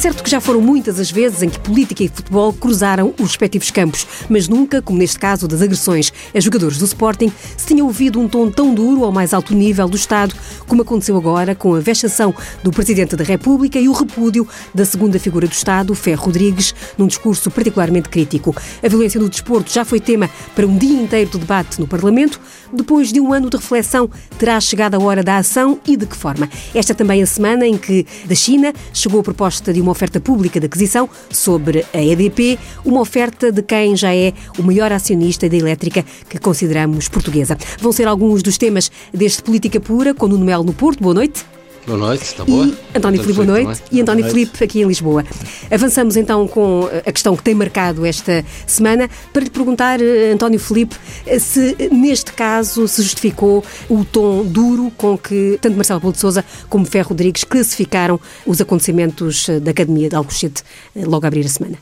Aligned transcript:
certo 0.00 0.24
que 0.24 0.30
já 0.30 0.40
foram 0.40 0.62
muitas 0.62 0.98
as 0.98 1.10
vezes 1.10 1.42
em 1.42 1.50
que 1.50 1.60
política 1.60 2.02
e 2.02 2.08
futebol 2.08 2.54
cruzaram 2.54 3.12
os 3.18 3.28
respectivos 3.28 3.70
campos, 3.70 4.06
mas 4.30 4.48
nunca, 4.48 4.80
como 4.80 4.98
neste 4.98 5.18
caso 5.18 5.46
das 5.46 5.60
agressões 5.60 6.10
a 6.34 6.40
jogadores 6.40 6.78
do 6.78 6.86
Sporting, 6.86 7.30
se 7.54 7.66
tinha 7.66 7.84
ouvido 7.84 8.18
um 8.18 8.26
tom 8.26 8.50
tão 8.50 8.72
duro 8.72 9.04
ao 9.04 9.12
mais 9.12 9.34
alto 9.34 9.54
nível 9.54 9.86
do 9.86 9.98
Estado, 9.98 10.34
como 10.70 10.82
aconteceu 10.82 11.16
agora 11.16 11.52
com 11.52 11.74
a 11.74 11.80
vexação 11.80 12.32
do 12.62 12.70
Presidente 12.70 13.16
da 13.16 13.24
República 13.24 13.76
e 13.76 13.88
o 13.88 13.92
repúdio 13.92 14.46
da 14.72 14.84
segunda 14.84 15.18
figura 15.18 15.48
do 15.48 15.52
Estado, 15.52 15.92
Ferro 15.96 16.26
Rodrigues, 16.26 16.72
num 16.96 17.08
discurso 17.08 17.50
particularmente 17.50 18.08
crítico. 18.08 18.54
A 18.80 18.86
violência 18.86 19.20
no 19.20 19.28
desporto 19.28 19.72
já 19.72 19.84
foi 19.84 19.98
tema 19.98 20.30
para 20.54 20.68
um 20.68 20.78
dia 20.78 21.02
inteiro 21.02 21.28
de 21.28 21.38
debate 21.38 21.80
no 21.80 21.88
Parlamento. 21.88 22.40
Depois 22.72 23.12
de 23.12 23.18
um 23.18 23.32
ano 23.32 23.50
de 23.50 23.56
reflexão, 23.56 24.08
terá 24.38 24.60
chegado 24.60 24.94
a 24.94 25.00
hora 25.00 25.24
da 25.24 25.38
ação 25.38 25.80
e 25.84 25.96
de 25.96 26.06
que 26.06 26.16
forma? 26.16 26.48
Esta 26.72 26.94
também 26.94 27.18
é 27.18 27.24
a 27.24 27.26
semana 27.26 27.66
em 27.66 27.76
que, 27.76 28.06
da 28.26 28.36
China, 28.36 28.72
chegou 28.92 29.18
a 29.18 29.24
proposta 29.24 29.72
de 29.72 29.80
uma 29.80 29.90
oferta 29.90 30.20
pública 30.20 30.60
de 30.60 30.66
aquisição 30.66 31.10
sobre 31.32 31.84
a 31.92 32.00
EDP, 32.00 32.60
uma 32.84 33.00
oferta 33.00 33.50
de 33.50 33.60
quem 33.60 33.96
já 33.96 34.14
é 34.14 34.32
o 34.56 34.62
maior 34.62 34.92
acionista 34.92 35.48
da 35.48 35.56
elétrica 35.56 36.04
que 36.28 36.38
consideramos 36.38 37.08
portuguesa. 37.08 37.58
Vão 37.80 37.90
ser 37.90 38.06
alguns 38.06 38.40
dos 38.40 38.56
temas 38.56 38.88
deste 39.12 39.42
Política 39.42 39.80
Pura, 39.80 40.14
com 40.14 40.28
Nuno 40.28 40.44
Melo 40.44 40.59
no 40.64 40.72
Porto. 40.72 41.02
Boa 41.02 41.14
noite. 41.14 41.44
Boa 41.86 41.98
noite, 41.98 42.24
está 42.24 42.44
boa? 42.44 42.66
E 42.66 42.98
António 42.98 43.20
Filipe, 43.20 43.44
boa 43.44 43.62
noite. 43.62 43.82
E 43.90 44.00
António 44.00 44.24
Filipe 44.26 44.62
aqui 44.62 44.82
em 44.82 44.86
Lisboa. 44.86 45.24
Avançamos 45.70 46.16
então 46.16 46.46
com 46.46 46.88
a 47.06 47.10
questão 47.10 47.34
que 47.34 47.42
tem 47.42 47.54
marcado 47.54 48.04
esta 48.04 48.44
semana 48.66 49.08
para 49.32 49.42
lhe 49.42 49.50
perguntar, 49.50 50.00
eh, 50.00 50.32
António 50.32 50.60
Filipe, 50.60 50.94
eh, 51.26 51.38
se 51.38 51.76
neste 51.90 52.32
caso 52.32 52.86
se 52.86 53.02
justificou 53.02 53.64
o 53.88 54.04
tom 54.04 54.44
duro 54.44 54.92
com 54.96 55.16
que 55.16 55.58
tanto 55.60 55.74
Marcelo 55.74 56.00
Paulo 56.00 56.12
de 56.12 56.20
Sousa 56.20 56.44
como 56.68 56.84
Ferro 56.84 57.08
Rodrigues 57.08 57.44
classificaram 57.44 58.20
os 58.46 58.60
acontecimentos 58.60 59.48
eh, 59.48 59.58
da 59.58 59.70
Academia 59.70 60.08
de 60.08 60.14
Alcochete 60.14 60.62
logo 60.94 61.24
a 61.24 61.28
abrir 61.28 61.46
a 61.46 61.48
semana. 61.48 61.78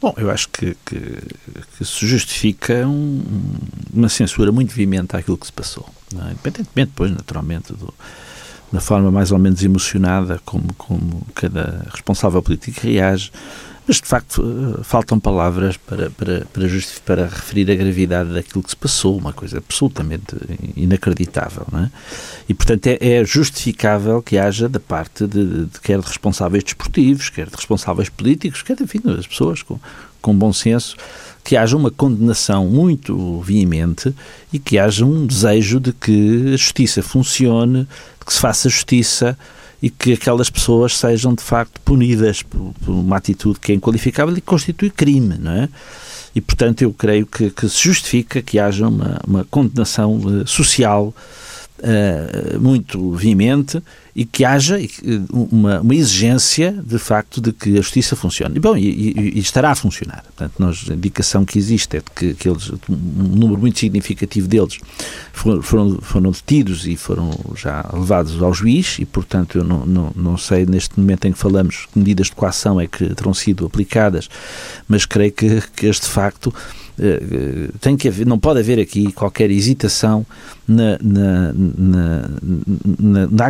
Bom, 0.00 0.12
eu 0.18 0.28
acho 0.28 0.48
que, 0.48 0.76
que, 0.84 0.98
que 1.78 1.84
se 1.84 2.06
justifica 2.06 2.86
um, 2.88 3.22
uma 3.94 4.08
censura 4.08 4.50
muito 4.50 4.74
veemente 4.74 5.16
àquilo 5.16 5.38
que 5.38 5.46
se 5.46 5.52
passou. 5.52 5.86
É? 6.20 6.32
Independentemente, 6.32 6.90
depois, 6.90 7.10
naturalmente, 7.10 7.72
do, 7.72 7.92
da 8.72 8.80
forma 8.80 9.10
mais 9.10 9.30
ou 9.30 9.38
menos 9.38 9.62
emocionada 9.62 10.40
como, 10.44 10.72
como 10.74 11.26
cada 11.34 11.86
responsável 11.92 12.42
político 12.42 12.80
reage, 12.82 13.30
mas 13.86 13.96
de 13.96 14.06
facto 14.06 14.42
eh, 14.42 14.84
faltam 14.84 15.18
palavras 15.18 15.76
para, 15.76 16.08
para, 16.10 16.46
para, 16.46 16.68
para 17.04 17.24
referir 17.26 17.70
a 17.70 17.74
gravidade 17.74 18.32
daquilo 18.32 18.62
que 18.62 18.70
se 18.70 18.76
passou, 18.76 19.18
uma 19.18 19.32
coisa 19.32 19.58
absolutamente 19.58 20.36
inacreditável. 20.76 21.66
Não 21.70 21.80
é? 21.80 21.90
E 22.48 22.54
portanto 22.54 22.86
é, 22.86 22.98
é 23.00 23.24
justificável 23.24 24.22
que 24.22 24.38
haja 24.38 24.68
da 24.68 24.80
parte 24.80 25.26
de, 25.26 25.66
de, 25.66 25.80
quer 25.80 26.00
de 26.00 26.06
responsáveis 26.06 26.62
desportivos, 26.62 27.28
quer 27.28 27.46
de 27.48 27.56
responsáveis 27.56 28.08
políticos, 28.08 28.62
quer 28.62 28.80
enfim, 28.80 29.00
das 29.00 29.26
pessoas 29.26 29.62
com, 29.62 29.78
com 30.20 30.34
bom 30.34 30.52
senso, 30.52 30.96
que 31.44 31.56
haja 31.56 31.76
uma 31.76 31.90
condenação 31.90 32.66
muito 32.66 33.40
veemente 33.40 34.14
e 34.52 34.58
que 34.58 34.78
haja 34.78 35.04
um 35.04 35.26
desejo 35.26 35.80
de 35.80 35.92
que 35.92 36.54
a 36.54 36.56
justiça 36.56 37.02
funcione, 37.02 37.80
de 38.18 38.26
que 38.26 38.32
se 38.32 38.40
faça 38.40 38.68
justiça 38.68 39.36
e 39.82 39.90
que 39.90 40.12
aquelas 40.12 40.48
pessoas 40.48 40.96
sejam 40.96 41.34
de 41.34 41.42
facto 41.42 41.80
punidas 41.80 42.42
por, 42.42 42.72
por 42.84 42.92
uma 42.92 43.16
atitude 43.16 43.58
que 43.58 43.72
é 43.72 43.74
inqualificável 43.74 44.32
e 44.36 44.40
que 44.40 44.46
constitui 44.46 44.90
crime, 44.90 45.36
não 45.38 45.52
é? 45.52 45.68
E, 46.34 46.40
portanto, 46.40 46.82
eu 46.82 46.92
creio 46.92 47.26
que, 47.26 47.50
que 47.50 47.68
se 47.68 47.82
justifica 47.82 48.40
que 48.40 48.58
haja 48.58 48.88
uma, 48.88 49.20
uma 49.26 49.44
condenação 49.44 50.16
uh, 50.16 50.46
social 50.46 51.12
uh, 51.78 52.60
muito 52.60 53.12
veemente 53.12 53.82
e 54.14 54.26
que 54.26 54.44
haja 54.44 54.78
uma, 55.30 55.80
uma, 55.80 55.94
exigência, 55.94 56.72
de 56.84 56.98
facto, 56.98 57.40
de 57.40 57.50
que 57.50 57.70
a 57.78 57.80
justiça 57.80 58.14
funcione. 58.14 58.56
E, 58.56 58.60
bom, 58.60 58.76
e, 58.76 58.86
e, 58.86 59.32
e 59.36 59.38
estará 59.38 59.70
a 59.70 59.74
funcionar. 59.74 60.22
Portanto, 60.22 60.52
nós, 60.58 60.86
a 60.90 60.94
indicação 60.94 61.46
que 61.46 61.58
existe 61.58 61.96
é 61.96 62.00
de 62.00 62.10
que, 62.14 62.34
que 62.34 62.48
eles, 62.48 62.70
um 62.88 62.94
número 62.96 63.58
muito 63.58 63.78
significativo 63.78 64.46
deles 64.46 64.78
foram, 65.32 65.62
foram, 65.62 65.98
foram, 66.02 66.30
detidos 66.30 66.86
e 66.86 66.94
foram 66.94 67.30
já 67.56 67.88
levados 67.92 68.42
ao 68.42 68.52
juiz 68.52 68.98
e, 68.98 69.06
portanto, 69.06 69.56
eu 69.56 69.64
não, 69.64 69.86
não, 69.86 70.12
não 70.14 70.36
sei 70.36 70.66
neste 70.66 71.00
momento 71.00 71.24
em 71.26 71.32
que 71.32 71.38
falamos 71.38 71.86
que 71.90 71.98
medidas 71.98 72.26
de 72.26 72.32
coação 72.32 72.78
é 72.78 72.86
que 72.86 73.14
terão 73.14 73.32
sido 73.32 73.64
aplicadas, 73.64 74.28
mas 74.86 75.06
creio 75.06 75.32
que, 75.32 75.62
que 75.74 75.86
este 75.86 76.06
facto 76.06 76.52
eh, 76.98 77.70
tem 77.80 77.96
que 77.96 78.08
haver, 78.08 78.26
não 78.26 78.38
pode 78.38 78.60
haver 78.60 78.78
aqui 78.78 79.10
qualquer 79.12 79.50
hesitação 79.50 80.26
na, 80.68 80.98
na, 81.02 81.52
na, 81.54 82.28
na, 82.98 83.26
na 83.30 83.46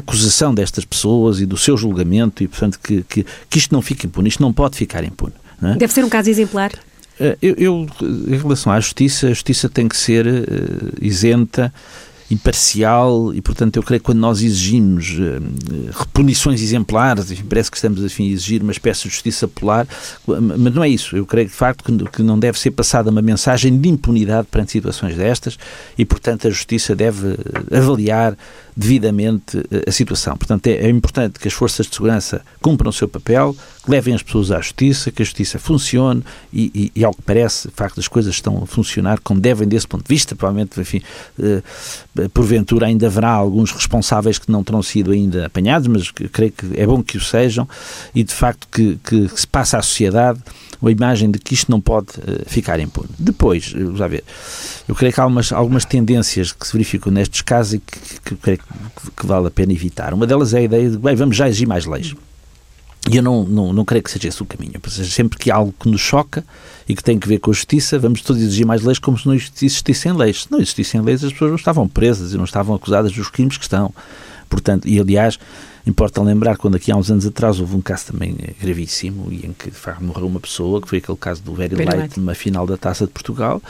destas 0.55 0.85
pessoas 0.85 1.41
e 1.41 1.47
do 1.47 1.57
seu 1.57 1.77
julgamento 1.77 2.43
e, 2.43 2.49
portanto, 2.49 2.79
que, 2.83 3.03
que, 3.03 3.27
que 3.49 3.59
isto 3.59 3.73
não 3.75 3.83
fique 3.83 4.07
impune, 4.07 4.29
isto 4.29 4.43
não 4.43 4.53
pode 4.53 4.77
ficar 4.77 5.05
impune. 5.05 5.35
É? 5.63 5.77
Deve 5.77 5.93
ser 5.93 6.05
um 6.05 6.09
caso 6.09 6.29
exemplar. 6.29 6.73
Eh, 7.21 7.39
eu, 7.41 7.55
eu, 7.57 7.87
em 8.29 8.37
relação 8.37 8.73
à 8.73 8.81
justiça, 8.81 9.29
a 9.29 9.31
justiça 9.31 9.69
tem 9.69 9.87
que 9.87 9.97
ser 9.97 10.27
uh, 10.27 10.93
isenta 11.01 11.73
imparcial 12.31 13.35
e, 13.35 13.43
portanto, 13.43 13.77
eu 13.77 13.83
creio 13.83 14.01
que 14.01 14.07
quando 14.07 14.19
nós 14.19 14.43
exigimos 14.43 15.11
uh, 15.19 15.91
repunições 15.93 16.63
exemplares, 16.63 17.31
enfim, 17.31 17.45
parece 17.45 17.71
que 17.71 17.77
estamos 17.77 18.03
enfim, 18.03 18.29
a 18.29 18.33
exigir 18.33 18.63
uma 18.63 18.73
espécie 18.73 19.03
de 19.03 19.11
justiça 19.11 19.47
polar, 19.47 19.87
mas 20.27 20.75
não 20.75 20.83
é 20.83 20.89
isso. 20.89 21.17
Eu 21.17 21.27
creio, 21.27 21.47
de 21.47 21.53
facto, 21.53 21.85
que, 21.85 22.11
que 22.11 22.23
não 22.23 22.39
deve 22.39 22.59
ser 22.59 22.71
passada 22.71 23.11
uma 23.11 23.23
mensagem 23.23 23.79
de 23.79 23.89
impunidade 23.89 24.49
perante 24.51 24.73
situações 24.73 25.15
destas 25.17 25.59
e, 25.97 26.05
portanto, 26.05 26.49
a 26.49 26.51
justiça 26.51 26.97
deve 26.97 27.37
avaliar 27.71 28.37
devidamente 28.77 29.59
eh, 29.71 29.85
a 29.87 29.93
situação. 29.93 30.37
Portanto, 30.37 30.67
é, 30.67 30.73
é, 30.73 30.89
importante 30.89 31.39
que 31.39 31.47
as 31.47 31.55
forças 31.55 31.87
de 31.87 31.95
segurança 31.95 32.43
cumpram 32.61 32.91
o 32.91 32.93
seu 32.93 33.09
papel, 33.09 33.55
que 33.85 33.91
levem 33.91 34.15
as 34.15 34.23
pessoas 34.23 34.51
à 34.51 34.61
justiça, 34.61 35.11
que 35.11 35.23
a 35.23 35.25
justiça 35.25 35.59
funcione 35.59 36.23
e, 36.53 36.91
e, 36.95 37.01
e 37.01 37.05
ao 37.05 37.13
que 37.13 37.23
parece, 37.23 37.69
de 37.69 37.75
facto, 37.75 38.01
as 38.01 38.09
coisas 38.09 38.35
estão 38.35 38.63
a 38.63 38.67
funcionar 38.67 39.21
como 39.21 39.41
devem 39.41 39.69
desse 39.69 39.87
ponto 39.87 40.05
de 40.05 40.15
vista. 40.15 40.35
Provavelmente, 40.35 40.81
enfim, 40.81 41.03
eh, 41.41 41.63
porventura 42.33 42.87
ainda 42.87 43.07
haverá 43.07 43.31
alguns 43.31 43.71
responsáveis 43.73 44.39
que 44.39 44.51
não 44.51 44.63
terão 44.63 44.83
sido 44.83 45.13
ainda 45.13 45.47
apanhados, 45.47 45.89
mas 45.89 46.11
creio 46.11 46.53
que 46.53 46.67
é 46.75 46.87
bom 46.87 47.03
que 47.03 47.17
o 47.17 47.21
sejam 47.21 47.69
e, 48.15 48.23
de 48.23 48.33
facto, 48.33 48.69
que, 48.71 48.99
que, 49.03 49.29
se 49.29 49.47
passa 49.47 49.79
à 49.79 49.83
sociedade 49.83 50.41
a 50.85 50.91
imagem 50.91 51.31
de 51.31 51.39
que 51.39 51.55
isto 51.55 51.71
não 51.71 51.81
pode 51.81 52.09
uh, 52.19 52.43
ficar 52.47 52.81
impune. 52.81 53.09
Depois, 53.17 53.73
vamos 53.73 53.99
ver, 53.99 54.25
eu 54.89 54.95
creio 54.95 55.13
que 55.13 55.21
há 55.21 55.23
algumas, 55.23 55.53
algumas 55.53 55.85
tendências 55.85 56.53
que 56.53 56.67
se 56.67 56.73
verificam 56.73 57.13
nestes 57.13 57.41
casos 57.41 57.75
e 57.75 57.79
que, 57.79 58.37
que, 58.37 58.57
que, 58.57 58.62
que 59.17 59.27
vale 59.27 59.49
a 59.49 59.51
pena 59.51 59.73
evitar. 59.73 60.15
Uma 60.15 60.27
delas 60.27 60.55
é 60.55 60.59
a 60.59 60.63
ideia 60.63 60.91
de, 60.91 60.99
bem, 60.99 61.15
vamos 61.15 61.37
já 61.37 61.49
exigir 61.49 61.69
mais 61.69 61.87
leis. 61.87 62.15
E 63.11 63.17
eu 63.17 63.23
não, 63.23 63.45
não, 63.45 63.73
não 63.73 63.85
creio 63.85 64.03
que 64.03 64.11
seja 64.11 64.29
esse 64.29 64.43
o 64.43 64.47
caminho. 64.47 64.75
Sempre 64.89 65.37
que 65.39 65.51
há 65.51 65.57
algo 65.57 65.75
que 65.79 65.89
nos 65.89 66.01
choca 66.01 66.45
e 66.89 66.95
que 66.95 67.03
tem 67.03 67.19
que 67.19 67.27
ver 67.27 67.39
com 67.39 67.51
a 67.51 67.55
justiça, 67.55 67.99
vamos 67.99 68.23
todos 68.23 68.41
exigir 68.41 68.65
mais 68.65 68.83
leis 68.83 68.99
como 68.99 69.19
se 69.19 69.27
não 69.27 69.35
existissem 69.35 70.13
leis. 70.13 70.45
Se 70.45 70.53
não 70.53 70.61
existissem 70.61 71.01
leis, 71.01 71.25
as 71.25 71.33
pessoas 71.33 71.51
não 71.51 71.57
estavam 71.57 71.89
presas 71.89 72.33
e 72.33 72.37
não 72.37 72.45
estavam 72.45 72.75
acusadas 72.77 73.13
dos 73.13 73.29
crimes 73.29 73.57
que 73.57 73.65
estão. 73.65 73.93
Portanto, 74.49 74.87
e 74.87 75.01
aliás, 75.01 75.39
Importa 75.85 76.23
lembrar 76.23 76.57
quando 76.57 76.77
aqui 76.77 76.93
há 76.93 76.97
uns 76.97 77.11
anos 77.11 77.27
atrás 77.27 77.59
houve 77.59 77.75
um 77.75 77.81
caso 77.81 78.07
também 78.13 78.37
gravíssimo 78.61 79.33
e 79.33 79.47
em 79.47 79.53
que 79.53 79.69
de 79.69 79.77
facto 79.77 80.03
morreu 80.03 80.29
uma 80.29 80.39
pessoa, 80.39 80.81
que 80.81 80.89
foi 80.89 80.99
aquele 80.99 81.19
caso 81.19 81.43
do 81.43 81.55
Very 81.55 81.75
Light, 81.75 82.19
numa 82.19 82.35
final 82.35 82.67
da 82.67 82.77
Taça 82.77 83.05
de 83.05 83.13
Portugal. 83.13 83.61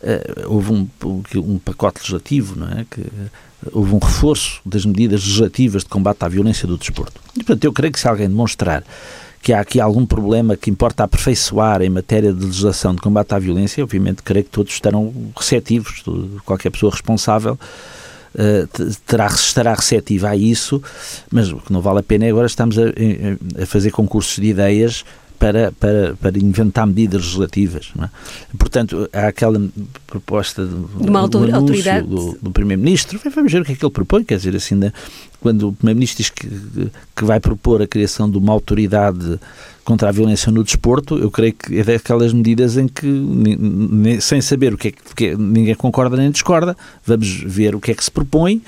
Uh, 0.00 0.46
houve 0.46 0.72
um, 0.72 0.88
um, 1.36 1.58
pacote 1.58 1.98
legislativo, 1.98 2.58
não 2.58 2.68
é? 2.68 2.86
Que, 2.88 3.04
houve 3.72 3.94
um 3.94 3.98
reforço 3.98 4.60
das 4.64 4.84
medidas 4.84 5.22
legislativas 5.22 5.82
de 5.82 5.88
combate 5.88 6.22
à 6.22 6.28
violência 6.28 6.66
do 6.66 6.78
desporto. 6.78 7.20
E, 7.34 7.38
portanto, 7.38 7.64
eu 7.64 7.72
creio 7.72 7.92
que 7.92 8.00
se 8.00 8.08
alguém 8.08 8.28
demonstrar 8.28 8.84
que 9.42 9.52
há 9.52 9.60
aqui 9.60 9.80
algum 9.80 10.04
problema 10.04 10.56
que 10.56 10.70
importa 10.70 11.04
aperfeiçoar 11.04 11.80
em 11.82 11.88
matéria 11.88 12.32
de 12.32 12.44
legislação 12.44 12.94
de 12.94 13.00
combate 13.00 13.32
à 13.32 13.38
violência, 13.38 13.82
obviamente 13.82 14.22
creio 14.22 14.44
que 14.44 14.50
todos 14.50 14.72
estarão 14.72 15.12
receptivos, 15.36 16.04
qualquer 16.44 16.70
pessoa 16.70 16.92
responsável 16.92 17.58
eh, 18.36 18.66
terá, 19.06 19.26
estará 19.26 19.74
receptiva 19.74 20.28
a 20.28 20.36
isso, 20.36 20.82
mas 21.30 21.50
o 21.50 21.56
que 21.56 21.72
não 21.72 21.80
vale 21.80 22.00
a 22.00 22.02
pena 22.02 22.26
é 22.26 22.30
agora 22.30 22.46
estamos 22.46 22.78
a, 22.78 22.82
a 23.62 23.66
fazer 23.66 23.90
concursos 23.90 24.36
de 24.36 24.46
ideias 24.48 25.04
para, 25.40 25.72
para, 25.72 26.14
para 26.20 26.38
inventar 26.38 26.86
medidas 26.86 27.22
legislativas. 27.22 27.92
É? 27.98 28.08
Portanto, 28.58 29.08
há 29.10 29.28
aquela 29.28 29.58
proposta 30.06 30.66
de, 30.66 30.74
de 31.02 31.08
uma 31.08 31.20
autoridade 31.20 32.06
do, 32.06 32.38
do 32.42 32.50
Primeiro-Ministro. 32.50 33.18
Vamos 33.34 33.50
ver 33.50 33.62
o 33.62 33.64
que 33.64 33.72
é 33.72 33.74
que 33.74 33.82
ele 33.82 33.90
propõe. 33.90 34.22
Quer 34.22 34.36
dizer, 34.36 34.54
assim, 34.54 34.78
quando 35.40 35.68
o 35.68 35.72
Primeiro-Ministro 35.72 36.22
diz 36.22 36.28
que, 36.28 36.90
que 37.16 37.24
vai 37.24 37.40
propor 37.40 37.80
a 37.80 37.86
criação 37.86 38.30
de 38.30 38.36
uma 38.36 38.52
autoridade 38.52 39.40
contra 39.82 40.10
a 40.10 40.12
violência 40.12 40.52
no 40.52 40.62
desporto, 40.62 41.16
eu 41.16 41.30
creio 41.30 41.54
que 41.54 41.78
é 41.78 41.84
daquelas 41.84 42.34
medidas 42.34 42.76
em 42.76 42.86
que, 42.86 44.20
sem 44.20 44.42
saber 44.42 44.74
o 44.74 44.78
que 44.78 44.88
é 44.88 44.92
que 45.16 45.34
ninguém 45.36 45.74
concorda 45.74 46.18
nem 46.18 46.30
discorda, 46.30 46.76
vamos 47.06 47.42
ver 47.46 47.74
o 47.74 47.80
que 47.80 47.92
é 47.92 47.94
que 47.94 48.04
se 48.04 48.10
propõe 48.10 48.60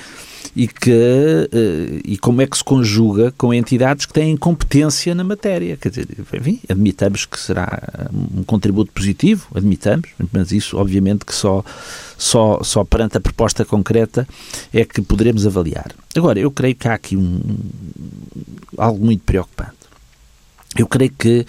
e, 0.55 0.69
que, 0.69 0.91
uh, 0.91 2.01
e 2.05 2.17
como 2.19 2.43
é 2.43 2.47
que 2.47 2.57
se 2.57 2.65
conjuga 2.65 3.33
com 3.37 3.53
entidades 3.53 4.07
que 4.07 4.13
têm 4.13 4.37
competência 4.37 5.15
na 5.15 5.25
matéria. 5.25 5.77
Quer 5.77 5.89
dizer, 5.91 6.09
enfim, 6.35 6.61
admitamos 6.69 7.27
que 7.27 7.39
será 7.39 8.09
um 8.13 8.43
contributo 8.43 8.93
positivo, 8.93 9.47
admitamos, 9.55 10.09
mas 10.33 10.53
isso 10.53 10.77
obviamente 10.77 11.25
que 11.25 11.35
só, 11.35 11.65
só, 12.17 12.63
só 12.63 12.85
perante 12.85 13.17
a 13.17 13.21
proposta 13.21 13.65
concreta 13.65 14.27
é 14.73 14.85
que 14.85 15.01
poderemos 15.03 15.47
avaliar. 15.47 15.93
Agora, 16.15 16.39
eu 16.39 16.51
creio 16.51 16.75
que 16.75 16.89
há 16.89 16.95
aqui 16.95 17.17
um, 17.17 17.41
algo 18.77 19.05
muito 19.05 19.23
preocupante 19.25 19.83
eu 20.77 20.87
creio 20.87 21.11
que, 21.11 21.47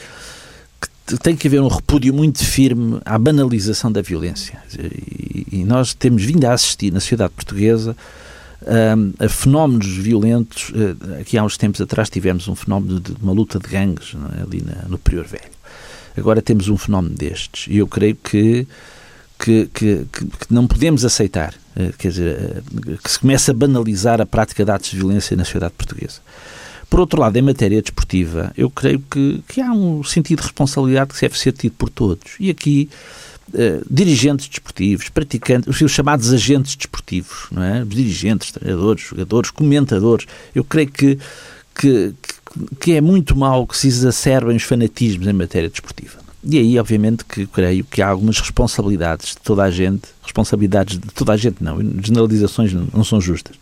tem 1.22 1.36
que 1.36 1.48
haver 1.48 1.62
um 1.62 1.68
repúdio 1.68 2.13
muito 2.13 2.44
firme 2.44 3.00
à 3.06 3.18
banalização 3.18 3.92
da 3.92 4.01
violência. 4.01 4.62
E 5.51 5.63
nós 5.63 5.94
temos 5.94 6.24
vindo 6.24 6.45
a 6.45 6.54
assistir 6.54 6.92
na 6.92 7.00
sociedade 7.00 7.34
portuguesa 7.34 7.95
a 9.19 9.30
fenómenos 9.30 9.88
violentos. 9.88 10.71
Eh, 10.75 11.21
aqui 11.21 11.38
há 11.38 11.44
uns 11.44 11.57
tempos 11.57 11.81
atrás 11.81 12.10
tivemos 12.10 12.48
um 12.48 12.56
fenómeno 12.56 13.00
de 13.00 13.13
uma 13.21 13.33
luta 13.33 13.60
de 13.60 13.68
gangues 13.68 14.15
é? 14.38 14.42
ali 14.42 14.62
na, 14.62 14.88
no 14.88 14.98
Prior 14.98 15.25
Velho. 15.25 15.51
Agora 16.18 16.42
temos 16.42 16.69
um 16.69 16.77
fenómeno 16.77 17.15
destes 17.15 17.68
e 17.68 17.77
eu 17.77 17.88
creio 17.88 18.15
que, 18.15 18.68
que, 19.39 19.68
que, 19.74 20.06
que 20.12 20.27
não 20.50 20.68
podemos 20.68 21.04
aceitar 21.04 21.56
eh, 21.75 21.92
quer 21.98 22.10
dizer, 22.10 22.36
eh, 22.36 22.98
que 23.04 23.12
se 23.12 23.19
comece 23.19 23.51
a 23.51 23.54
banalizar 23.54 24.21
a 24.21 24.25
prática 24.25 24.63
de 24.63 24.71
atos 24.71 24.92
de 24.92 24.98
violência 24.98 25.36
na 25.36 25.44
sociedade 25.44 25.74
portuguesa. 25.75 26.21
Por 26.89 27.00
outro 27.00 27.19
lado, 27.19 27.36
em 27.36 27.42
matéria 27.42 27.81
desportiva, 27.81 28.51
eu 28.56 28.69
creio 28.69 29.00
que, 29.00 29.44
que 29.48 29.59
há 29.59 29.71
um 29.71 30.04
sentido 30.04 30.39
de 30.39 30.44
responsabilidade 30.44 31.12
que 31.12 31.21
deve 31.21 31.39
ser 31.39 31.51
tido 31.51 31.74
por 31.74 31.89
todos. 31.89 32.36
E 32.39 32.51
aqui, 32.51 32.88
eh, 33.53 33.81
dirigentes 33.89 34.47
desportivos, 34.47 35.09
praticantes, 35.09 35.81
os 35.81 35.91
chamados 35.91 36.33
agentes 36.33 36.75
desportivos, 36.75 37.47
não 37.51 37.63
é? 37.63 37.83
Os 37.83 37.89
dirigentes, 37.89 38.51
treinadores, 38.51 39.03
jogadores, 39.03 39.51
comentadores, 39.51 40.25
eu 40.55 40.63
creio 40.63 40.89
que, 40.89 41.19
que, 41.75 42.13
que 42.79 42.94
é 42.94 43.01
muito 43.01 43.35
mau 43.35 43.67
que 43.67 43.77
se 43.77 43.88
exacerbem 43.88 44.55
os 44.55 44.63
fanatismos 44.63 45.27
em 45.27 45.33
matéria 45.33 45.69
desportiva. 45.69 46.23
E 46.44 46.57
aí, 46.57 46.77
obviamente, 46.77 47.23
que 47.23 47.45
creio 47.47 47.85
que 47.85 48.01
há 48.01 48.09
algumas 48.09 48.39
responsabilidades 48.39 49.29
de 49.29 49.38
toda 49.38 49.63
a 49.63 49.71
gente, 49.71 50.03
responsabilidades 50.21 50.99
de 50.99 51.07
toda 51.13 51.31
a 51.33 51.38
gente 51.38 51.63
não, 51.63 51.79
generalizações 52.01 52.73
não 52.73 53.03
são 53.03 53.21
justas, 53.21 53.56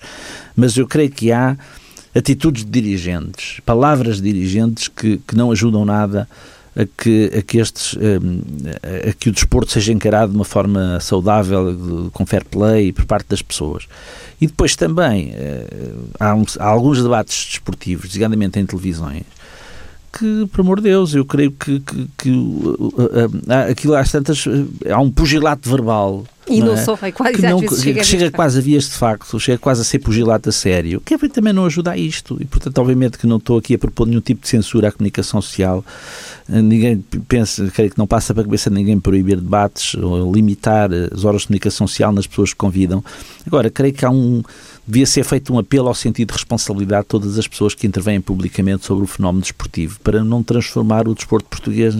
mas 0.56 0.76
eu 0.78 0.88
creio 0.88 1.12
que 1.12 1.32
há 1.32 1.58
atitudes 2.16 2.66
de 2.66 2.72
dirigentes, 2.72 3.60
palavras 3.66 4.22
de 4.22 4.32
dirigentes 4.32 4.88
que, 4.88 5.18
que 5.28 5.36
não 5.36 5.52
ajudam 5.52 5.86
nada 5.86 6.28
a 6.76 6.86
que, 6.86 7.32
a 7.38 7.42
que 7.42 7.58
estes 7.58 7.96
hum, 7.96 8.42
a 9.10 9.14
que 9.14 9.30
o 9.30 9.32
desporto 9.32 9.72
seja 9.72 9.92
encarado 9.92 10.32
de 10.32 10.38
uma 10.38 10.46
forma 10.46 11.00
saudável, 11.00 12.10
com 12.14 12.26
fair 12.26 12.46
play 12.46 12.92
por 12.94 13.06
parte 13.06 13.28
das 13.28 13.42
pessoas. 13.42 13.88
E 14.40 14.48
depois 14.48 14.76
também 14.76 15.32
eh, 15.36 15.94
há, 16.20 16.34
há 16.60 16.66
alguns 16.66 17.02
debates 17.04 17.46
desportivos, 17.46 18.08
designadamente 18.08 18.60
em 18.60 18.66
televisões, 18.66 19.24
que, 20.12 20.48
por 20.52 20.62
amor 20.62 20.78
de 20.78 20.90
Deus, 20.90 21.14
eu 21.14 21.26
creio 21.26 21.52
que, 21.52 21.80
que, 21.80 22.10
que 22.18 22.32
aquilo 23.70 23.96
às 23.96 24.12
tantas 24.12 24.46
há 24.90 25.00
um 25.00 25.12
pugilato 25.12 25.70
verbal. 25.70 26.26
E 26.52 26.60
não, 26.60 26.68
não 26.68 26.74
é? 26.74 26.78
só, 26.78 26.98
é 27.02 27.12
quase 27.12 27.36
que, 27.36 27.42
não, 27.42 27.60
chega, 27.60 28.02
que 28.02 28.06
chega 28.06 28.32
quase 28.32 28.60
a 28.60 28.62
vias 28.62 28.86
de 28.86 28.92
facto, 28.92 29.40
chega 29.40 29.58
quase 29.58 29.82
a 29.82 29.84
ser 29.84 30.00
pugilato 30.00 30.50
a 30.50 30.52
sério, 30.52 31.02
que 31.02 31.18
também 31.30 31.54
não 31.54 31.66
ajuda 31.66 31.92
a 31.92 31.98
isto. 31.98 32.38
E, 32.40 32.46
portanto, 32.46 32.78
obviamente 32.80 33.18
que 33.18 33.26
não 33.26 33.38
estou 33.38 33.58
aqui 33.58 33.76
a 33.76 33.80
propor 33.80 34.08
nenhum 34.08 34.22
tipo 34.22 34.42
de 34.42 34.48
censura 34.48 34.90
à 34.90 34.92
comunicação 34.92 35.42
social. 35.42 35.84
Ninguém 36.48 37.04
pensa, 37.28 37.70
creio 37.74 37.92
que 37.92 37.98
não 37.98 38.08
passa 38.08 38.34
para 38.34 38.42
a 38.42 38.46
cabeça 38.46 38.70
de 38.70 38.76
ninguém 38.76 39.00
proibir 39.00 39.40
debates 39.40 39.96
ou 39.96 40.32
limitar 40.34 40.90
as 41.12 41.24
horas 41.24 41.42
de 41.42 41.48
comunicação 41.48 41.88
social 41.88 42.12
nas 42.12 42.28
pessoas 42.28 42.50
que 42.50 42.58
convidam. 42.58 43.04
Agora, 43.46 43.70
creio 43.70 43.94
que 43.94 44.06
há 44.06 44.10
um 44.10 44.44
devia 44.86 45.06
ser 45.06 45.24
feito 45.24 45.54
um 45.54 45.60
apelo 45.60 45.88
ao 45.88 45.96
sentido 45.96 46.30
de 46.30 46.34
responsabilidade 46.34 47.04
de 47.04 47.08
todas 47.10 47.38
as 47.38 47.48
pessoas 47.48 47.76
que 47.76 47.86
intervêm 47.86 48.20
publicamente 48.20 48.86
sobre 48.86 49.04
o 49.04 49.08
fenómeno 49.08 49.42
desportivo, 49.42 50.00
para 50.02 50.24
não 50.24 50.44
transformar 50.44 51.08
o 51.08 51.16
desporto 51.16 51.48
português, 51.48 51.96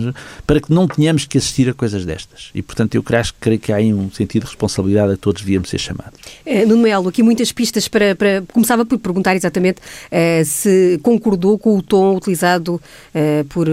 para 0.46 0.60
que 0.60 0.72
não 0.72 0.86
tenhamos 0.86 1.24
que 1.24 1.38
assistir 1.38 1.68
a 1.68 1.74
coisas 1.74 2.04
destas. 2.04 2.50
E, 2.54 2.60
portanto, 2.60 2.94
eu 2.94 3.02
creio, 3.02 3.24
creio 3.40 3.60
que 3.60 3.72
há 3.72 3.76
aí 3.76 3.94
um 3.94 4.10
sentido 4.10 4.41
de 4.44 4.50
responsabilidade 4.50 5.12
a 5.12 5.16
todos 5.16 5.42
devíamos 5.42 5.70
ser 5.70 5.78
chamados. 5.78 6.18
É, 6.44 6.64
Nuno 6.64 6.82
Melo, 6.82 7.08
aqui 7.08 7.22
muitas 7.22 7.52
pistas 7.52 7.88
para, 7.88 8.14
para... 8.14 8.42
Começava 8.52 8.84
por 8.84 8.98
perguntar 8.98 9.34
exatamente 9.34 9.80
uh, 9.80 10.44
se 10.44 10.98
concordou 11.02 11.58
com 11.58 11.76
o 11.76 11.82
tom 11.82 12.16
utilizado 12.16 12.74
uh, 12.74 13.44
por 13.48 13.66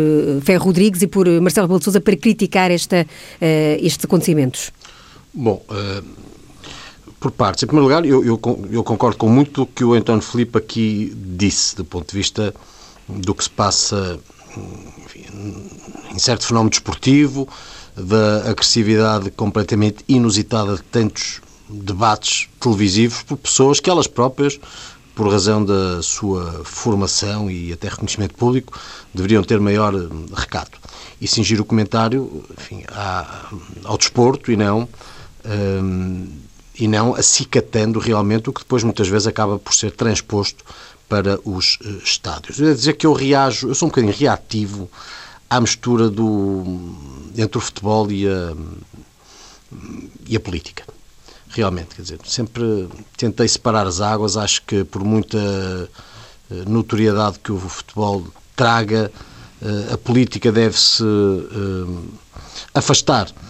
Ferro 0.44 0.66
Rodrigues 0.66 1.01
e 1.01 1.07
por 1.07 1.27
Marcelo 1.42 1.66
Rebelo 1.66 1.80
de 1.80 1.86
Sousa 1.86 2.01
para 2.01 2.16
criticar 2.16 2.71
esta, 2.71 3.06
estes 3.81 4.06
acontecimentos. 4.06 4.71
Bom, 5.33 5.63
por 7.19 7.31
partes. 7.31 7.63
Em 7.63 7.68
primeiro 7.68 7.88
lugar, 7.88 8.06
eu, 8.06 8.24
eu, 8.24 8.39
eu 8.72 8.83
concordo 8.83 9.18
com 9.18 9.30
muito 9.30 9.62
do 9.62 9.68
que 9.68 9.83
o 9.83 9.94
António 9.94 10.22
Filipe 10.22 10.57
aqui 10.57 11.13
disse, 11.15 11.75
do 11.75 11.86
ponto 11.86 12.10
de 12.10 12.18
vista 12.18 12.54
do 13.07 13.33
que 13.36 13.44
se 13.44 13.50
passa 13.50 14.19
enfim, 15.06 15.25
em 16.13 16.19
certo 16.19 16.45
fenómeno 16.45 16.69
desportivo, 16.69 17.48
da 18.00 18.50
agressividade 18.50 19.31
completamente 19.31 20.04
inusitada 20.07 20.75
de 20.75 20.84
tantos 20.84 21.42
debates 21.69 22.48
televisivos 22.60 23.22
por 23.24 23.38
pessoas 23.38 23.80
que 23.80 23.90
elas 23.90 24.07
próprias, 24.07 24.60
por 25.13 25.30
razão 25.31 25.63
da 25.63 26.01
sua 26.01 26.63
formação 26.63 27.51
e 27.51 27.74
até 27.74 27.90
reconhecimento 27.90 28.34
público, 28.36 28.80
deveriam 29.13 29.44
ter 29.44 29.60
maior 29.60 29.94
recato. 30.34 30.80
E 31.22 31.28
cingir 31.28 31.60
o 31.60 31.66
comentário 31.66 32.44
enfim, 32.57 32.84
ao 33.84 33.98
desporto 33.98 34.51
e 34.51 34.56
não. 34.56 34.88
Hum, 35.46 36.28
e 36.80 36.88
não 36.88 37.13
acicatando 37.13 38.00
realmente 38.00 38.50
o 38.50 38.54
que 38.54 38.62
depois 38.62 38.84
muitas 38.84 39.10
vezes 39.10 39.28
acaba 39.28 39.60
por 39.60 39.74
ser 39.74 39.92
transposto 39.92 40.63
para 41.10 41.40
os 41.44 41.78
uh, 41.84 41.98
estádios. 42.04 42.60
Eu 42.60 42.68
ia 42.68 42.75
dizer 42.75 42.94
que 42.94 43.06
eu 43.06 43.12
reajo, 43.12 43.68
eu 43.68 43.75
sou 43.75 43.88
um 43.88 43.90
bocadinho 43.90 44.13
reativo 44.13 44.90
à 45.50 45.60
mistura 45.60 46.10
do, 46.10 46.63
entre 47.36 47.57
o 47.57 47.62
futebol 47.62 48.12
e 48.12 48.28
a, 48.28 48.56
e 50.28 50.36
a 50.36 50.40
política. 50.40 50.84
Realmente, 51.50 51.96
quer 51.96 52.04
dizer, 52.04 52.19
sempre 52.25 52.88
tentei 53.18 53.48
separar 53.48 53.88
as 53.88 54.00
águas, 54.00 54.38
acho 54.38 54.62
que 54.63 54.84
por 54.84 55.04
muita 55.04 55.38
uh, 55.38 56.69
notoriedade 56.69 57.40
que 57.40 57.51
o 57.51 57.57
futebol 57.57 58.24
traga, 58.56 59.12
uh, 59.62 59.94
a 59.94 59.98
política 59.98 60.51
deve-se 60.51 61.04
afastar 62.74 63.30
eh, 63.30 63.49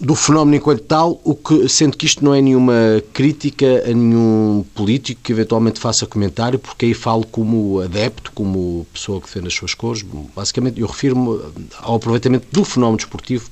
do 0.00 0.14
fenómeno 0.14 0.56
enquanto 0.56 0.82
tal, 0.82 1.20
o 1.24 1.34
que, 1.34 1.68
sendo 1.68 1.96
que 1.96 2.06
isto 2.06 2.24
não 2.24 2.34
é 2.34 2.40
nenhuma 2.40 3.02
crítica 3.12 3.82
a 3.84 3.88
nenhum 3.88 4.64
político 4.74 5.20
que 5.22 5.32
eventualmente 5.32 5.80
faça 5.80 6.06
comentário, 6.06 6.58
porque 6.58 6.86
aí 6.86 6.94
falo 6.94 7.26
como 7.26 7.80
adepto, 7.80 8.30
como 8.32 8.86
pessoa 8.92 9.20
que 9.20 9.26
defende 9.26 9.48
as 9.48 9.54
suas 9.54 9.74
cores. 9.74 10.04
Basicamente, 10.34 10.80
eu 10.80 10.86
refiro-me 10.86 11.40
ao 11.78 11.96
aproveitamento 11.96 12.46
do 12.52 12.64
fenómeno 12.64 12.98
desportivo 12.98 13.50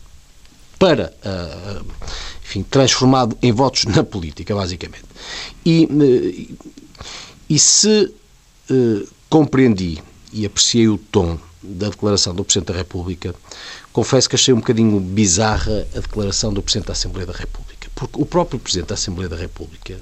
para, 0.79 1.13
uh, 1.25 1.85
enfim, 2.45 2.63
transformado 2.63 3.37
em 3.43 3.51
votos 3.51 3.85
na 3.87 4.05
política, 4.05 4.55
basicamente. 4.55 5.05
E, 5.67 5.87
uh, 5.87 6.57
e 7.51 7.59
se 7.59 8.15
compreendi 9.31 9.99
e 10.31 10.45
apreciei 10.45 10.89
o 10.89 10.99
tom 10.99 11.39
da 11.63 11.89
declaração 11.89 12.35
do 12.35 12.45
Presidente 12.45 12.73
da 12.73 12.79
República, 12.79 13.35
confesso 13.93 14.29
que 14.29 14.37
achei 14.37 14.55
um 14.55 14.59
bocadinho 14.59 14.99
bizarra 15.01 15.87
a 15.95 16.01
declaração 16.01 16.53
do 16.53 16.63
Presidente 16.63 16.87
da 16.87 16.93
Assembleia 16.93 17.27
da 17.27 17.33
República, 17.33 17.89
porque 17.95 18.21
o 18.21 18.27
próprio 18.27 18.59
Presidente 18.59 18.89
da 18.89 18.95
Assembleia 18.95 19.29
da 19.29 19.37
República 19.37 19.99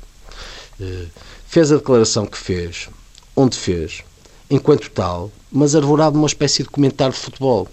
eh, 0.81 1.07
fez 1.47 1.73
a 1.73 1.77
declaração 1.77 2.27
que 2.27 2.37
fez, 2.37 2.89
onde 3.35 3.57
fez, 3.57 4.03
enquanto 4.51 4.91
tal, 4.91 5.31
mas 5.51 5.75
arvorado 5.75 6.17
numa 6.17 6.27
espécie 6.27 6.63
de 6.63 6.69
comentário 6.69 7.15
de 7.15 7.21
futebol. 7.21 7.69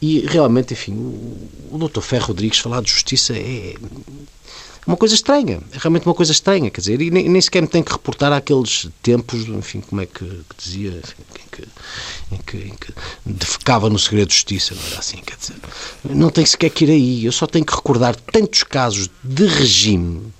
E 0.00 0.20
realmente, 0.20 0.74
enfim, 0.74 0.92
o, 0.92 1.74
o 1.74 1.88
Dr. 1.88 2.00
Ferro 2.00 2.26
Rodrigues 2.26 2.58
falar 2.58 2.82
de 2.82 2.90
justiça 2.90 3.32
é, 3.34 3.74
uma 4.86 4.96
coisa 4.96 5.14
estranha, 5.14 5.60
é 5.72 5.78
realmente 5.78 6.06
uma 6.06 6.14
coisa 6.14 6.30
estranha, 6.30 6.70
quer 6.70 6.80
dizer, 6.80 7.02
e 7.02 7.10
nem, 7.10 7.28
nem 7.28 7.40
sequer 7.40 7.60
me 7.60 7.66
tem 7.66 7.82
que 7.82 7.90
reportar 7.90 8.32
àqueles 8.32 8.88
tempos, 9.02 9.48
enfim, 9.48 9.80
como 9.80 10.00
é 10.00 10.06
que, 10.06 10.24
que 10.24 10.56
dizia, 10.56 10.90
enfim, 10.90 11.22
em, 11.34 11.48
que, 11.50 11.68
em, 12.32 12.38
que, 12.38 12.56
em 12.68 12.74
que 12.74 12.94
defecava 13.24 13.90
no 13.90 13.98
segredo 13.98 14.28
de 14.28 14.34
justiça, 14.34 14.74
não 14.76 14.86
era 14.86 15.00
assim, 15.00 15.16
quer 15.16 15.36
dizer, 15.36 15.56
não 16.04 16.30
tem 16.30 16.46
sequer 16.46 16.70
que 16.70 16.84
ir 16.84 16.90
aí, 16.92 17.24
eu 17.24 17.32
só 17.32 17.48
tenho 17.48 17.64
que 17.64 17.74
recordar 17.74 18.14
tantos 18.14 18.62
casos 18.62 19.10
de 19.24 19.46
regime 19.46 20.32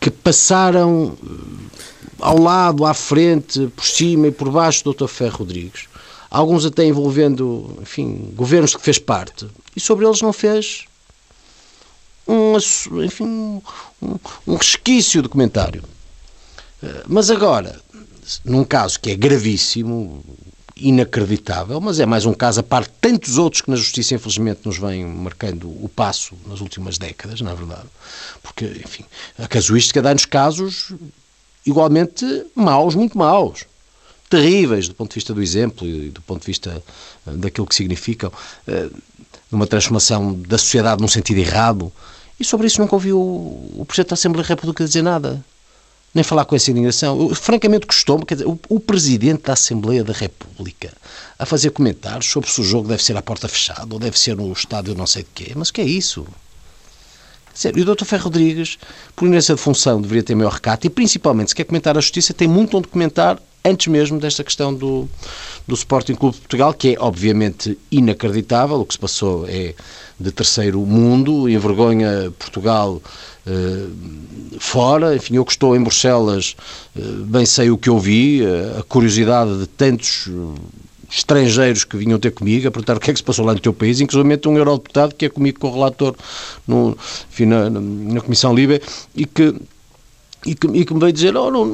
que 0.00 0.10
passaram 0.10 1.16
eh, 1.24 1.78
ao 2.18 2.38
lado, 2.38 2.84
à 2.84 2.92
frente, 2.92 3.68
por 3.68 3.84
cima 3.84 4.26
e 4.26 4.32
por 4.32 4.50
baixo 4.50 4.82
do 4.82 4.92
Dr. 4.92 5.06
Ferro 5.06 5.38
Rodrigues, 5.38 5.84
alguns 6.28 6.66
até 6.66 6.84
envolvendo, 6.84 7.78
enfim, 7.80 8.32
governos 8.34 8.74
que 8.74 8.82
fez 8.82 8.98
parte, 8.98 9.46
e 9.76 9.80
sobre 9.80 10.04
eles 10.04 10.20
não 10.20 10.32
fez 10.32 10.86
um, 12.26 12.56
enfim, 13.04 13.24
um, 13.24 13.60
um 14.46 14.54
resquício 14.56 15.22
de 15.22 15.28
comentário. 15.28 15.82
Eh, 16.82 17.04
mas 17.06 17.30
agora, 17.30 17.80
num 18.44 18.64
caso 18.64 19.00
que 19.00 19.10
é 19.10 19.14
gravíssimo, 19.14 20.24
inacreditável, 20.76 21.80
mas 21.80 22.00
é 22.00 22.06
mais 22.06 22.24
um 22.26 22.34
caso 22.34 22.60
a 22.60 22.62
parte 22.62 22.90
de 22.90 22.96
tantos 23.00 23.38
outros 23.38 23.62
que 23.62 23.70
na 23.70 23.76
justiça, 23.76 24.14
infelizmente, 24.14 24.60
nos 24.64 24.78
vêm 24.78 25.04
marcando 25.04 25.68
o 25.68 25.88
passo 25.88 26.34
nas 26.46 26.60
últimas 26.60 26.98
décadas, 26.98 27.40
na 27.40 27.52
é 27.52 27.54
verdade. 27.54 27.86
Porque, 28.42 28.64
enfim, 28.64 29.04
a 29.38 29.46
casuística 29.46 30.02
dá-nos 30.02 30.24
casos 30.24 30.92
igualmente 31.64 32.24
maus, 32.54 32.94
muito 32.94 33.16
maus. 33.16 33.64
Terríveis 34.28 34.88
do 34.88 34.94
ponto 34.94 35.10
de 35.10 35.16
vista 35.16 35.34
do 35.34 35.42
exemplo 35.42 35.86
e 35.86 36.08
do 36.08 36.22
ponto 36.22 36.40
de 36.40 36.46
vista 36.46 36.82
eh, 37.26 37.30
daquilo 37.32 37.66
que 37.66 37.74
significam, 37.74 38.32
eh, 38.66 38.88
numa 39.50 39.66
transformação 39.66 40.32
da 40.34 40.56
sociedade 40.56 41.02
num 41.02 41.08
sentido 41.08 41.38
errado, 41.38 41.92
e 42.42 42.44
sobre 42.44 42.66
isso 42.66 42.80
nunca 42.80 42.94
ouvi 42.94 43.12
o, 43.12 43.84
Presidente 43.86 44.10
da 44.10 44.14
Assembleia 44.14 44.46
República 44.46 44.84
dizer 44.84 45.02
nada. 45.02 45.42
nem 46.12 46.24
falar 46.24 46.44
com 46.44 46.54
essa 46.54 46.70
indignação. 46.70 47.34
francamente, 47.34 47.86
custou-me, 47.86 48.26
quer 48.26 48.34
dizer, 48.34 48.46
o, 48.46 48.58
o, 48.68 48.80
Presidente 48.80 49.44
da 49.44 49.52
Assembleia 49.52 50.04
da 50.04 50.12
República 50.12 50.92
a 51.38 51.46
fazer 51.46 51.70
comentários 51.70 52.26
sobre 52.26 52.50
se 52.50 52.60
o 52.60 52.64
jogo 52.64 52.88
deve 52.88 53.02
ser 53.02 53.16
à 53.16 53.22
porta 53.22 53.48
fechada 53.48 53.94
ou 53.94 53.98
deve 53.98 54.18
ser 54.18 54.36
no 54.36 54.52
estádio 54.52 54.94
não 54.94 55.06
sei 55.06 55.22
de 55.22 55.28
quê. 55.34 55.52
Mas 55.54 55.68
o 55.68 55.72
que 55.72 55.80
é 55.80 55.84
isso? 55.84 56.26
Sério, 57.54 57.78
e 57.78 57.82
o 57.82 57.94
Dr. 57.94 58.04
Ferro 58.04 58.24
Rodrigues, 58.24 58.78
por 59.14 59.26
inerência 59.26 59.54
de 59.54 59.60
função, 59.60 60.00
deveria 60.00 60.22
ter 60.22 60.34
maior 60.34 60.52
recato 60.52 60.86
e, 60.86 60.90
principalmente, 60.90 61.48
se 61.48 61.54
quer 61.54 61.64
comentar 61.64 61.96
a 61.96 62.00
justiça, 62.00 62.32
tem 62.32 62.48
muito 62.48 62.76
onde 62.76 62.88
comentar 62.88 63.38
antes 63.64 63.86
mesmo 63.86 64.18
desta 64.18 64.42
questão 64.42 64.74
do, 64.74 65.08
do 65.66 65.74
Sporting 65.74 66.14
Clube 66.14 66.34
de 66.34 66.40
Portugal, 66.40 66.74
que 66.74 66.94
é 66.94 66.96
obviamente 66.98 67.78
inacreditável. 67.90 68.80
O 68.80 68.84
que 68.84 68.94
se 68.94 68.98
passou 68.98 69.46
é 69.48 69.74
de 70.18 70.32
terceiro 70.32 70.80
mundo, 70.80 71.48
envergonha 71.48 72.32
Portugal 72.38 73.00
eh, 73.46 73.86
fora. 74.58 75.14
Enfim, 75.14 75.36
eu 75.36 75.44
que 75.44 75.52
estou 75.52 75.76
em 75.76 75.82
Bruxelas, 75.82 76.56
eh, 76.96 77.00
bem 77.26 77.46
sei 77.46 77.70
o 77.70 77.78
que 77.78 77.88
eu 77.88 77.98
vi, 77.98 78.44
eh, 78.44 78.78
a 78.80 78.82
curiosidade 78.82 79.58
de 79.58 79.66
tantos 79.66 80.28
estrangeiros 81.12 81.84
que 81.84 81.96
vinham 81.96 82.18
ter 82.18 82.30
comigo 82.30 82.66
a 82.66 82.70
perguntar 82.70 82.96
o 82.96 83.00
que 83.00 83.10
é 83.10 83.12
que 83.12 83.18
se 83.18 83.24
passou 83.24 83.44
lá 83.44 83.52
no 83.52 83.60
teu 83.60 83.74
país, 83.74 84.00
inclusive 84.00 84.40
um 84.48 84.56
eurodeputado 84.56 85.14
que 85.14 85.26
é 85.26 85.28
comigo 85.28 85.60
com 85.60 85.68
o 85.68 85.74
relator 85.74 86.16
no, 86.66 86.96
enfim, 87.30 87.44
na, 87.44 87.68
na 87.68 88.20
Comissão 88.22 88.54
Libre 88.54 88.80
e 89.14 89.26
que 89.26 89.54
e 90.44 90.56
que, 90.56 90.66
e 90.66 90.84
que, 90.84 90.92
me 90.92 90.98
veio 90.98 91.12
dizer, 91.12 91.36
oh, 91.36 91.52
não, 91.52 91.64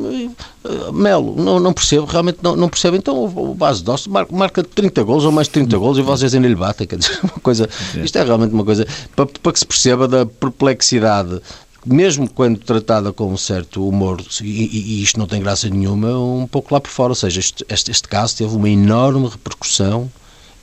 Melo, 0.93 1.35
não, 1.43 1.59
não 1.59 1.73
percebo, 1.73 2.05
realmente 2.05 2.39
não, 2.43 2.55
não 2.55 2.69
percebo, 2.69 2.97
então 2.97 3.17
o, 3.17 3.53
o 3.53 3.55
base 3.55 3.83
de 3.83 4.11
marca, 4.11 4.37
marca 4.37 4.63
30 4.63 5.03
gols 5.05 5.25
ou 5.25 5.33
mais 5.33 5.47
de 5.47 5.55
30 5.55 5.79
gols 5.79 5.97
e 5.97 6.03
vocês 6.03 6.35
ainda 6.35 6.47
lhe 6.47 6.55
batem, 6.55 6.85
quer 6.87 6.97
dizer, 6.97 7.19
uma 7.23 7.41
coisa, 7.41 7.67
isto 7.97 8.19
é 8.19 8.23
realmente 8.23 8.53
uma 8.53 8.65
coisa, 8.65 8.87
para, 9.17 9.25
para 9.25 9.53
que 9.53 9.59
se 9.59 9.67
perceba 9.67 10.07
da 10.07 10.27
perplexidade 10.27 11.41
mesmo 11.89 12.29
quando 12.29 12.59
tratada 12.59 13.13
com 13.13 13.33
um 13.33 13.37
certo 13.37 13.87
humor, 13.89 14.23
e, 14.43 14.45
e, 14.45 15.03
isto 15.03 15.19
não 15.19 15.27
tem 15.27 15.41
graça 15.41 15.69
nenhuma, 15.69 16.19
um 16.19 16.47
pouco 16.47 16.73
lá 16.73 16.81
por 16.81 16.91
fora. 16.91 17.11
Ou 17.11 17.15
seja, 17.15 17.41
este, 17.41 17.65
este, 17.69 17.91
este 17.91 18.09
caso 18.09 18.37
teve 18.37 18.55
uma 18.55 18.69
enorme 18.69 19.29
repercussão 19.29 20.11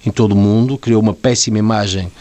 em 0.06 0.12
todo 0.12 0.34
o 0.34 0.36
mundo, 0.36 0.78
criou 0.78 1.02
uma 1.02 1.14
péssima 1.14 1.58
imagem 1.58 2.12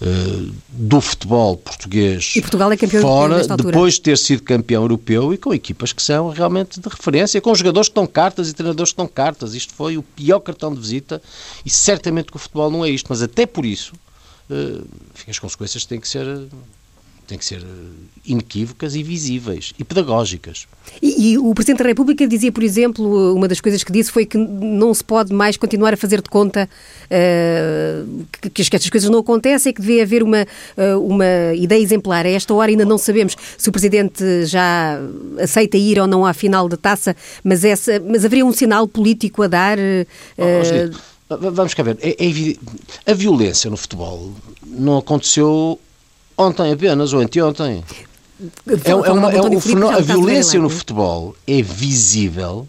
uh, 0.00 0.52
do 0.68 1.00
futebol 1.00 1.56
português 1.56 2.32
e 2.36 2.40
Portugal 2.40 2.70
é 2.70 2.76
campeão 2.76 3.02
fora, 3.02 3.34
europeu 3.38 3.56
depois 3.56 3.94
de 3.94 4.02
ter 4.02 4.16
sido 4.16 4.42
campeão 4.42 4.82
europeu 4.82 5.34
e 5.34 5.36
com 5.36 5.52
equipas 5.52 5.92
que 5.92 6.00
são 6.00 6.28
realmente 6.28 6.78
de 6.78 6.88
referência, 6.88 7.40
com 7.40 7.52
jogadores 7.52 7.88
que 7.88 7.94
dão 7.96 8.06
cartas 8.06 8.48
e 8.48 8.54
treinadores 8.54 8.92
que 8.92 8.98
dão 8.98 9.08
cartas. 9.08 9.54
Isto 9.54 9.74
foi 9.74 9.98
o 9.98 10.02
pior 10.02 10.38
cartão 10.38 10.72
de 10.72 10.80
visita 10.80 11.20
e 11.66 11.70
certamente 11.70 12.30
que 12.30 12.36
o 12.36 12.38
futebol 12.38 12.70
não 12.70 12.84
é 12.84 12.90
isto, 12.90 13.06
mas 13.08 13.20
até 13.20 13.46
por 13.46 13.66
isso 13.66 13.94
uh, 14.50 14.86
enfim, 15.14 15.30
as 15.30 15.38
consequências 15.38 15.84
têm 15.84 16.00
que 16.00 16.08
ser 16.08 16.26
têm 17.26 17.38
que 17.38 17.44
ser 17.44 17.60
eh, 17.60 17.64
inequívocas 18.26 18.94
e 18.94 19.02
visíveis 19.02 19.72
e 19.78 19.84
pedagógicas. 19.84 20.66
E, 21.00 21.32
e, 21.32 21.38
o 21.38 21.54
Presidente 21.54 21.82
da 21.82 21.88
República 21.88 22.26
dizia, 22.26 22.52
por 22.52 22.62
exemplo, 22.62 23.34
uma 23.34 23.48
das 23.48 23.60
coisas 23.60 23.82
que 23.82 23.92
disse 23.92 24.12
foi 24.12 24.26
que 24.26 24.36
não 24.36 24.92
se 24.92 25.02
pode 25.02 25.32
mais 25.32 25.56
continuar 25.56 25.94
a 25.94 25.96
fazer 25.96 26.20
de 26.20 26.28
conta 26.28 26.68
uh, 27.06 28.24
que, 28.40 28.50
que 28.50 28.76
estas 28.76 28.90
coisas 28.90 29.08
não 29.10 29.20
acontecem 29.20 29.70
e 29.70 29.72
que 29.72 29.80
devia 29.80 30.02
haver 30.02 30.22
uma, 30.22 30.42
uh, 30.42 31.00
uma 31.00 31.54
ideia 31.54 31.80
exemplar. 31.80 32.26
A 32.26 32.30
esta 32.30 32.52
hora 32.54 32.70
ainda 32.70 32.84
não 32.84 32.98
sabemos 32.98 33.36
se 33.56 33.68
o 33.68 33.72
Presidente 33.72 34.46
já 34.46 34.98
aceita 35.40 35.76
ir 35.76 35.98
ou 35.98 36.06
não 36.06 36.24
à 36.24 36.34
final 36.34 36.68
da 36.68 36.76
taça, 36.76 37.16
mas, 37.42 37.64
essa, 37.64 38.00
mas 38.00 38.24
haveria 38.24 38.44
um 38.44 38.52
sinal 38.52 38.86
político 38.86 39.42
a 39.42 39.46
dar. 39.46 39.78
Uh, 39.78 41.14
Vamos 41.26 41.72
cá 41.72 41.82
ver. 41.82 41.98
É, 42.02 42.10
é 42.10 43.10
a 43.10 43.14
violência 43.14 43.70
no 43.70 43.78
futebol 43.78 44.34
não 44.74 44.98
aconteceu 44.98 45.78
Ontem 46.36 46.72
apenas, 46.72 47.12
ou 47.12 47.20
anteontem. 47.20 47.84
É, 48.66 48.90
é 48.90 48.94
uma, 48.94 49.32
é 49.32 49.40
um, 49.40 49.88
a 49.88 50.00
violência 50.00 50.60
no 50.60 50.68
futebol 50.68 51.36
é 51.46 51.62
visível 51.62 52.66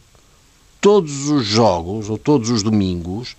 todos 0.79 1.29
os 1.29 1.45
jogos 1.45 2.09
ou 2.09 2.17
todos 2.17 2.51
os 2.51 2.61
domingos 2.61 3.35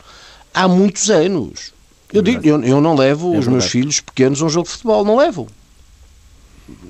há 0.52 0.66
muitos 0.66 1.08
anos. 1.10 1.72
Eu, 2.12 2.22
digo, 2.22 2.44
eu, 2.46 2.62
eu 2.64 2.80
não 2.80 2.96
levo 2.96 3.34
é 3.34 3.38
os 3.38 3.46
meus 3.46 3.66
filhos 3.66 4.00
pequenos 4.00 4.42
a 4.42 4.46
um 4.46 4.48
jogo 4.48 4.66
de 4.66 4.72
futebol, 4.72 5.04
não 5.04 5.16
levo. 5.16 5.46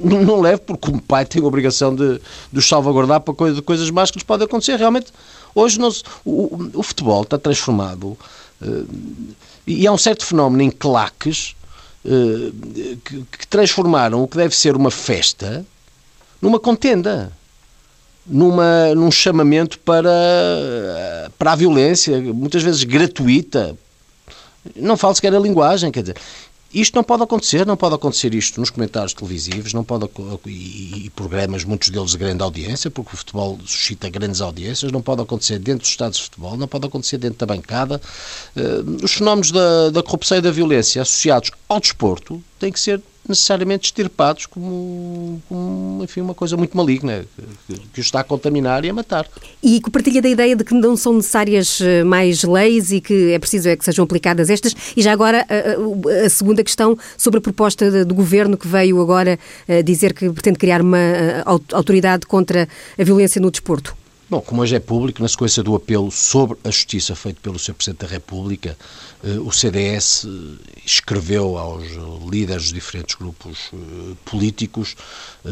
Não, 0.01 0.23
não 0.23 0.41
levo 0.41 0.63
porque 0.63 0.91
o 0.91 1.01
pai 1.01 1.27
tem 1.27 1.43
a 1.43 1.47
obrigação 1.47 1.95
de, 1.95 2.21
de 2.51 2.59
os 2.59 2.67
salvaguardar 2.67 3.21
para 3.21 3.35
coisa, 3.35 3.57
de 3.57 3.63
coisas 3.63 3.91
más 3.91 4.11
que 4.11 4.17
lhes 4.17 4.25
podem 4.25 4.47
acontecer. 4.47 4.79
Realmente, 4.79 5.13
hoje 5.55 5.79
nós, 5.79 6.03
o, 6.25 6.71
o, 6.73 6.83
futebol 6.83 7.23
está 7.23 7.37
transformado 7.37 8.17
uh, 8.63 8.89
e 9.67 9.87
há 9.87 9.93
um 9.93 9.99
certo 9.99 10.25
fenómeno 10.25 10.63
em 10.63 10.71
claques 10.71 11.55
que, 13.05 13.25
que 13.39 13.47
transformaram 13.49 14.23
o 14.23 14.29
que 14.29 14.37
deve 14.37 14.55
ser 14.55 14.77
uma 14.77 14.91
festa 14.91 15.65
numa 16.41 16.61
contenda 16.61 17.33
numa, 18.27 18.95
num 18.95 19.11
chamamento 19.11 19.79
para, 19.79 21.31
para 21.39 21.53
a 21.53 21.57
violência, 21.57 22.21
muitas 22.21 22.63
vezes 22.63 22.83
gratuita. 22.83 23.77
Não 24.75 24.97
falo 24.97 25.15
sequer 25.15 25.35
a 25.35 25.39
linguagem, 25.39 25.93
quer 25.93 26.01
dizer, 26.01 26.17
isto 26.73 26.95
não 26.95 27.05
pode 27.05 27.23
acontecer, 27.23 27.67
não 27.67 27.77
pode 27.77 27.95
acontecer 27.95 28.35
isto 28.35 28.61
nos 28.61 28.71
comentários 28.71 29.15
televisivos, 29.15 29.73
não 29.73 29.85
pode 29.85 30.09
e, 30.47 31.11
programas, 31.15 31.65
muitos 31.65 31.91
deles 31.91 32.11
de 32.11 32.19
grande 32.19 32.43
audiência, 32.43 32.91
porque 32.91 33.15
o 33.15 33.17
futebol 33.17 33.59
suscita 33.65 34.09
grandes 34.11 34.41
audiências, 34.41 34.91
não 34.93 35.01
pode 35.01 35.23
acontecer 35.23 35.59
dentro 35.59 35.81
dos 35.81 35.91
estados 35.91 36.19
de 36.19 36.25
futebol, 36.25 36.57
não 36.57 36.69
pode 36.69 36.87
acontecer 36.87 37.19
dentro 37.19 37.39
da 37.39 37.47
bancada. 37.47 38.01
Uh, 38.57 39.05
os 39.05 39.13
fenómenos 39.13 39.51
da, 39.51 39.91
da 39.91 40.03
corrupção 40.03 40.39
e 40.39 40.41
da 40.41 40.51
violência 40.51 41.03
associados 41.03 41.51
ao 41.69 41.81
desporto 41.81 42.43
têm 42.59 42.73
que 42.73 42.81
ser 42.81 43.01
necessariamente 43.29 43.87
extirpados 43.87 44.47
como, 44.47 45.43
como 45.49 46.03
enfim, 46.03 46.21
uma 46.21 46.35
coisa 46.35 46.57
muito 46.57 46.77
maligna, 46.77 47.25
que, 47.67 47.75
que 47.95 48.01
os 48.01 48.07
está 48.07 48.21
a 48.21 48.25
contaminar 48.25 48.85
e 48.85 48.91
a 48.91 48.95
matar. 48.95 49.27
E 49.63 49.81
compartilha 49.81 50.23
da 50.23 50.29
ideia 50.29 50.57
de 50.57 50.65
que 50.65 50.75
não 50.75 50.97
são 50.97 51.15
necessárias 51.15 51.81
eh, 51.81 52.05
mais 52.05 52.43
leis 52.43 52.93
e 52.93 53.01
que 53.01 53.33
é 53.33 53.39
preciso 53.39 53.69
é 53.69 53.77
que 53.77 53.85
sejam 53.85 54.05
aplicadas 54.05 54.51
estas. 54.51 54.75
E 54.97 55.03
já 55.03 55.13
agora 55.13 55.47
a, 55.49 56.27
a 56.27 56.31
segunda 56.31 56.63
questão 56.63 56.97
sobre 57.17 57.39
a 57.39 57.41
proposta 57.41 58.05
do 58.05 58.15
Governo 58.15 58.57
que 58.57 58.69
veio 58.69 59.01
agora 59.01 59.39
eh, 59.67 59.83
dizer 59.83 60.13
que 60.15 60.31
pretende 60.31 60.59
criar 60.59 60.81
uma 60.81 60.99
eh, 60.99 61.43
autoridade 61.73 62.27
contra 62.27 62.69
a 62.99 63.05
violência 63.05 63.41
no 63.41 63.51
desporto. 63.51 63.97
Bom, 64.29 64.41
como 64.41 64.63
hoje 64.63 64.75
é 64.75 64.81
público, 64.81 65.23
na 65.23 65.29
sequência 65.29 65.63
do 65.63 65.73
apelo 65.77 66.11
sobre 66.11 66.59
a 66.65 66.71
justiça 66.73 67.15
feito 67.15 67.41
pelo 67.41 67.61
Sr. 67.61 67.75
Presidente 67.75 68.01
da 68.01 68.09
República, 68.09 68.77
eh, 69.23 69.39
o 69.39 69.53
CDS 69.53 70.25
eh, 70.27 70.79
escreveu 70.85 71.57
aos 71.57 71.85
líderes 72.29 72.65
dos 72.65 72.73
diferentes 72.73 73.15
grupos 73.15 73.71
eh, 73.73 74.17
políticos, 74.25 74.97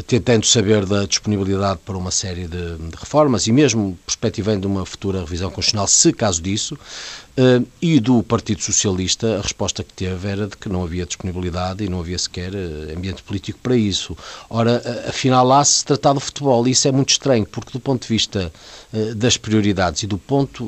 tentando 0.08 0.44
saber 0.44 0.86
da 0.86 1.06
disponibilidade 1.06 1.78
para 1.86 1.96
uma 1.96 2.10
série 2.10 2.48
de, 2.48 2.76
de 2.76 2.96
reformas 2.98 3.46
e 3.46 3.52
mesmo 3.52 3.96
perspectivando 4.04 4.66
uma 4.66 4.84
futura 4.84 5.20
revisão 5.20 5.52
constitucional, 5.52 5.86
se 5.86 6.12
caso 6.12 6.42
disso, 6.42 6.76
Uh, 7.36 7.66
e 7.82 7.98
do 7.98 8.22
Partido 8.22 8.62
Socialista, 8.62 9.38
a 9.38 9.42
resposta 9.42 9.82
que 9.82 9.92
teve 9.92 10.28
era 10.28 10.46
de 10.46 10.56
que 10.56 10.68
não 10.68 10.84
havia 10.84 11.04
disponibilidade 11.04 11.82
e 11.82 11.88
não 11.88 11.98
havia 11.98 12.16
sequer 12.16 12.54
uh, 12.54 12.96
ambiente 12.96 13.24
político 13.24 13.58
para 13.60 13.76
isso. 13.76 14.16
Ora, 14.48 14.80
uh, 14.84 15.08
afinal, 15.08 15.44
lá 15.44 15.64
se 15.64 15.84
tratava 15.84 16.20
de 16.20 16.26
futebol 16.26 16.64
e 16.68 16.70
isso 16.70 16.86
é 16.86 16.92
muito 16.92 17.10
estranho, 17.10 17.44
porque 17.44 17.72
do 17.72 17.80
ponto 17.80 18.02
de 18.02 18.08
vista 18.08 18.52
das 19.16 19.36
prioridades 19.36 20.04
e 20.04 20.06
do 20.06 20.16
ponto 20.16 20.64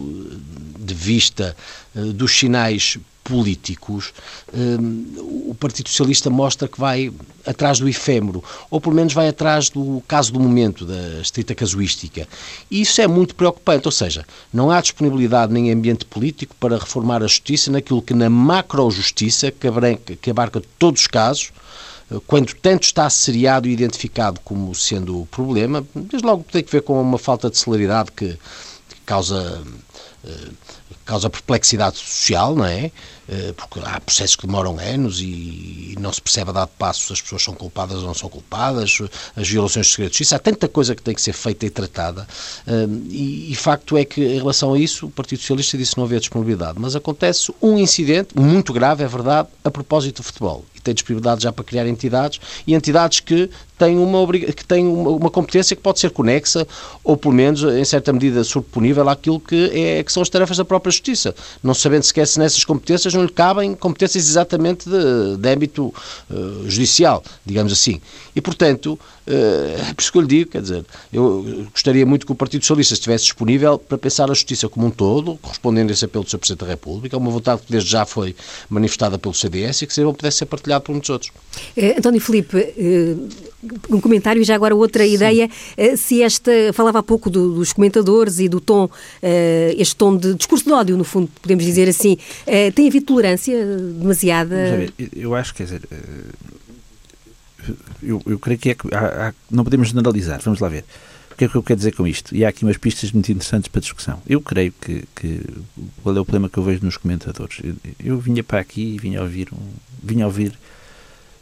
de 0.81 0.95
vista 0.95 1.57
dos 1.95 2.37
sinais 2.37 2.99
políticos, 3.27 4.13
um, 4.55 5.51
o 5.51 5.57
Partido 5.59 5.89
Socialista 5.89 6.31
mostra 6.31 6.69
que 6.69 6.79
vai 6.79 7.13
atrás 7.45 7.79
do 7.79 7.89
efêmero, 7.89 8.43
ou 8.71 8.81
pelo 8.81 8.95
menos 8.95 9.13
vai 9.13 9.29
atrás 9.29 9.69
do 9.69 10.03
caso 10.07 10.33
do 10.33 10.41
momento, 10.41 10.85
da 10.85 11.21
estrita 11.21 11.55
casuística. 11.55 12.29
E 12.71 12.81
isso 12.81 13.01
é 13.01 13.07
muito 13.07 13.35
preocupante, 13.35 13.87
ou 13.87 13.93
seja, 13.93 14.25
não 14.53 14.71
há 14.71 14.81
disponibilidade 14.81 15.53
nem 15.53 15.73
ambiente 15.73 16.05
político 16.05 16.55
para 16.59 16.79
reformar 16.79 17.23
a 17.23 17.27
justiça 17.27 17.71
naquilo 17.71 18.01
que 18.01 18.15
na 18.15 18.31
macro-justiça, 18.31 19.53
que 20.21 20.31
abarca 20.31 20.63
todos 20.79 21.03
os 21.03 21.07
casos, 21.07 21.53
quando 22.27 22.55
tanto 22.55 22.85
está 22.85 23.11
seriado 23.11 23.69
e 23.69 23.73
identificado 23.73 24.41
como 24.45 24.73
sendo 24.75 25.23
o 25.23 25.27
problema, 25.27 25.85
desde 25.95 26.25
logo 26.25 26.45
tem 26.45 26.63
que 26.63 26.71
ver 26.71 26.83
com 26.83 27.01
uma 27.01 27.19
falta 27.19 27.51
de 27.51 27.59
celeridade 27.59 28.13
que, 28.13 28.39
causa 29.05 29.63
eh, 30.25 30.49
causa 31.07 31.31
perplexidade 31.31 31.97
social, 31.97 32.55
não 32.55 32.65
é? 32.65 32.91
Eh, 33.29 33.53
porque 33.57 33.81
há 33.85 34.01
processos 34.01 34.37
que 34.37 34.47
demoram 34.47 34.79
anos 34.79 35.21
e 35.21 35.97
não 35.99 36.13
se 36.13 36.21
percebe 36.21 36.51
a 36.51 36.53
dado 36.53 36.71
passo 36.79 37.07
se 37.07 37.13
as 37.13 37.21
pessoas 37.21 37.43
são 37.43 37.55
culpadas 37.55 37.99
ou 37.99 38.07
não 38.07 38.15
são 38.15 38.29
culpadas, 38.29 38.99
as 39.35 39.49
violações 39.49 39.87
de 39.87 39.93
segredo 39.93 40.11
de 40.11 40.19
justiça, 40.19 40.37
há 40.37 40.39
tanta 40.39 40.69
coisa 40.69 40.95
que 40.95 41.03
tem 41.03 41.15
que 41.15 41.21
ser 41.21 41.33
feita 41.33 41.65
e 41.67 41.71
tratada. 41.71 42.27
Eh, 42.67 42.87
e, 43.09 43.53
e 43.53 43.55
facto 43.55 43.97
é 43.97 44.05
que, 44.05 44.21
em 44.21 44.39
relação 44.39 44.75
a 44.75 44.79
isso, 44.79 45.07
o 45.07 45.11
Partido 45.11 45.41
Socialista 45.41 45.79
disse 45.79 45.93
que 45.93 45.99
não 45.99 46.05
havia 46.05 46.21
disponibilidade. 46.21 46.79
Mas 46.79 46.95
acontece 46.95 47.53
um 47.63 47.79
incidente 47.79 48.39
muito 48.39 48.73
grave, 48.73 49.03
é 49.03 49.09
verdade, 49.09 49.49
a 49.65 49.71
propósito 49.71 50.17
do 50.19 50.23
futebol 50.23 50.65
tem 50.87 50.95
disponibilidade 50.95 51.43
já 51.43 51.53
para 51.53 51.65
criar 51.65 51.87
entidades 51.87 52.41
e 52.67 52.75
entidades 52.75 53.21
que 53.21 53.51
têm 53.79 53.99
uma, 53.99 54.27
que 54.33 54.65
têm 54.65 54.87
uma, 54.87 55.11
uma, 55.11 55.31
competência 55.31 55.77
que 55.77 55.83
pode 55.83 55.99
ser 55.99 56.11
conexa 56.11 56.67
ou, 57.05 57.17
pelo 57.17 57.35
menos, 57.35 57.63
em 57.63 57.85
certa 57.85 58.13
medida, 58.13 58.43
sobreponível 58.45 59.09
àquilo 59.09 59.39
que, 59.39 59.71
é, 59.75 60.03
que 60.03 60.13
são 60.13 60.23
as 60.23 60.29
tarefas 60.29 60.57
da 60.57 60.65
própria 60.65 60.91
Justiça. 60.91 61.35
Não 61.63 61.75
sabendo 61.75 62.05
sequer 62.05 62.27
se 62.27 62.39
nessas 62.39 62.65
competências 62.65 63.13
não 63.13 63.23
lhe 63.23 63.33
cabem 63.33 63.75
competências 63.75 64.29
exatamente 64.29 64.89
de, 64.89 65.37
de 65.37 65.49
âmbito 65.49 65.93
uh, 66.31 66.71
judicial, 66.71 67.23
digamos 67.45 67.73
assim. 67.73 68.01
E, 68.35 68.41
portanto, 68.41 68.99
é 69.27 69.93
por 69.93 70.01
isso 70.01 70.13
que 70.13 70.19
eu 70.19 70.23
lhe 70.23 70.29
digo, 70.29 70.51
quer 70.51 70.63
dizer, 70.63 70.85
eu 71.13 71.67
gostaria 71.73 72.07
muito 72.07 72.25
que 72.25 72.33
o 72.33 72.35
Partido 72.35 72.63
Socialista 72.63 72.95
estivesse 72.95 73.25
disponível 73.25 73.79
para 73.79 73.99
pensar 73.99 74.25
a 74.31 74.35
justiça 74.35 74.69
como 74.69 74.87
um 74.87 74.91
todo, 74.91 75.37
correspondendo 75.43 75.91
a 75.91 75.93
esse 75.93 76.05
apelo 76.05 76.25
do 76.25 76.31
Sr. 76.31 76.39
Presidente 76.39 76.61
da 76.61 76.67
República, 76.67 77.17
é 77.17 77.19
uma 77.19 77.31
vontade 77.31 77.63
que 77.63 77.73
desde 77.73 77.91
já 77.91 78.07
foi 78.07 78.37
manifestada 78.71 79.19
pelo 79.19 79.35
CDS 79.35 79.83
e 79.83 79.87
que 79.87 79.95
se 79.95 80.03
pudesse 80.03 80.39
ser 80.39 80.47
partilhado 80.47 80.85
por 80.85 80.93
muitos 80.93 81.11
outros. 81.11 81.33
António 81.99 82.21
Filipe, 82.21 82.75
um 83.91 84.01
comentário 84.01 84.41
e 84.41 84.45
já 84.45 84.55
agora 84.55 84.75
outra 84.75 85.05
Sim. 85.05 85.15
ideia, 85.15 85.51
se 85.97 86.23
esta, 86.23 86.53
falava 86.73 87.01
há 87.01 87.03
pouco 87.03 87.29
do, 87.29 87.55
dos 87.55 87.73
comentadores 87.73 88.39
e 88.39 88.49
do 88.49 88.61
tom, 88.61 88.89
este 89.77 89.97
tom 89.97 90.17
de 90.17 90.35
discurso 90.35 90.65
de 90.65 90.73
ódio, 90.73 90.97
no 90.97 91.05
fundo, 91.05 91.29
podemos 91.43 91.65
dizer 91.65 91.89
assim, 91.89 92.17
tem 92.75 92.89
havido 92.89 93.07
tolerância 93.07 93.67
demasiada? 93.67 94.87
Eu 95.15 95.35
acho, 95.35 95.55
quer 95.55 95.65
dizer, 95.65 95.83
eu, 98.03 98.23
eu 98.27 98.39
creio 98.39 98.59
que 98.59 98.71
é 98.71 98.75
que 98.75 98.95
há, 98.95 99.29
há, 99.29 99.35
não 99.51 99.65
podemos 99.65 99.89
generalizar. 99.89 100.41
Vamos 100.43 100.61
lá 100.61 100.69
ver. 100.69 100.85
O 101.31 101.37
que 101.37 101.45
é 101.45 101.49
que 101.49 101.55
eu 101.55 101.63
quero 101.63 101.77
dizer 101.77 101.93
com 101.95 102.07
isto? 102.07 102.35
E 102.35 102.45
há 102.45 102.49
aqui 102.49 102.65
umas 102.65 102.79
pistas 102.79 103.13
muito 103.13 103.31
interessantes 103.31 103.69
para 103.69 103.81
discussão. 103.81 104.23
Eu 104.27 104.41
creio 104.41 104.73
que, 104.73 105.05
que 105.15 105.41
qual 106.03 106.17
é 106.17 106.21
o 106.21 106.25
problema 106.25 106.49
que 106.49 106.59
eu 106.59 106.63
vejo 106.63 106.83
nos 106.83 106.97
comentadores? 106.97 107.59
Eu, 107.63 107.77
eu 108.03 108.19
vinha 108.19 108.43
para 108.43 108.59
aqui 108.59 108.95
e 108.95 108.99
vinha 108.99 109.21
ouvir 109.21 109.49
um, 109.53 109.73
vinha 110.03 110.25
ouvir 110.25 110.59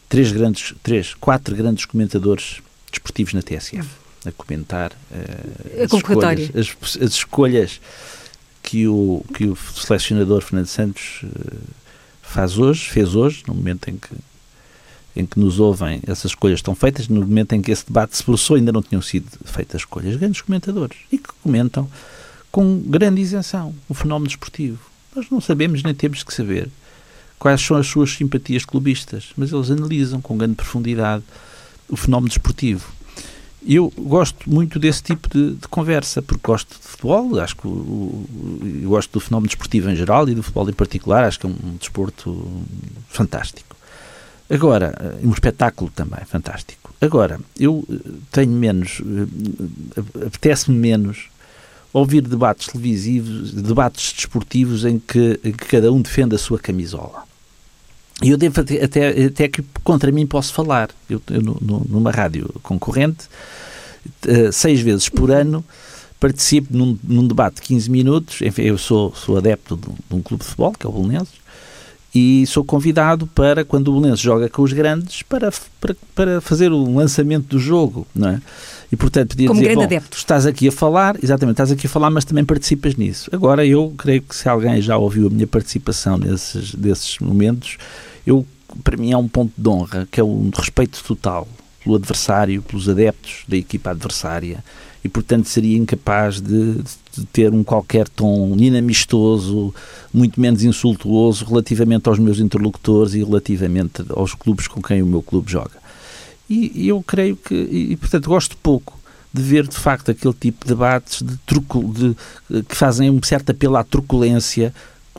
três 0.09 0.33
grandes, 0.33 0.75
três, 0.83 1.14
quatro 1.14 1.54
grandes 1.54 1.85
comentadores 1.85 2.61
desportivos 2.90 3.35
na 3.35 3.43
TSF 3.43 3.88
a 4.26 4.33
comentar 4.33 4.90
uh, 4.90 5.81
a 5.81 5.85
as, 5.85 5.93
escolhas, 5.93 6.50
as, 6.57 7.02
as, 7.02 7.12
escolhas 7.12 7.81
que 8.62 8.88
o, 8.88 9.25
que 9.35 9.45
o 9.45 9.57
selecionador 9.57 10.40
Fernando 10.43 10.66
Santos 10.66 11.23
uh, 11.23 11.59
faz 12.23 12.59
hoje, 12.59 12.88
fez 12.88 13.14
hoje, 13.14 13.45
no 13.47 13.54
momento 13.54 13.88
em 13.88 13.97
que 13.97 14.09
em 15.16 15.25
que 15.25 15.38
nos 15.38 15.61
ouvem, 15.61 16.00
essas 16.06 16.33
escolhas 16.33 16.59
estão 16.59 16.75
feitas, 16.75 17.09
no 17.09 17.21
momento 17.21 17.52
em 17.52 17.62
que 17.62 17.71
esse 17.71 17.87
debate 17.87 18.16
se 18.16 18.23
processou, 18.23 18.56
ainda 18.56 18.73
não 18.73 18.83
tinham 18.83 19.00
sido 19.00 19.26
feitas 19.44 19.83
escolhas. 19.83 20.16
Grandes 20.16 20.40
comentadores. 20.40 20.97
E 21.11 21.18
que 21.18 21.28
comentam 21.42 21.88
com 22.50 22.80
grande 22.80 23.21
isenção 23.21 23.75
o 23.88 23.94
fenómeno 23.94 24.28
desportivo. 24.28 24.78
Nós 25.14 25.26
não 25.30 25.40
sabemos 25.40 25.83
nem 25.83 25.94
temos 25.94 26.23
que 26.23 26.35
saber 26.35 26.68
quais 27.38 27.61
são 27.61 27.76
as 27.76 27.87
suas 27.87 28.11
simpatias 28.11 28.64
clubistas, 28.64 29.33
mas 29.37 29.52
eles 29.52 29.71
analisam 29.71 30.21
com 30.21 30.37
grande 30.37 30.54
profundidade 30.54 31.23
o 31.88 31.97
fenómeno 31.97 32.28
desportivo. 32.28 32.92
Eu 33.66 33.92
gosto 33.97 34.50
muito 34.50 34.78
desse 34.78 35.02
tipo 35.02 35.28
de, 35.28 35.54
de, 35.54 35.68
conversa, 35.68 36.21
porque 36.21 36.42
gosto 36.42 36.68
de 36.78 36.87
futebol, 36.87 37.40
acho 37.40 37.56
que 37.56 37.66
o, 37.66 37.71
o, 37.71 38.80
gosto 38.85 39.12
do 39.12 39.21
fenómeno 39.21 39.49
desportivo 39.49 39.88
em 39.90 39.97
geral 39.97 40.28
e 40.28 40.35
do 40.35 40.42
futebol 40.42 40.68
em 40.68 40.73
particular, 40.75 41.25
acho 41.25 41.40
que 41.40 41.47
é 41.47 41.49
um, 41.49 41.56
um 41.64 41.76
desporto 41.76 42.62
fantástico. 43.09 43.74
Agora, 44.49 44.95
eh, 45.01 45.27
um 45.27 45.33
espetáculo 45.33 45.91
também, 45.91 46.21
fantástico. 46.27 46.93
Agora, 47.01 47.41
eu 47.59 47.85
eh, 47.91 48.11
tenho 48.31 48.53
menos, 48.53 49.01
eh, 49.01 50.27
apetece-me 50.27 50.77
menos 50.77 51.29
ouvir 51.93 52.21
debates 52.23 52.67
televisivos, 52.67 53.53
debates 53.55 54.13
desportivos 54.13 54.85
em 54.85 54.99
que, 54.99 55.41
em 55.45 55.53
que, 55.53 55.67
cada 55.67 55.91
um 55.93 56.03
defende 56.03 56.35
a 56.35 56.39
sua 56.39 56.59
camisola. 56.59 57.25
E 58.23 58.31
eu 58.31 58.37
devo 58.37 58.61
até, 58.61 59.25
até, 59.27 59.49
que 59.49 59.65
contra 59.83 60.13
mim 60.13 60.27
posso 60.27 60.53
falar. 60.53 60.91
Eu, 61.09 61.21
eu 61.31 61.41
numa 61.43 62.11
rádio 62.11 62.49
concorrente, 62.63 63.29
seis 64.53 64.81
vezes 64.81 65.09
por 65.09 65.33
ano, 65.33 65.65
participo 66.21 66.77
num, 66.77 66.97
num, 67.03 67.27
debate 67.27 67.57
de 67.57 67.63
15 67.63 67.91
minutos. 67.91 68.41
Enfim, 68.43 68.63
eu 68.63 68.79
sou, 68.79 69.15
sou 69.15 69.37
adepto 69.37 69.77
de 69.77 69.89
um, 69.89 69.95
de 69.95 70.17
um 70.17 70.23
clube 70.23 70.43
de 70.43 70.49
futebol, 70.49 70.73
que 70.73 70.87
é 70.87 70.89
o 70.89 70.93
Belenenses, 70.93 71.35
e 72.14 72.47
sou 72.47 72.64
convidado 72.64 73.26
para, 73.26 73.64
quando 73.64 73.88
o 73.88 73.92
Belenenses 73.94 74.21
joga 74.21 74.49
com 74.49 74.62
os 74.62 74.73
grandes, 74.73 75.23
para, 75.23 75.50
para, 75.80 75.97
para 76.14 76.40
fazer 76.40 76.71
o 76.71 76.94
lançamento 76.94 77.49
do 77.49 77.59
jogo, 77.59 78.06
não 78.14 78.28
é? 78.28 78.42
E, 78.92 78.96
portanto, 78.96 79.31
podia 79.31 79.48
Como 79.48 79.61
dizer, 79.61 79.74
bom, 79.74 79.83
adepto. 79.83 80.16
estás 80.16 80.46
aqui 80.46 80.68
a 80.68 80.72
falar, 80.72 81.16
exatamente, 81.20 81.55
estás 81.55 81.72
aqui 81.72 81.88
a 81.88 81.90
falar, 81.90 82.11
mas 82.11 82.24
também 82.24 82.44
participas 82.44 82.94
nisso. 82.94 83.29
Agora, 83.33 83.66
eu 83.66 83.92
creio 83.98 84.22
que 84.22 84.37
se 84.37 84.48
alguém 84.48 84.81
já 84.81 84.96
ouviu 84.96 85.27
a 85.27 85.31
minha 85.31 85.46
participação 85.48 86.16
nesses, 86.16 86.72
desses 86.77 87.18
momentos, 87.18 87.79
eu, 88.24 88.46
para 88.85 88.96
mim 88.96 89.11
é 89.11 89.16
um 89.16 89.27
ponto 89.27 89.53
de 89.57 89.68
honra, 89.68 90.07
que 90.09 90.20
é 90.20 90.24
um 90.24 90.50
respeito 90.55 91.03
total 91.03 91.48
pelo 91.83 91.96
adversário, 91.96 92.62
pelos 92.62 92.88
adeptos 92.88 93.42
da 93.48 93.57
equipa 93.57 93.90
adversária, 93.90 94.62
e, 95.05 95.09
portanto, 95.09 95.49
seria 95.51 95.77
incapaz 95.77 96.40
de, 96.40 96.77
de, 97.12 97.27
ter 97.31 97.53
um 97.53 97.62
qualquer 97.62 98.09
tom 98.09 98.57
inamistoso, 98.59 99.75
muito 100.12 100.40
menos 100.40 100.64
insultuoso 100.64 101.45
relativamente 101.45 102.09
aos 102.09 102.19
meus 102.19 102.40
interlocutores 102.40 103.12
e 103.12 103.23
relativamente 103.23 104.03
aos 104.09 104.35
clubes 104.35 104.67
com 104.67 104.81
quem 104.81 105.03
o 105.03 105.07
meu 105.07 105.23
clube 105.23 105.53
joga. 105.53 105.77
E, 106.49 106.73
e 106.75 106.88
eu 106.88 107.03
creio 107.03 107.37
que, 107.37 107.55
e, 107.55 107.97
portanto, 107.97 108.31
gosto 108.31 108.57
pouco 108.57 108.99
de 109.33 109.43
ver 109.43 109.67
de 109.67 109.77
facto 109.77 110.11
aquele 110.11 110.33
tipo 110.33 110.64
de 110.64 110.71
debates 110.71 111.21
de 111.21 111.37
truco, 111.38 111.93
de, 111.93 112.62
que 112.62 112.75
fazem 112.75 113.11
um 113.11 113.21
certo 113.23 113.51
apelo 113.51 113.77
à 113.77 113.85
truculência 113.85 114.73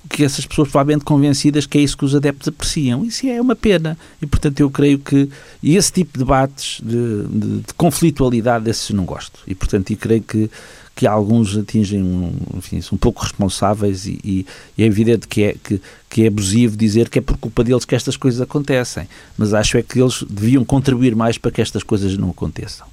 que 0.10 0.24
essas 0.24 0.46
pessoas 0.46 0.70
provavelmente 0.70 1.04
convencidas 1.04 1.65
que 1.65 1.78
é 1.78 1.82
isso 1.82 1.98
que 1.98 2.06
os 2.06 2.15
adeptos 2.15 2.48
apreciam. 2.48 3.04
Isso 3.06 3.28
é 3.28 3.39
uma 3.41 3.56
pena. 3.56 3.98
E, 4.22 4.26
portanto, 4.26 4.60
eu 4.60 4.70
creio 4.70 5.00
que 5.00 5.30
esse 5.63 5.91
tipo 5.91 6.13
de 6.13 6.20
debates 6.20 6.80
de, 6.84 7.24
de, 7.28 7.60
de 7.62 7.74
conflitualidade, 7.76 8.70
esses 8.70 8.89
não 8.91 9.06
gosto. 9.06 9.39
E, 9.48 9.56
portanto, 9.56 9.91
e 9.91 9.96
creio 9.96 10.22
que, 10.22 10.50
que 10.96 11.08
alguns 11.08 11.58
atingem, 11.58 12.34
enfim, 12.56 12.82
são 12.82 12.96
um 12.96 13.00
pouco 13.00 13.24
responsáveis 13.24 14.06
e, 14.06 14.20
e, 14.24 14.46
e, 14.78 14.84
é 14.84 14.86
evidente 14.86 15.28
que 15.28 15.44
é, 15.44 15.56
que, 15.62 15.82
que 16.10 16.24
é 16.24 16.28
abusivo 16.28 16.78
dizer 16.78 17.10
que 17.10 17.20
é 17.20 17.22
por 17.22 17.38
culpa 17.38 17.63
deles 17.63 17.86
que 17.86 17.96
estas 17.96 18.15
coisas 18.15 18.41
acontecem. 18.41 19.08
Mas 19.38 19.54
acho 19.54 19.78
é 19.78 19.84
que 19.84 20.00
eles 20.00 20.24
deviam 20.30 20.63
contribuir 20.63 21.15
mais 21.15 21.38
para 21.38 21.52
que 21.52 21.62
estas 21.62 21.84
coisas 21.84 22.18
não 22.18 22.30
aconteçam. 22.30 22.88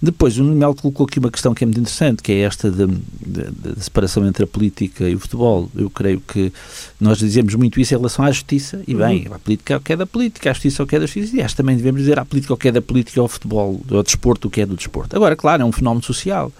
Depois, 0.00 0.38
o 0.38 0.44
Nuno 0.44 0.74
colocou 0.76 1.06
aqui 1.06 1.18
uma 1.18 1.30
questão 1.30 1.52
que 1.52 1.64
é 1.64 1.66
muito 1.66 1.80
interessante, 1.80 2.22
que 2.22 2.30
é 2.30 2.38
esta 2.40 2.70
da 2.70 2.86
separação 3.80 4.26
entre 4.26 4.44
a 4.44 4.46
política 4.46 5.08
e 5.08 5.16
o 5.16 5.18
futebol. 5.18 5.68
Eu 5.74 5.90
creio 5.90 6.20
que 6.20 6.52
nós 7.00 7.18
dizemos 7.18 7.54
muito 7.56 7.80
isso 7.80 7.94
em 7.94 7.96
relação 7.96 8.24
à 8.24 8.30
justiça, 8.30 8.80
e 8.86 8.94
bem, 8.94 9.26
uhum. 9.26 9.34
a 9.34 9.38
política 9.40 9.74
é 9.74 9.76
o 9.76 9.80
que 9.80 9.92
é 9.92 9.96
da 9.96 10.06
política, 10.06 10.50
a 10.50 10.52
justiça 10.52 10.82
é 10.82 10.84
o 10.84 10.86
que 10.86 10.94
é 10.94 11.00
da 11.00 11.06
justiça, 11.06 11.36
e 11.36 11.42
acho 11.42 11.56
também 11.56 11.76
devemos 11.76 12.00
dizer 12.00 12.18
a 12.18 12.24
política 12.24 12.52
é 12.52 12.54
o 12.54 12.56
que 12.56 12.68
é 12.68 12.72
da 12.72 12.82
política, 12.82 13.20
ao 13.20 13.26
futebol, 13.26 13.80
ao 13.90 14.02
desporto 14.04 14.46
o 14.46 14.50
que 14.50 14.60
é 14.60 14.66
do 14.66 14.76
desporto. 14.76 15.16
Agora, 15.16 15.34
claro, 15.34 15.62
é 15.62 15.64
um 15.64 15.72
fenómeno 15.72 16.04
social. 16.04 16.52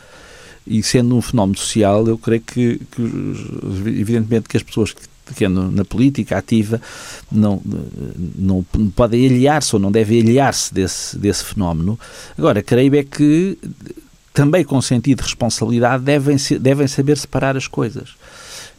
E 0.66 0.82
sendo 0.82 1.16
um 1.16 1.22
fenómeno 1.22 1.56
social, 1.56 2.06
eu 2.06 2.18
creio 2.18 2.42
que, 2.42 2.80
que 2.90 3.02
evidentemente, 3.86 4.48
que 4.48 4.56
as 4.56 4.62
pessoas 4.62 4.92
que 4.92 5.00
que 5.34 5.44
é 5.44 5.48
na 5.48 5.84
política 5.84 6.38
ativa, 6.38 6.80
não, 7.30 7.60
não 8.36 8.64
podem 8.94 9.26
aliar-se 9.26 9.74
ou 9.74 9.80
não 9.80 9.90
devem 9.90 10.20
aliar-se 10.20 10.72
desse, 10.72 11.18
desse 11.18 11.44
fenómeno. 11.44 11.98
Agora, 12.36 12.62
creio 12.62 12.96
é 12.96 13.02
que 13.02 13.58
também 14.32 14.64
com 14.64 14.80
sentido 14.80 15.18
de 15.18 15.24
responsabilidade 15.24 16.04
devem, 16.04 16.36
devem 16.60 16.86
saber 16.86 17.16
separar 17.16 17.56
as 17.56 17.66
coisas. 17.66 18.10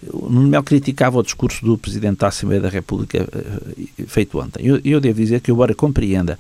O 0.08 0.30
Nuno 0.30 0.48
Melo 0.48 0.64
criticava 0.64 1.18
o 1.18 1.24
discurso 1.24 1.66
do 1.66 1.78
Presidente 1.78 2.20
da 2.20 2.28
Assembleia 2.28 2.62
da 2.62 2.70
República 2.70 3.22
uh, 3.24 4.08
feito 4.08 4.40
ontem. 4.40 4.66
Eu, 4.66 4.80
eu, 4.84 5.02
devo 5.02 5.20
dizer 5.20 5.42
que, 5.42 5.52
embora 5.52 5.76
compreenda 5.76 6.40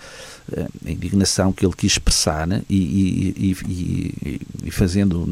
uh, 0.49 0.67
a 0.85 0.89
indignação 0.89 1.51
que 1.51 1.65
ele 1.65 1.73
quis 1.75 1.93
expressar 1.93 2.47
né, 2.47 2.61
e, 2.69 2.77
e, 2.77 3.57
e, 3.67 4.41
e, 4.63 4.71
fazendo 4.71 5.27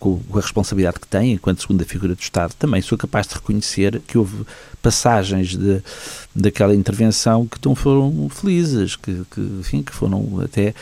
com 0.00 0.20
a 0.32 0.36
responsabilidade 0.36 0.98
que 0.98 1.06
tem 1.06 1.32
enquanto 1.32 1.60
segunda 1.60 1.84
figura 1.84 2.14
do 2.14 2.20
Estado, 2.20 2.54
também 2.58 2.82
sou 2.82 2.98
capaz 2.98 3.28
de 3.28 3.34
reconhecer 3.34 4.00
que 4.04 4.18
houve 4.18 4.44
passagens 4.82 5.56
de, 5.56 5.80
daquela 6.34 6.74
intervenção 6.74 7.46
que 7.46 7.58
não 7.64 7.76
foram 7.76 8.28
felizes, 8.30 8.96
que, 8.96 9.22
que, 9.30 9.40
enfim, 9.40 9.82
que 9.82 9.92
foram 9.92 10.40
até 10.40 10.74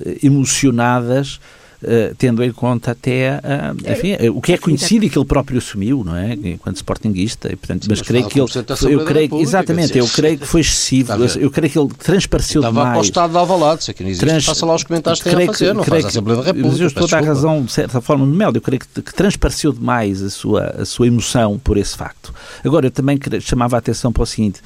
eh, 0.00 0.18
emocionadas 0.22 1.40
eh, 1.88 2.12
tendo 2.18 2.42
em 2.42 2.50
conta 2.50 2.90
até 2.90 3.38
uh, 3.38 3.92
enfim, 3.92 4.28
o 4.30 4.42
que 4.42 4.52
é 4.52 4.58
conhecido 4.58 5.04
e 5.04 5.08
que 5.08 5.16
ele 5.16 5.24
próprio 5.24 5.58
assumiu, 5.58 6.02
não 6.02 6.16
é? 6.16 6.32
Enquanto 6.32 6.74
sportinguista, 6.78 7.46
e, 7.46 7.54
portanto, 7.54 7.84
Sim, 7.84 7.90
mas, 7.90 8.00
mas 8.00 8.08
creio 8.08 8.26
que 8.26 8.40
ele. 8.40 8.48
Eu 8.92 9.04
creio, 9.04 9.40
exatamente, 9.40 9.96
eu 9.96 10.08
creio 10.08 10.36
que 10.36 10.46
foi 10.46 10.62
excessivo, 10.62 11.12
eu 11.38 11.48
creio 11.48 11.72
que 11.72 11.78
ele 11.78 11.88
transpareceu 11.96 12.60
Estava 12.60 12.80
demais. 12.80 13.06
Estava 13.06 13.26
apostado 13.26 13.32
de 13.32 13.38
Alvalade, 13.38 13.84
se 13.84 13.90
aqui 13.92 14.02
não 14.02 14.10
existe, 14.10 14.26
Trans... 14.26 14.44
faça 14.44 14.66
lá 14.66 14.74
os 14.74 14.82
comentários 14.82 15.22
que 15.22 15.30
tem 15.30 15.44
a 15.44 15.46
fazer, 15.46 15.74
não 15.74 15.84
faz 15.84 16.04
a 16.04 16.08
Assembleia 16.08 16.40
da 16.40 16.46
República. 16.46 16.70
Mas 16.72 16.80
eu 16.80 16.86
estou 16.88 17.04
a 17.04 17.06
dar 17.08 17.24
razão, 17.24 17.62
de 17.64 17.72
certa 17.72 18.00
forma, 18.00 18.26
no 18.26 18.34
Mel, 18.34 18.50
eu 18.52 18.60
creio 18.60 18.80
que, 18.80 19.02
que 19.02 19.14
transpareceu 19.14 19.72
demais 19.72 20.20
a 20.22 20.30
sua, 20.30 20.64
a 20.80 20.84
sua 20.84 21.06
emoção 21.06 21.56
por 21.62 21.76
esse 21.76 21.96
facto. 21.96 22.34
Agora, 22.64 22.86
eu 22.86 22.90
também 22.90 23.16
chamava 23.40 23.76
a 23.76 23.78
atenção 23.78 24.12
para 24.12 24.24
o 24.24 24.26
seguinte, 24.26 24.60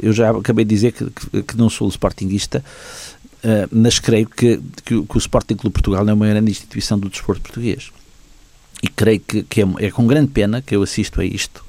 eu 0.00 0.10
já 0.10 0.30
acabei 0.30 0.64
de 0.64 0.74
dizer 0.74 0.92
que, 0.92 1.04
que, 1.04 1.42
que 1.42 1.56
não 1.58 1.68
sou 1.68 1.86
sportinguista, 1.88 2.64
Uh, 3.42 3.66
mas 3.72 3.98
creio 3.98 4.28
que, 4.28 4.60
que, 4.84 5.02
que, 5.02 5.16
o 5.16 5.18
Sporting 5.18 5.56
Clube 5.56 5.74
Portugal 5.74 6.08
é 6.08 6.12
uma 6.12 6.28
grande 6.28 6.50
instituição 6.50 6.96
do 6.96 7.08
desporto 7.08 7.42
português. 7.42 7.90
E 8.80 8.86
creio 8.86 9.18
que, 9.18 9.42
que 9.42 9.62
é, 9.62 9.66
é, 9.80 9.90
com 9.90 10.06
grande 10.06 10.30
pena 10.30 10.62
que 10.62 10.76
eu 10.76 10.82
assisto 10.82 11.20
a 11.20 11.24
isto. 11.24 11.64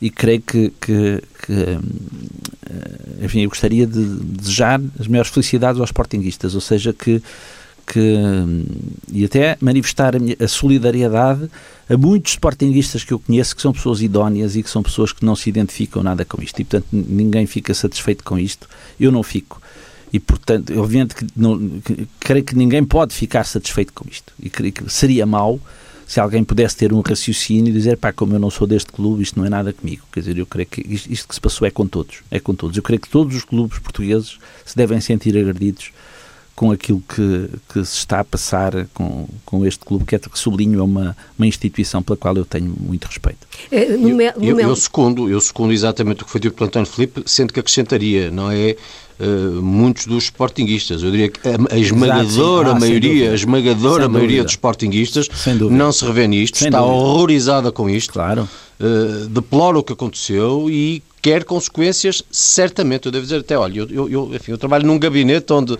E 0.00 0.10
creio 0.10 0.42
que, 0.42 0.70
que, 0.78 1.22
uh, 1.48 3.24
enfim, 3.24 3.40
eu 3.40 3.48
gostaria 3.48 3.86
de 3.86 4.04
desejar 4.20 4.78
as 5.00 5.06
maiores 5.06 5.30
felicidades 5.30 5.80
aos 5.80 5.88
sportinguistas, 5.88 6.54
ou 6.54 6.60
seja, 6.60 6.92
que, 6.92 7.22
que 7.86 8.14
e 9.10 9.24
até 9.24 9.56
manifestar 9.58 10.14
a, 10.16 10.18
minha, 10.18 10.36
a, 10.38 10.46
solidariedade 10.46 11.48
a 11.88 11.96
muitos 11.96 12.32
sportinguistas 12.32 13.04
que 13.04 13.12
eu 13.14 13.18
conheço 13.18 13.56
que 13.56 13.62
são 13.62 13.72
pessoas 13.72 14.02
idóneas 14.02 14.54
e 14.54 14.62
que 14.62 14.68
são 14.68 14.82
pessoas 14.82 15.12
que 15.12 15.24
não 15.24 15.36
se 15.36 15.48
identificam 15.48 16.02
nada 16.02 16.24
com 16.24 16.42
isto 16.42 16.60
e 16.60 16.64
portanto 16.64 16.88
ninguém 16.92 17.46
fica 17.46 17.72
satisfeito 17.72 18.24
com 18.24 18.38
isto 18.38 18.68
eu 18.98 19.12
não 19.12 19.22
fico 19.22 19.62
e 20.12 20.20
portanto 20.20 20.72
obviamente 20.78 21.14
que, 21.14 21.26
não, 21.36 21.80
que 21.80 22.06
creio 22.20 22.44
que 22.44 22.56
ninguém 22.56 22.84
pode 22.84 23.14
ficar 23.14 23.44
satisfeito 23.44 23.92
com 23.92 24.06
isto 24.08 24.32
e 24.40 24.48
creio 24.48 24.72
que 24.72 24.88
seria 24.90 25.26
mau 25.26 25.60
se 26.06 26.20
alguém 26.20 26.44
pudesse 26.44 26.76
ter 26.76 26.92
um 26.92 27.00
raciocínio 27.00 27.70
e 27.70 27.72
dizer, 27.72 27.96
pá, 27.96 28.12
como 28.12 28.32
eu 28.32 28.38
não 28.38 28.48
sou 28.48 28.64
deste 28.64 28.92
clube, 28.92 29.24
isto 29.24 29.36
não 29.36 29.44
é 29.44 29.50
nada 29.50 29.72
comigo. 29.72 30.04
Quer 30.12 30.20
dizer, 30.20 30.38
eu 30.38 30.46
creio 30.46 30.68
que 30.68 30.80
isto, 30.82 31.12
isto 31.12 31.28
que 31.28 31.34
se 31.34 31.40
passou 31.40 31.66
é 31.66 31.70
com 31.70 31.84
todos, 31.84 32.22
é 32.30 32.38
com 32.38 32.54
todos. 32.54 32.76
Eu 32.76 32.82
creio 32.82 33.00
que 33.00 33.08
todos 33.08 33.34
os 33.34 33.44
clubes 33.44 33.80
portugueses 33.80 34.38
se 34.64 34.76
devem 34.76 35.00
sentir 35.00 35.36
agredidos 35.36 35.90
com 36.56 36.72
aquilo 36.72 37.02
que, 37.06 37.50
que 37.68 37.84
se 37.84 37.98
está 37.98 38.20
a 38.20 38.24
passar 38.24 38.86
com, 38.94 39.28
com 39.44 39.66
este 39.66 39.84
clube, 39.84 40.06
que, 40.06 40.16
é, 40.16 40.18
que 40.18 40.38
sublinho 40.38 40.80
é 40.80 40.82
uma, 40.82 41.14
uma 41.38 41.46
instituição 41.46 42.02
pela 42.02 42.16
qual 42.16 42.34
eu 42.34 42.46
tenho 42.46 42.74
muito 42.80 43.04
respeito. 43.04 43.46
É, 43.70 43.90
no 43.90 44.20
eu, 44.20 44.32
eu, 44.40 44.60
eu, 44.60 44.74
segundo, 44.74 45.28
eu 45.28 45.38
segundo 45.38 45.74
exatamente 45.74 46.22
o 46.22 46.24
que 46.24 46.30
foi 46.30 46.40
dito 46.40 46.54
pelo 46.54 46.66
António 46.66 46.88
Filipe, 46.88 47.22
sendo 47.26 47.52
que 47.52 47.60
acrescentaria, 47.60 48.30
não 48.30 48.50
é 48.50 48.74
uh, 49.20 49.62
muitos 49.62 50.06
dos 50.06 50.24
sportinguistas. 50.24 51.02
Eu 51.02 51.10
diria 51.10 51.28
que 51.28 51.46
a, 51.46 51.74
a 51.74 51.78
esmagadora 51.78 52.70
ah, 52.70 52.80
maioria, 52.80 53.32
a 53.32 53.34
esmagadora 53.34 54.08
maioria 54.08 54.42
dos 54.42 54.52
sportinguistas 54.52 55.28
não 55.70 55.92
se 55.92 56.06
revê 56.06 56.26
nisto, 56.26 56.56
sem 56.56 56.68
está 56.68 56.80
dúvida. 56.80 56.96
horrorizada 56.96 57.70
com 57.70 57.88
isto, 57.90 58.14
claro. 58.14 58.48
Uh, 58.80 59.28
deplora 59.28 59.78
o 59.78 59.84
que 59.84 59.92
aconteceu 59.92 60.70
e 60.70 61.02
quer 61.26 61.42
consequências, 61.42 62.22
certamente. 62.30 63.06
Eu 63.06 63.10
devo 63.10 63.24
dizer 63.24 63.40
até, 63.40 63.58
olha, 63.58 63.80
eu, 63.80 64.08
eu, 64.08 64.32
enfim, 64.32 64.52
eu 64.52 64.58
trabalho 64.58 64.86
num 64.86 64.96
gabinete 64.96 65.52
onde 65.52 65.72
uh, 65.72 65.78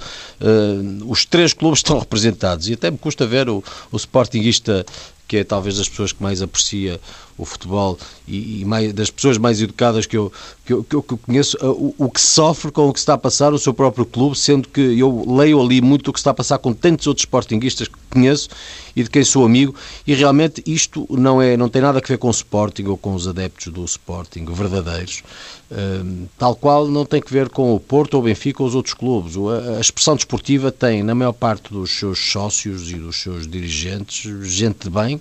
os 1.06 1.24
três 1.24 1.52
clubes 1.52 1.78
estão 1.86 2.00
representados 2.00 2.68
e 2.68 2.72
até 2.72 2.90
me 2.90 2.98
custa 2.98 3.24
ver 3.24 3.48
o, 3.48 3.62
o 3.92 3.96
Sportingista 3.96 4.84
que 5.28 5.38
é 5.38 5.44
talvez 5.44 5.76
das 5.76 5.88
pessoas 5.88 6.12
que 6.12 6.22
mais 6.22 6.42
aprecia 6.42 7.00
o 7.38 7.44
futebol 7.44 7.98
e, 8.26 8.60
e 8.60 8.64
mais, 8.64 8.92
das 8.92 9.10
pessoas 9.10 9.38
mais 9.38 9.60
educadas 9.60 10.06
que 10.06 10.16
eu, 10.16 10.32
que 10.64 10.72
eu, 10.72 10.82
que 10.84 10.94
eu 10.94 11.02
conheço, 11.02 11.56
o, 11.62 11.94
o, 11.98 12.10
que 12.10 12.20
sofre 12.20 12.70
com 12.70 12.88
o 12.88 12.92
que 12.92 12.98
está 12.98 13.14
a 13.14 13.18
passar 13.18 13.52
o 13.52 13.58
seu 13.58 13.74
próprio 13.74 14.04
clube, 14.04 14.38
sendo 14.38 14.68
que 14.68 14.80
eu 14.80 15.24
leio 15.28 15.60
ali 15.60 15.80
muito 15.80 16.08
o 16.08 16.12
que 16.12 16.18
está 16.18 16.30
a 16.30 16.34
passar 16.34 16.58
com 16.58 16.72
tantos 16.72 17.06
outros 17.06 17.22
sportinguistas 17.22 17.88
que 17.88 17.96
conheço 18.10 18.48
e 18.94 19.02
de 19.02 19.10
quem 19.10 19.22
sou 19.22 19.44
amigo, 19.44 19.74
e 20.06 20.14
realmente 20.14 20.62
isto 20.66 21.06
não, 21.10 21.40
é, 21.40 21.56
não 21.56 21.68
tem 21.68 21.82
nada 21.82 21.98
a 22.02 22.06
ver 22.06 22.16
com 22.16 22.28
o 22.28 22.30
Sporting 22.30 22.84
ou 22.84 22.96
com 22.96 23.14
os 23.14 23.28
adeptos 23.28 23.70
do 23.70 23.84
Sporting 23.84 24.46
verdadeiros, 24.46 25.22
um, 25.70 26.26
tal 26.38 26.56
qual 26.56 26.88
não 26.88 27.04
tem 27.04 27.20
que 27.20 27.30
ver 27.30 27.50
com 27.50 27.74
o 27.74 27.80
Porto 27.80 28.14
ou 28.14 28.20
o 28.20 28.24
Benfica 28.24 28.62
ou 28.62 28.68
os 28.68 28.74
outros 28.74 28.94
clubes. 28.94 29.34
A, 29.36 29.76
a 29.76 29.80
expressão 29.80 30.16
desportiva 30.16 30.72
tem, 30.72 31.02
na 31.02 31.14
maior 31.14 31.32
parte 31.32 31.70
dos 31.70 31.90
seus 31.98 32.18
sócios 32.18 32.90
e 32.90 32.94
dos 32.94 33.20
seus 33.20 33.46
dirigentes, 33.46 34.24
gente 34.48 34.84
de 34.84 34.90
bem, 34.90 35.20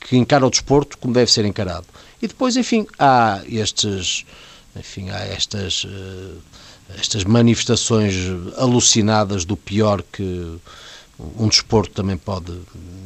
que 0.00 0.16
encara 0.16 0.46
o 0.46 0.50
desporto 0.50 0.96
como 0.98 1.12
deve 1.12 1.30
ser 1.30 1.44
encarado. 1.44 1.86
E 2.20 2.26
depois, 2.26 2.56
enfim, 2.56 2.86
há 2.98 3.42
estes, 3.46 4.24
enfim, 4.74 5.10
há 5.10 5.18
estas, 5.18 5.84
uh, 5.84 6.36
estas 6.98 7.24
manifestações 7.24 8.14
alucinadas 8.56 9.44
do 9.44 9.56
pior 9.56 10.02
que 10.02 10.58
um 11.38 11.48
desporto 11.48 11.92
também 11.92 12.16
pode 12.16 12.58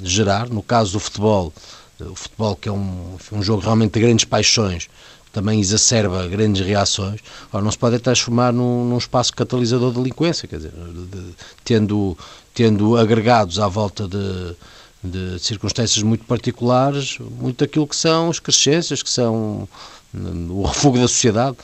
gerar. 0.03 0.49
No 0.49 0.63
caso 0.63 0.93
do 0.93 1.01
futebol, 1.01 1.53
o 2.01 2.15
futebol 2.15 2.57
que 2.57 2.69
é 2.69 2.73
um, 2.73 3.17
um 3.33 3.43
jogo 3.43 3.63
realmente 3.63 3.95
de 3.95 4.01
grandes 4.01 4.25
paixões, 4.25 4.89
também 5.33 5.61
exacerba 5.61 6.29
grandes 6.29 6.65
reações, 6.65 7.21
Ora, 7.51 7.65
não 7.65 7.71
se 7.71 7.79
pode 7.79 7.99
transformar 7.99 8.53
num, 8.53 8.85
num 8.85 8.99
espaço 8.99 9.33
catalisador 9.33 9.91
de 9.91 9.99
delinquência, 9.99 10.47
quer 10.47 10.57
dizer, 10.57 10.73
de, 10.73 11.07
de, 11.07 11.35
tendo, 11.65 12.17
tendo 12.55 12.97
agregados 12.99 13.59
à 13.59 13.67
volta 13.67 14.07
de, 14.07 14.55
de 15.03 15.39
circunstâncias 15.39 16.03
muito 16.03 16.25
particulares, 16.25 17.19
muito 17.19 17.65
aquilo 17.65 17.87
que 17.87 17.97
são 17.97 18.31
as 18.31 18.39
crescências, 18.39 19.03
que 19.03 19.11
são 19.11 19.69
o 20.15 20.63
refúgio 20.65 21.01
da 21.03 21.09
sociedade, 21.09 21.57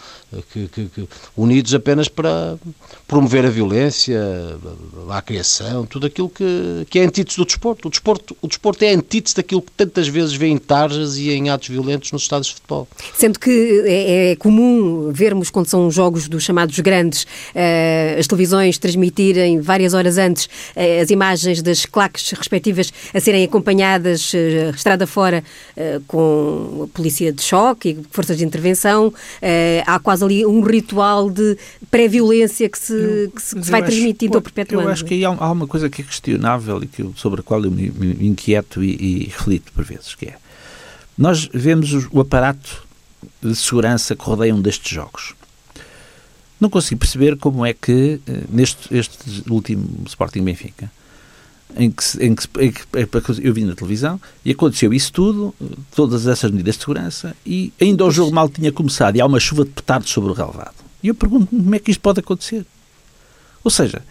que, 0.52 0.68
que, 0.68 0.86
que, 0.86 1.08
unidos 1.36 1.74
apenas 1.74 2.08
para 2.08 2.56
promover 3.06 3.46
a 3.46 3.50
violência, 3.50 4.20
a, 5.08 5.18
a 5.18 5.22
criação, 5.22 5.86
tudo 5.86 6.06
aquilo 6.06 6.28
que, 6.28 6.86
que 6.90 6.98
é 6.98 7.04
antítese 7.04 7.38
do 7.38 7.46
desporto. 7.46 7.88
O, 7.88 7.90
desporto. 7.90 8.36
o 8.42 8.48
desporto 8.48 8.84
é 8.84 8.92
antítese 8.92 9.36
daquilo 9.36 9.62
que 9.62 9.72
tantas 9.72 10.08
vezes 10.08 10.34
vê 10.34 10.46
em 10.48 10.58
tarjas 10.58 11.16
e 11.16 11.30
em 11.30 11.48
atos 11.50 11.68
violentos 11.68 12.12
nos 12.12 12.22
estádios 12.22 12.48
de 12.48 12.54
futebol. 12.54 12.86
Sendo 13.14 13.38
que 13.38 13.82
é, 13.86 14.32
é 14.32 14.36
comum 14.36 15.10
vermos, 15.12 15.50
quando 15.50 15.66
são 15.66 15.90
jogos 15.90 16.28
dos 16.28 16.42
chamados 16.42 16.78
grandes, 16.80 17.24
uh, 17.24 18.18
as 18.18 18.26
televisões 18.26 18.78
transmitirem 18.78 19.60
várias 19.60 19.94
horas 19.94 20.18
antes 20.18 20.44
uh, 20.44 21.02
as 21.02 21.10
imagens 21.10 21.62
das 21.62 21.86
claques 21.86 22.30
respectivas 22.30 22.92
a 23.14 23.20
serem 23.20 23.44
acompanhadas 23.44 24.32
uh, 24.32 24.74
estrada 24.74 25.06
fora 25.06 25.42
com 26.06 26.84
a 26.84 26.96
polícia 26.96 27.32
de 27.32 27.42
choque 27.42 27.90
e 27.90 27.98
forças 28.10 28.37
de 28.38 28.44
intervenção, 28.44 29.12
eh, 29.42 29.82
há 29.86 29.98
quase 29.98 30.24
ali 30.24 30.46
um 30.46 30.62
ritual 30.62 31.30
de 31.30 31.56
pré-violência 31.90 32.68
que 32.68 32.78
se, 32.78 33.30
que 33.34 33.42
se, 33.42 33.54
que 33.56 33.64
se 33.64 33.70
vai 33.70 33.82
transmitindo 33.82 34.36
ou 34.36 34.42
perpetuando. 34.42 34.88
Eu 34.88 34.92
acho 34.92 35.04
que 35.04 35.14
aí 35.14 35.24
há, 35.24 35.28
há, 35.28 35.52
uma 35.52 35.66
coisa 35.66 35.90
que 35.90 36.02
é 36.02 36.04
questionável 36.04 36.82
e 36.82 36.86
que, 36.86 37.08
sobre 37.16 37.40
a 37.40 37.42
qual 37.42 37.62
eu 37.64 37.70
me, 37.70 37.90
me 37.90 38.26
inquieto 38.28 38.82
e, 38.82 38.94
e 38.94 39.24
reflito 39.24 39.72
por 39.72 39.84
vezes, 39.84 40.14
que 40.14 40.26
é 40.26 40.36
nós 41.18 41.48
vemos 41.52 42.06
o 42.12 42.20
aparato 42.20 42.86
de 43.42 43.54
segurança 43.56 44.14
que 44.14 44.22
rodeia 44.22 44.54
um 44.54 44.62
destes 44.62 44.92
jogos. 44.92 45.34
Não 46.60 46.70
consigo 46.70 47.00
perceber 47.00 47.36
como 47.36 47.66
é 47.66 47.74
que, 47.74 48.20
eh, 48.26 48.44
neste 48.48 48.96
este 48.96 49.42
último 49.50 50.04
Sporting 50.06 50.42
Benfica, 50.42 50.90
em 51.76 51.90
que, 51.90 52.04
em 52.24 52.34
que, 52.34 52.48
em 52.56 52.72
que, 52.72 53.46
eu 53.46 53.54
vi 53.54 53.64
na 53.64 53.74
televisão 53.74 54.20
e 54.44 54.50
aconteceu 54.50 54.92
isso 54.92 55.12
tudo, 55.12 55.54
todas 55.94 56.26
essas 56.26 56.50
medidas 56.50 56.76
de 56.76 56.80
segurança, 56.80 57.36
e 57.44 57.72
ainda 57.80 58.04
o 58.04 58.10
jogo 58.10 58.32
mal 58.34 58.48
tinha 58.48 58.72
começado 58.72 59.16
e 59.16 59.20
há 59.20 59.26
uma 59.26 59.40
chuva 59.40 59.64
de 59.64 59.70
petardos 59.70 60.10
sobre 60.10 60.30
o 60.30 60.34
relevado. 60.34 60.74
E 61.02 61.08
eu 61.08 61.14
pergunto-me 61.14 61.62
como 61.62 61.74
é 61.74 61.78
que 61.78 61.90
isto 61.90 62.00
pode 62.00 62.20
acontecer. 62.20 62.64
Ou 63.62 63.70
seja, 63.70 64.02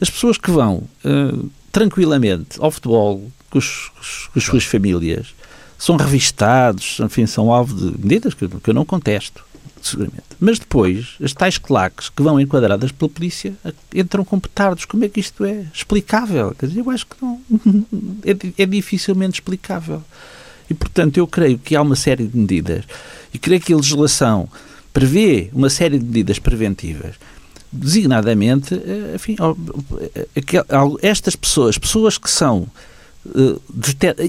as 0.00 0.10
pessoas 0.10 0.36
que 0.36 0.50
vão 0.50 0.84
uh, 1.04 1.50
tranquilamente 1.72 2.58
ao 2.60 2.70
futebol 2.70 3.30
com, 3.50 3.58
os, 3.58 3.90
com 4.32 4.38
as 4.38 4.44
suas 4.44 4.64
famílias 4.64 5.34
são 5.78 5.96
revistados, 5.96 6.98
enfim, 7.00 7.26
são 7.26 7.52
alvo 7.52 7.74
de 7.74 7.98
medidas 7.98 8.34
que, 8.34 8.48
que 8.48 8.70
eu 8.70 8.74
não 8.74 8.84
contesto 8.84 9.44
seguramente. 9.86 10.24
Mas 10.38 10.58
depois, 10.58 11.14
as 11.22 11.32
tais 11.32 11.58
claques 11.58 12.08
que 12.08 12.22
vão 12.22 12.40
enquadradas 12.40 12.92
pela 12.92 13.08
polícia 13.08 13.54
entram 13.94 14.24
com 14.24 14.38
petardos. 14.38 14.84
Como 14.84 15.04
é 15.04 15.08
que 15.08 15.20
isto 15.20 15.44
é 15.44 15.66
explicável? 15.72 16.54
Quer 16.58 16.66
dizer, 16.66 16.80
eu 16.80 16.90
acho 16.90 17.06
que 17.06 17.16
não. 17.20 17.40
É, 18.24 18.62
é 18.62 18.66
dificilmente 18.66 19.34
explicável. 19.34 20.02
E, 20.68 20.74
portanto, 20.74 21.16
eu 21.16 21.26
creio 21.26 21.58
que 21.58 21.76
há 21.76 21.82
uma 21.82 21.94
série 21.94 22.26
de 22.26 22.36
medidas, 22.36 22.84
e 23.32 23.38
creio 23.38 23.60
que 23.60 23.72
a 23.72 23.76
legislação 23.76 24.48
prevê 24.92 25.50
uma 25.52 25.70
série 25.70 25.98
de 25.98 26.04
medidas 26.04 26.38
preventivas, 26.38 27.14
designadamente, 27.70 28.74
eh, 28.74 29.12
enfim, 29.14 29.36
eh, 30.14 30.28
estas 31.02 31.36
pessoas, 31.36 31.78
pessoas 31.78 32.18
que 32.18 32.30
são 32.30 32.66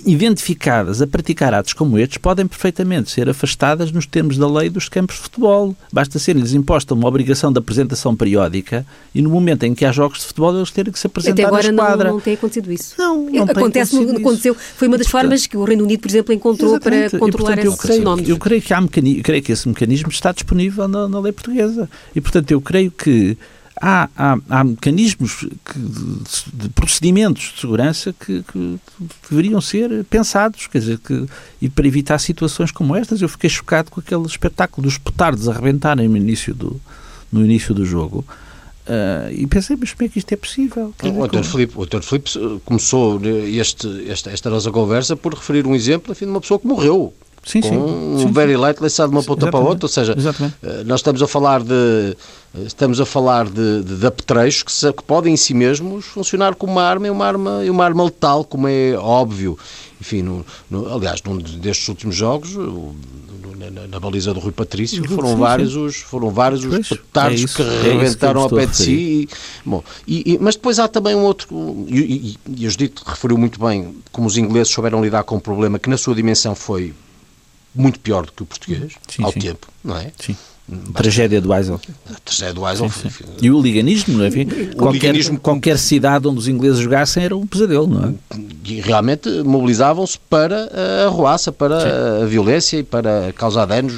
identificadas 0.06 1.02
a 1.02 1.08
praticar 1.08 1.54
atos 1.54 1.74
como 1.74 1.98
estes 1.98 2.18
podem 2.18 2.48
perfeitamente 2.48 3.12
ser 3.12 3.30
afastadas 3.30 3.92
nos 3.92 4.06
termos 4.06 4.38
da 4.38 4.48
lei 4.48 4.70
dos 4.70 4.90
campos 4.90 5.18
de 5.18 5.24
futebol. 5.24 5.76
Basta 5.92 6.20
ser-lhes 6.20 6.54
imposta 6.54 6.94
uma 6.94 7.08
obrigação 7.08 7.52
de 7.52 7.60
apresentação 7.60 8.16
periódica 8.16 8.86
e 9.14 9.22
no 9.22 9.30
momento 9.30 9.64
em 9.64 9.74
que 9.74 9.86
há 9.86 9.92
jogos 9.92 10.20
de 10.20 10.26
futebol 10.26 10.56
eles 10.56 10.72
terem 10.72 10.92
que 10.92 11.00
se 11.00 11.08
apresentar 11.08 11.34
Até 11.34 11.46
agora 11.46 11.72
na 11.72 11.84
esquadra. 11.84 12.08
Não, 12.08 12.14
não 12.16 12.22
tem 12.22 12.34
acontecido 12.34 12.72
isso. 12.72 12.96
Não, 12.98 13.30
não 13.30 13.44
Acontece, 13.44 13.98
tem 13.98 14.06
no, 14.06 14.20
aconteceu, 14.20 14.56
foi 14.56 14.88
uma 14.88 14.98
das 14.98 15.08
portanto, 15.08 15.22
formas 15.22 15.48
que 15.48 15.58
o 15.58 15.64
Reino 15.64 15.84
Unido, 15.84 16.02
por 16.02 16.10
exemplo, 16.10 16.34
encontrou 16.34 16.72
exatamente. 16.72 17.12
para 17.12 17.20
controlar 17.20 17.54
e, 17.54 17.64
portanto, 17.64 17.86
esses 17.86 17.98
fenómenos. 17.98 18.30
Eu 18.30 18.38
creio 18.38 18.62
que, 18.62 18.74
há 18.74 18.82
mecanismo, 18.82 19.24
creio 19.24 19.44
que 19.44 19.52
esse 19.52 19.68
mecanismo 19.68 20.10
está 20.10 20.32
disponível 20.32 20.88
na, 20.88 21.08
na 21.08 21.20
lei 21.20 21.32
portuguesa. 21.32 21.90
E, 22.16 22.22
portanto, 22.22 22.52
eu 22.52 22.62
creio 22.62 22.92
que 22.92 23.38
há, 23.82 24.10
há, 24.16 24.38
há 24.50 24.64
mecanismos 24.64 25.48
que, 25.66 25.80
de, 25.80 26.52
de, 26.54 26.70
procedimentos 26.70 27.54
de 27.54 27.62
segurança 27.62 28.14
que, 28.14 28.44
que, 28.44 28.80
deveriam 29.30 29.62
ser 29.62 30.04
pensados, 30.06 30.68
quer 30.68 30.80
dizer, 30.80 31.00
que, 31.00 31.26
e 31.62 31.70
para 31.70 31.88
evitar 31.88 32.18
situações 32.20 32.72
como 32.72 32.96
estas. 32.96 33.22
Eu 33.22 33.30
fiquei 33.30 33.50
chocado 33.50 33.92
com 33.92 34.00
aquele 34.00 34.26
espetáculo 34.26 34.88
dos 34.88 34.98
petardos 34.98 35.48
arrebentarem 35.48 36.08
no 36.08 36.18
início 36.18 36.54
do, 36.54 36.80
no 37.32 37.44
início 37.44 37.74
do 37.74 37.86
jogo. 37.86 38.26
Uh, 38.88 39.30
e 39.32 39.46
pensei, 39.48 39.76
mas 39.78 39.92
como 39.92 40.08
é 40.08 40.10
que 40.10 40.18
isto 40.18 40.32
é 40.32 40.38
possível? 40.38 40.94
o 41.04 41.28
Dr. 41.28 41.44
Filipe. 41.44 41.74
Filipe 42.02 42.62
começou 42.64 43.20
este, 43.26 44.10
esta, 44.10 44.32
esta 44.32 44.50
nossa 44.50 44.72
conversa 44.72 45.16
por 45.16 45.34
referir 45.34 45.68
um 45.68 45.76
exemplo 45.76 46.14
enfim, 46.14 46.26
de 46.26 46.32
uma 46.32 46.40
pessoa 46.40 46.60
que 46.60 46.66
morreu. 46.66 47.14
Sim, 47.48 47.62
com 47.62 47.70
sim. 47.70 47.78
um 47.78 48.20
sim, 48.20 48.32
very 48.32 48.56
light 48.56 48.80
lançado 48.80 49.10
de 49.10 49.16
uma 49.16 49.24
ponta 49.24 49.50
para 49.50 49.60
a 49.60 49.64
outra, 49.64 49.86
ou 49.86 49.90
seja, 49.90 50.14
Exatamente. 50.18 50.56
Eh, 50.62 50.84
nós 50.86 51.00
estamos 51.00 51.22
a 51.22 51.28
falar 51.28 51.64
de 51.64 52.16
estamos 52.66 53.00
a 53.00 53.06
falar 53.06 53.46
de, 53.46 53.84
de, 53.84 53.96
de 53.98 54.08
apetrechos 54.08 54.64
que, 54.64 54.72
se, 54.72 54.92
que, 54.92 55.04
podem 55.04 55.34
em 55.34 55.38
si 55.38 55.54
mesmos 55.54 56.06
funcionar 56.06 56.56
como 56.56 56.74
uma 56.74 56.84
arma 56.84 57.08
e 57.08 57.10
uma 57.10 57.26
arma, 57.26 57.66
e 57.66 57.70
uma 57.70 57.86
arma 57.86 58.04
letal, 58.06 58.44
como 58.44 58.68
é 58.68 58.94
óbvio. 58.98 59.58
Enfim, 60.00 60.22
no, 60.22 60.46
no, 60.70 60.94
aliás, 60.94 61.22
num 61.24 61.38
destes 61.38 61.88
últimos 61.88 62.16
jogos, 62.16 62.56
na, 63.72 63.88
na, 63.88 64.00
baliza 64.00 64.34
do 64.34 64.40
Rui 64.40 64.52
Patrício, 64.52 65.04
foram, 65.10 65.30
sim, 65.30 65.36
vários 65.36 65.74
sim. 65.74 65.86
Os, 65.86 65.96
foram 65.98 66.30
vários 66.30 66.66
pois, 66.66 66.92
os 66.92 66.98
petardos 66.98 67.44
é 67.44 67.48
que 67.48 67.62
é 67.62 67.94
rebentaram 67.94 68.42
ao 68.42 68.50
pé 68.50 68.66
de 68.66 68.78
si. 68.78 68.92
E, 68.92 69.30
bom, 69.66 69.84
e, 70.08 70.34
e, 70.34 70.40
mas 70.40 70.56
depois 70.56 70.80
há 70.80 70.88
também 70.88 71.16
um 71.16 71.24
outro, 71.24 71.48
e, 71.88 72.38
e, 72.48 72.62
e 72.62 72.68
o 72.68 72.70
Judito 72.70 73.04
referiu 73.06 73.38
muito 73.38 73.60
bem 73.60 73.96
como 74.12 74.28
os 74.28 74.38
ingleses 74.38 74.72
souberam 74.72 75.04
lidar 75.04 75.24
com 75.24 75.38
um 75.38 75.40
problema 75.40 75.80
que 75.80 75.90
na 75.90 75.98
sua 75.98 76.14
dimensão 76.14 76.54
foi 76.54 76.94
muito 77.78 78.00
pior 78.00 78.26
do 78.26 78.32
que 78.32 78.44
o 78.44 78.46
português, 78.46 78.94
sim, 79.08 79.24
ao 79.24 79.32
tempo, 79.32 79.68
não 79.84 79.98
é? 79.98 80.12
Sim. 80.20 80.36
Tragédia 80.94 81.40
do 81.40 81.54
Eisel. 81.54 81.80
A 82.10 82.20
tragédia 82.20 82.54
do 82.54 82.68
Eisel. 82.68 82.90
Sim, 82.90 83.10
sim. 83.10 83.24
E 83.42 83.50
o 83.50 83.62
liganismo, 83.62 84.18
não 84.18 84.26
é? 84.26 84.30
qualquer, 84.76 85.40
qualquer 85.40 85.78
cidade 85.78 86.28
onde 86.28 86.40
os 86.40 86.48
ingleses 86.50 86.80
jogassem 86.80 87.24
era 87.24 87.38
um 87.38 87.48
pesadelo, 87.48 87.88
não 87.88 88.10
é? 88.10 88.14
E 88.66 88.82
realmente 88.82 89.30
mobilizavam-se 89.44 90.20
para 90.30 90.70
a 91.06 91.08
ruaça, 91.08 91.54
para 91.54 91.80
sim. 91.80 92.24
a 92.24 92.26
violência 92.26 92.78
e 92.78 92.84
para 92.84 93.32
causar 93.34 93.66
danos 93.66 93.94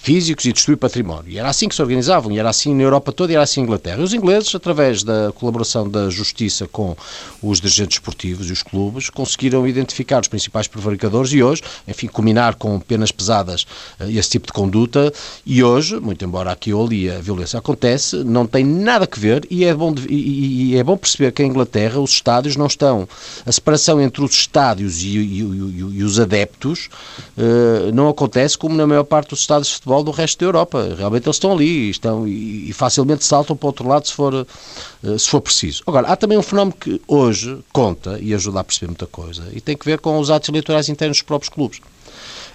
físicos 0.00 0.44
e 0.46 0.52
destruir 0.52 0.76
património. 0.76 1.30
E 1.30 1.38
era 1.38 1.48
assim 1.48 1.68
que 1.68 1.74
se 1.74 1.82
organizavam, 1.82 2.30
e 2.32 2.38
era 2.38 2.48
assim 2.48 2.74
na 2.74 2.82
Europa 2.82 3.12
toda, 3.12 3.32
e 3.32 3.34
era 3.34 3.42
assim 3.42 3.60
na 3.60 3.64
Inglaterra. 3.64 4.00
E 4.00 4.04
os 4.04 4.14
ingleses, 4.14 4.54
através 4.54 5.02
da 5.02 5.32
colaboração 5.34 5.88
da 5.88 6.08
justiça 6.08 6.66
com 6.68 6.96
os 7.42 7.60
dirigentes 7.60 7.96
esportivos 7.96 8.48
e 8.48 8.52
os 8.52 8.62
clubes, 8.62 9.10
conseguiram 9.10 9.66
identificar 9.66 10.20
os 10.20 10.28
principais 10.28 10.68
prevaricadores 10.68 11.32
e 11.32 11.42
hoje, 11.42 11.62
enfim, 11.86 12.06
combinar 12.06 12.54
com 12.54 12.78
penas 12.80 13.10
pesadas 13.10 13.66
uh, 14.00 14.08
esse 14.08 14.30
tipo 14.30 14.46
de 14.46 14.52
conduta. 14.52 15.12
E 15.44 15.62
hoje, 15.62 15.98
muito 15.98 16.24
embora 16.24 16.52
aqui 16.52 16.72
ou 16.72 16.86
ali 16.86 17.10
a 17.10 17.18
violência 17.18 17.58
acontece, 17.58 18.16
não 18.24 18.46
tem 18.46 18.64
nada 18.64 19.08
a 19.10 19.18
ver 19.18 19.46
e 19.50 19.64
é 19.64 19.74
bom, 19.74 19.92
de, 19.92 20.06
e, 20.08 20.72
e 20.72 20.76
é 20.76 20.84
bom 20.84 20.96
perceber 20.96 21.32
que 21.32 21.42
em 21.42 21.48
Inglaterra 21.48 21.98
os 21.98 22.12
estádios 22.12 22.56
não 22.56 22.66
estão. 22.66 23.08
A 23.44 23.50
separação 23.50 24.00
entre 24.00 24.22
os 24.22 24.32
estádios 24.32 25.02
e, 25.02 25.18
e, 25.18 25.38
e 25.38 26.04
os 26.04 26.20
adeptos 26.20 26.88
uh, 27.36 27.92
não 27.92 28.08
acontece 28.08 28.56
como 28.56 28.76
na 28.76 28.86
maior 28.86 29.04
parte 29.04 29.30
dos 29.30 29.40
estádios 29.40 29.68
de 29.68 29.74
futebol 29.88 30.04
do 30.04 30.10
resto 30.10 30.38
da 30.38 30.46
Europa. 30.46 30.94
Realmente 30.96 31.26
eles 31.26 31.36
estão 31.36 31.52
ali 31.52 31.90
estão, 31.90 32.28
e, 32.28 32.68
e 32.68 32.72
facilmente 32.72 33.24
saltam 33.24 33.56
para 33.56 33.66
o 33.66 33.68
outro 33.68 33.88
lado 33.88 34.06
se 34.06 34.12
for, 34.12 34.34
uh, 34.34 35.18
se 35.18 35.28
for 35.28 35.40
preciso. 35.40 35.82
Agora, 35.86 36.08
há 36.08 36.16
também 36.16 36.36
um 36.36 36.42
fenómeno 36.42 36.76
que 36.78 37.00
hoje 37.08 37.58
conta 37.72 38.18
e 38.20 38.34
ajuda 38.34 38.60
a 38.60 38.64
perceber 38.64 38.88
muita 38.88 39.06
coisa 39.06 39.48
e 39.52 39.60
tem 39.60 39.76
que 39.76 39.86
ver 39.86 39.98
com 39.98 40.18
os 40.18 40.30
atos 40.30 40.48
eleitorais 40.48 40.88
internos 40.88 41.18
dos 41.18 41.22
próprios 41.22 41.48
clubes. 41.48 41.80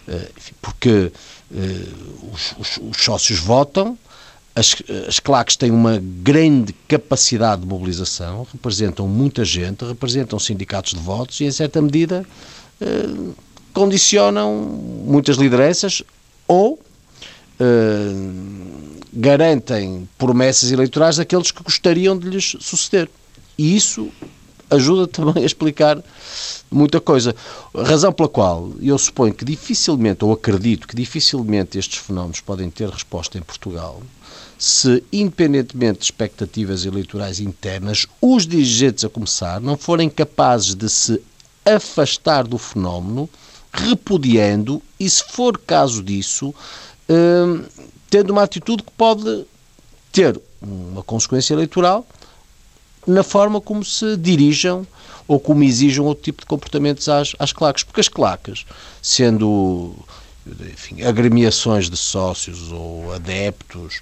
Uh, 0.07 0.53
porque 0.61 1.11
uh, 1.51 2.31
os, 2.31 2.53
os, 2.59 2.79
os, 2.89 2.97
sócios 2.97 3.39
votam, 3.39 3.97
as, 4.55 4.75
as 5.07 5.19
claques 5.19 5.55
têm 5.55 5.71
uma 5.71 5.99
grande 5.99 6.73
capacidade 6.87 7.61
de 7.61 7.67
mobilização, 7.67 8.45
representam 8.51 9.07
muita 9.07 9.43
gente, 9.43 9.83
representam 9.83 10.37
sindicatos 10.37 10.93
de 10.93 10.99
votos 10.99 11.39
e, 11.39 11.45
em 11.45 11.51
certa 11.51 11.81
medida, 11.81 12.23
condicionam 13.73 14.53
muitas 14.53 15.37
lideranças 15.37 16.03
ou 16.47 16.82
garantem 19.13 20.07
promessas 20.17 20.71
eleitorais 20.71 21.17
daqueles 21.17 21.51
que 21.51 21.63
gostariam 21.63 22.17
de 22.17 22.29
lhes 22.29 22.55
suceder. 22.59 23.09
E 23.57 23.75
isso 23.75 24.09
ajuda 24.69 25.07
também 25.07 25.43
a 25.43 25.45
explicar 25.45 26.03
muita 26.71 26.99
coisa. 26.99 27.35
Razão 27.75 28.11
pela 28.11 28.27
qual 28.27 28.71
eu 28.81 28.97
suponho 28.97 29.33
que 29.33 29.45
dificilmente, 29.45 30.25
ou 30.25 30.33
acredito 30.33 30.87
que 30.87 30.95
dificilmente 30.95 31.77
estes 31.77 31.99
fenómenos 31.99 32.41
podem 32.41 32.69
ter 32.69 32.89
resposta 32.89 33.37
em 33.37 33.41
Portugal, 33.41 34.01
se, 34.57 35.03
independentemente 35.11 35.99
de 35.99 36.05
expectativas 36.05 36.85
eleitorais 36.85 37.39
internas, 37.39 38.07
os 38.21 38.47
dirigentes 38.47 39.03
a 39.03 39.09
começar 39.09 39.61
não 39.61 39.77
forem 39.77 40.09
capazes 40.09 40.73
de 40.73 40.89
se 40.89 41.21
afastar 41.65 42.47
do 42.47 42.57
fenómeno, 42.57 43.29
repudiando 43.71 44.81
e, 44.99 45.09
se 45.09 45.23
for 45.23 45.57
caso 45.57 46.01
disso, 46.03 46.53
Hum, 47.09 47.63
tendo 48.09 48.31
uma 48.31 48.43
atitude 48.43 48.83
que 48.83 48.91
pode 48.91 49.45
ter 50.11 50.39
uma 50.61 51.03
consequência 51.03 51.53
eleitoral 51.53 52.05
na 53.05 53.23
forma 53.23 53.59
como 53.59 53.83
se 53.83 54.15
dirijam 54.15 54.87
ou 55.27 55.39
como 55.39 55.63
exijam 55.63 56.05
outro 56.05 56.23
tipo 56.23 56.41
de 56.41 56.45
comportamentos 56.45 57.09
às, 57.09 57.35
às 57.39 57.51
claques. 57.51 57.83
Porque 57.83 58.01
as 58.01 58.07
claques, 58.07 58.65
sendo 59.01 59.95
enfim, 60.61 61.01
agremiações 61.03 61.89
de 61.89 61.97
sócios 61.97 62.71
ou 62.71 63.13
adeptos, 63.13 64.01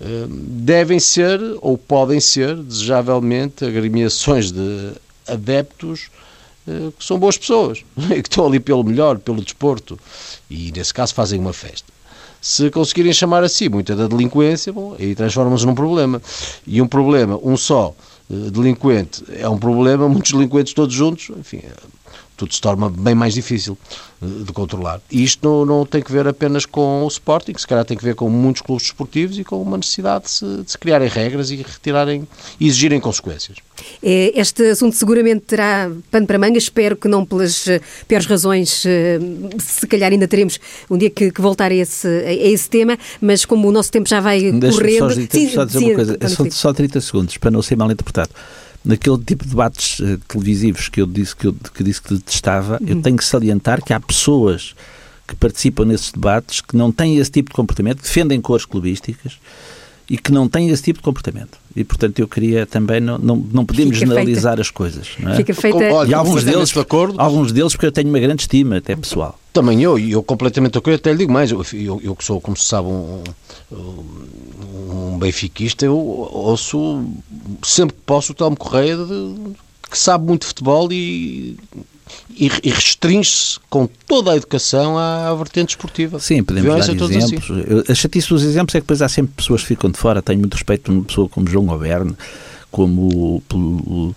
hum, 0.00 0.26
devem 0.28 0.98
ser 0.98 1.40
ou 1.60 1.78
podem 1.78 2.20
ser, 2.20 2.56
desejavelmente, 2.56 3.64
agremiações 3.64 4.50
de 4.50 4.92
adeptos 5.26 6.08
hum, 6.66 6.90
que 6.98 7.04
são 7.04 7.18
boas 7.18 7.38
pessoas, 7.38 7.84
que 8.08 8.14
estão 8.14 8.46
ali 8.46 8.60
pelo 8.60 8.84
melhor, 8.84 9.18
pelo 9.18 9.42
desporto, 9.42 9.98
e 10.50 10.72
nesse 10.72 10.92
caso 10.92 11.14
fazem 11.14 11.38
uma 11.38 11.52
festa. 11.52 11.95
Se 12.48 12.70
conseguirem 12.70 13.12
chamar 13.12 13.42
a 13.42 13.48
si 13.48 13.68
muita 13.68 13.96
da 13.96 14.06
delinquência, 14.06 14.72
bom, 14.72 14.94
aí 14.96 15.16
transformam-se 15.16 15.66
num 15.66 15.74
problema. 15.74 16.22
E 16.64 16.80
um 16.80 16.86
problema, 16.86 17.36
um 17.42 17.56
só 17.56 17.92
eh, 18.30 18.50
delinquente, 18.52 19.24
é 19.36 19.48
um 19.48 19.58
problema, 19.58 20.06
muitos 20.08 20.30
delinquentes 20.30 20.72
todos 20.72 20.94
juntos, 20.94 21.28
enfim, 21.36 21.60
tudo 22.36 22.54
se 22.54 22.60
torna 22.60 22.88
bem 22.90 23.14
mais 23.14 23.34
difícil 23.34 23.78
eh, 24.22 24.26
de 24.44 24.52
controlar. 24.52 25.00
E 25.10 25.24
isto 25.24 25.46
não, 25.46 25.64
não 25.64 25.86
tem 25.86 26.02
que 26.02 26.12
ver 26.12 26.28
apenas 26.28 26.66
com 26.66 27.04
o 27.04 27.08
Sporting, 27.08 27.54
se 27.56 27.66
calhar 27.66 27.84
tem 27.84 27.96
que 27.96 28.04
ver 28.04 28.14
com 28.14 28.28
muitos 28.28 28.62
clubes 28.62 28.84
desportivos 28.84 29.38
e 29.38 29.44
com 29.44 29.60
uma 29.60 29.76
necessidade 29.76 30.24
de 30.24 30.30
se, 30.30 30.44
de 30.62 30.70
se 30.70 30.78
criarem 30.78 31.08
regras 31.08 31.50
e 31.50 31.56
retirarem 31.56 32.28
e 32.60 32.66
exigirem 32.66 33.00
consequências. 33.00 33.58
É, 34.02 34.32
este 34.38 34.70
assunto 34.70 34.94
seguramente 34.94 35.42
terá 35.42 35.90
pano 36.10 36.26
para 36.26 36.38
manga, 36.38 36.58
espero 36.58 36.96
que 36.96 37.08
não 37.08 37.24
pelas 37.24 37.66
eh, 37.68 37.80
piores 38.06 38.26
razões, 38.26 38.84
eh, 38.86 39.18
se 39.58 39.86
calhar 39.86 40.12
ainda 40.12 40.28
teremos 40.28 40.58
um 40.90 40.98
dia 40.98 41.10
que, 41.10 41.30
que 41.30 41.40
voltar 41.40 41.70
a 41.70 41.74
esse, 41.74 42.06
a 42.06 42.32
esse 42.32 42.68
tema, 42.68 42.98
mas 43.20 43.44
como 43.44 43.68
o 43.68 43.72
nosso 43.72 43.90
tempo 43.90 44.08
já 44.08 44.20
vai 44.20 44.40
correndo... 44.40 45.14
Só, 45.14 45.20
sim, 45.30 45.48
só 45.48 45.64
dizer 45.64 45.78
sim, 45.78 45.86
uma 45.86 45.94
coisa, 45.94 46.16
é 46.20 46.28
só, 46.28 46.50
só 46.50 46.72
30 46.72 47.00
segundos, 47.00 47.36
para 47.38 47.50
não 47.50 47.62
ser 47.62 47.76
mal 47.76 47.90
interpretado 47.90 48.30
naquele 48.86 49.18
tipo 49.18 49.44
de 49.44 49.50
debates 49.50 49.98
uh, 49.98 50.18
televisivos 50.28 50.88
que 50.88 51.00
eu 51.02 51.06
disse 51.06 51.34
que, 51.34 51.46
eu, 51.48 51.54
que 51.74 51.82
disse 51.82 52.00
que 52.00 52.14
detestava, 52.14 52.78
uhum. 52.80 52.88
eu 52.88 53.02
tenho 53.02 53.16
que 53.16 53.24
salientar 53.24 53.84
que 53.84 53.92
há 53.92 54.00
pessoas 54.00 54.74
que 55.26 55.34
participam 55.34 55.84
nesses 55.84 56.12
debates 56.12 56.60
que 56.60 56.76
não 56.76 56.92
têm 56.92 57.16
esse 57.18 57.30
tipo 57.30 57.50
de 57.50 57.56
comportamento, 57.56 57.98
que 57.98 58.04
defendem 58.04 58.40
cores 58.40 58.64
clubísticas 58.64 59.38
e 60.08 60.16
que 60.16 60.30
não 60.30 60.48
têm 60.48 60.68
esse 60.70 60.82
tipo 60.82 61.00
de 61.00 61.04
comportamento. 61.04 61.58
E, 61.74 61.82
portanto, 61.82 62.18
eu 62.18 62.28
queria 62.28 62.64
também, 62.64 63.00
não, 63.00 63.18
não, 63.18 63.36
não 63.36 63.66
podemos 63.66 63.94
Fica 63.94 64.06
generalizar 64.06 64.52
feita. 64.52 64.62
as 64.62 64.70
coisas. 64.70 65.08
Não 65.18 65.32
é? 65.32 65.36
Fica 65.36 65.52
feita... 65.52 65.78
Olha, 65.92 66.10
e 66.10 66.14
alguns 66.14 66.44
deles, 66.44 66.70
de 66.70 66.78
acordo. 66.78 67.20
alguns 67.20 67.52
deles, 67.52 67.72
porque 67.72 67.86
eu 67.86 67.92
tenho 67.92 68.08
uma 68.08 68.20
grande 68.20 68.42
estima, 68.42 68.76
até 68.76 68.94
pessoal. 68.94 69.38
Também 69.52 69.82
eu, 69.82 69.98
e 69.98 70.12
eu 70.12 70.22
completamente 70.22 70.72
de 70.72 70.78
acordo, 70.78 70.96
até 70.96 71.10
lhe 71.12 71.18
digo 71.18 71.32
mais, 71.32 71.50
eu, 71.50 71.64
eu, 71.72 72.00
eu 72.02 72.14
que 72.14 72.24
sou, 72.24 72.40
como 72.40 72.56
se 72.56 72.64
sabe, 72.64 72.88
um, 72.88 73.22
um 73.72 75.18
benfiquista, 75.18 75.84
eu 75.84 75.96
ouço 75.96 77.04
sempre 77.64 77.96
que 77.96 78.02
posso 78.06 78.32
o 78.32 78.34
Telmo 78.34 78.56
Correia, 78.56 78.96
de, 78.96 79.34
que 79.90 79.98
sabe 79.98 80.26
muito 80.26 80.42
de 80.42 80.48
futebol 80.48 80.92
e 80.92 81.58
e, 82.30 82.48
restringe-se 82.48 83.58
com 83.68 83.88
toda 84.06 84.32
a 84.32 84.36
educação 84.36 84.98
à, 84.98 85.28
à 85.28 85.34
vertente 85.34 85.70
esportiva. 85.70 86.18
Sim, 86.20 86.42
podemos 86.42 86.66
Violência 86.66 86.94
dar 86.94 87.04
exemplos. 87.06 87.50
Assim. 87.50 87.64
Eu, 87.66 87.84
a 87.88 87.94
chatice 87.94 88.28
dos 88.28 88.42
exemplos 88.42 88.74
é 88.74 88.78
que 88.78 88.84
depois 88.84 89.02
há 89.02 89.08
sempre 89.08 89.32
pessoas 89.36 89.62
que 89.62 89.68
ficam 89.68 89.90
de 89.90 89.98
fora. 89.98 90.22
Tenho 90.22 90.38
muito 90.38 90.54
respeito 90.54 90.82
por 90.82 90.92
uma 90.92 91.04
pessoa 91.04 91.28
como 91.28 91.48
João 91.48 91.66
Goberne, 91.66 92.16
como 92.70 93.02
o, 93.02 93.42
o, 93.54 94.14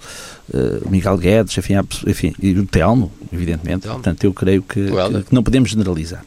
uh, 0.54 0.90
Miguel 0.90 1.18
Guedes, 1.18 1.58
enfim, 1.58 1.74
enfim, 2.06 2.34
e 2.42 2.52
o 2.60 2.66
Telmo, 2.66 3.12
evidentemente. 3.32 3.84
Telmo. 3.84 3.96
Portanto, 3.96 4.24
eu 4.24 4.34
creio 4.34 4.62
que, 4.62 4.86
que, 4.86 5.24
que 5.24 5.34
não 5.34 5.44
podemos 5.44 5.70
generalizar. 5.70 6.24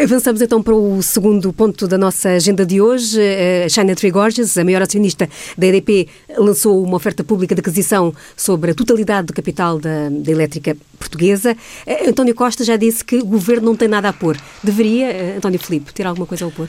Avançamos 0.00 0.40
então 0.40 0.62
para 0.62 0.74
o 0.74 1.02
segundo 1.02 1.52
ponto 1.52 1.86
da 1.86 1.98
nossa 1.98 2.30
agenda 2.30 2.64
de 2.64 2.80
hoje. 2.80 3.20
A 3.64 3.68
China 3.68 3.94
Tree 3.94 4.10
Gorges, 4.10 4.56
a 4.56 4.64
maior 4.64 4.80
acionista 4.80 5.28
da 5.56 5.66
EDP, 5.66 6.08
lançou 6.38 6.82
uma 6.82 6.96
oferta 6.96 7.22
pública 7.22 7.54
de 7.54 7.60
aquisição 7.60 8.14
sobre 8.34 8.70
a 8.70 8.74
totalidade 8.74 9.26
do 9.26 9.34
capital 9.34 9.78
da, 9.78 10.08
da 10.08 10.30
elétrica 10.30 10.74
portuguesa. 10.98 11.54
Eh, 11.86 12.08
António 12.08 12.34
Costa 12.34 12.64
já 12.64 12.78
disse 12.78 13.04
que 13.04 13.16
o 13.16 13.26
governo 13.26 13.66
não 13.66 13.76
tem 13.76 13.86
nada 13.86 14.08
a 14.08 14.14
pôr. 14.14 14.38
Deveria, 14.64 15.10
eh, 15.10 15.36
António 15.36 15.58
Filipe, 15.58 15.92
ter 15.92 16.06
alguma 16.06 16.26
coisa 16.26 16.46
a 16.46 16.48
opor? 16.48 16.68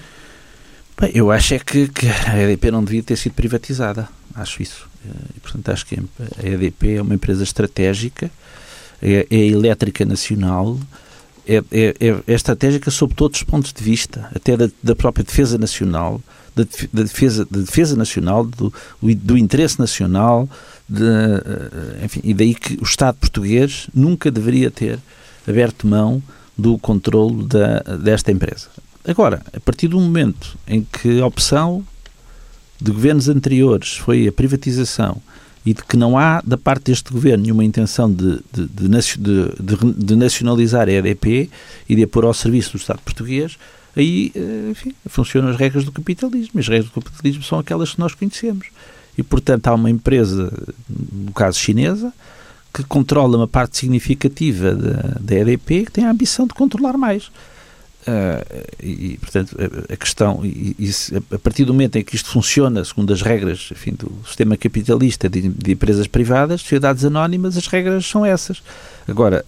Bem, 1.00 1.12
eu 1.16 1.32
acho 1.32 1.54
é 1.54 1.60
que, 1.60 1.88
que, 1.88 2.08
a 2.08 2.38
EDP 2.38 2.72
não 2.72 2.84
devia 2.84 3.04
ter 3.04 3.16
sido 3.16 3.34
privatizada. 3.34 4.10
Acho 4.36 4.62
isso. 4.62 4.86
Eh, 5.06 5.10
e, 5.38 5.40
portanto, 5.40 5.70
acho 5.70 5.86
que 5.86 5.96
a 5.96 6.46
EDP 6.46 6.96
é 6.96 7.02
uma 7.02 7.16
empresa 7.16 7.42
estratégica, 7.42 8.30
é, 9.02 9.26
é 9.32 9.38
elétrica 9.48 10.04
nacional 10.04 10.78
é, 11.48 11.56
é, 11.72 11.96
é, 12.00 12.24
é 12.28 12.34
estratégica 12.34 12.90
sob 12.90 13.14
todos 13.14 13.40
os 13.40 13.44
pontos 13.44 13.74
de 13.74 13.84
vista, 13.84 14.30
até 14.34 14.56
da, 14.56 14.70
da 14.82 14.96
própria 14.96 15.24
defesa 15.24 15.58
nacional, 15.58 16.22
da, 16.56 16.64
da, 16.92 17.04
defesa, 17.04 17.46
da 17.50 17.60
defesa 17.60 17.96
nacional, 17.96 18.46
do, 18.46 18.74
do 19.02 19.38
interesse 19.38 19.80
nacional, 19.80 20.48
de, 20.88 21.04
eh, 21.04 22.06
enfim, 22.06 22.22
e 22.24 22.34
daí 22.34 22.54
que 22.54 22.76
o 22.76 22.84
Estado 22.84 23.18
português 23.18 23.88
nunca 23.94 24.30
deveria 24.30 24.70
ter 24.70 25.00
aberto 25.48 25.88
mão 25.88 26.22
do 26.58 26.78
controle 26.78 27.46
da, 27.46 27.80
desta 27.98 28.32
empresa. 28.32 28.68
Agora, 29.06 29.42
a 29.54 29.60
partir 29.60 29.88
do 29.88 30.00
momento 30.00 30.58
em 30.68 30.84
que 30.84 31.20
a 31.20 31.26
opção 31.26 31.84
de 32.80 32.92
governos 32.92 33.28
anteriores 33.28 33.98
foi 33.98 34.28
a 34.28 34.32
privatização 34.32 35.22
e 35.66 35.74
de 35.74 35.84
que 35.84 35.96
não 35.96 36.18
há 36.18 36.42
da 36.46 36.58
parte 36.58 36.86
deste 36.86 37.12
governo 37.12 37.44
nenhuma 37.44 37.64
intenção 37.64 38.12
de, 38.12 38.40
de, 38.52 38.68
de, 38.68 39.94
de 39.96 40.16
nacionalizar 40.16 40.90
a 40.90 40.92
EDP 40.92 41.50
e 41.88 41.96
de 41.96 42.04
a 42.04 42.08
pôr 42.08 42.26
ao 42.26 42.34
serviço 42.34 42.72
do 42.72 42.78
Estado 42.78 43.00
português, 43.04 43.58
aí 43.96 44.32
eh, 44.36 44.72
enfim, 44.72 44.94
funcionam 45.06 45.50
as 45.50 45.56
regras 45.56 45.86
do 45.86 45.92
capitalismo. 45.92 46.60
As 46.60 46.68
regras 46.68 46.92
do 46.92 47.02
capitalismo 47.02 47.44
são 47.44 47.60
aquelas 47.60 47.94
que 47.94 48.00
nós 48.00 48.14
conhecemos. 48.14 48.68
E, 49.18 49.24
portanto, 49.24 49.68
há 49.68 49.74
uma 49.74 49.90
empresa, 49.90 50.52
no 51.12 51.32
caso 51.32 51.60
chinesa, 51.60 52.12
que 52.74 52.84
controla 52.84 53.38
uma 53.38 53.48
parte 53.48 53.78
significativa 53.78 54.74
da, 54.74 55.18
da 55.20 55.36
EDP 55.36 55.86
que 55.86 55.92
tem 55.92 56.06
a 56.06 56.12
ambição 56.12 56.48
de 56.48 56.54
controlar 56.54 56.98
mais. 56.98 57.32
Uh, 58.04 58.64
e, 58.82 59.18
portanto, 59.18 59.56
a, 59.58 59.94
a 59.94 59.96
questão, 59.96 60.42
e, 60.44 60.76
e, 60.78 60.92
a 61.34 61.40
partir 61.40 61.64
do 61.64 61.74
momento 61.74 61.96
em 61.96 62.04
que 62.04 62.18
isto 62.18 62.30
funciona 62.30 62.84
segundo 62.84 63.14
as 63.14 63.22
regras 63.22 63.70
enfim, 63.72 63.94
do 63.94 64.12
sistema 64.28 64.58
capitalista 64.58 65.30
de, 65.30 65.48
de, 65.48 65.72
empresas 65.72 66.06
privadas, 66.06 66.60
sociedades 66.60 67.06
anónimas, 67.06 67.56
as 67.56 67.66
regras 67.68 68.06
são 68.06 68.26
essas. 68.26 68.62
Agora, 69.08 69.44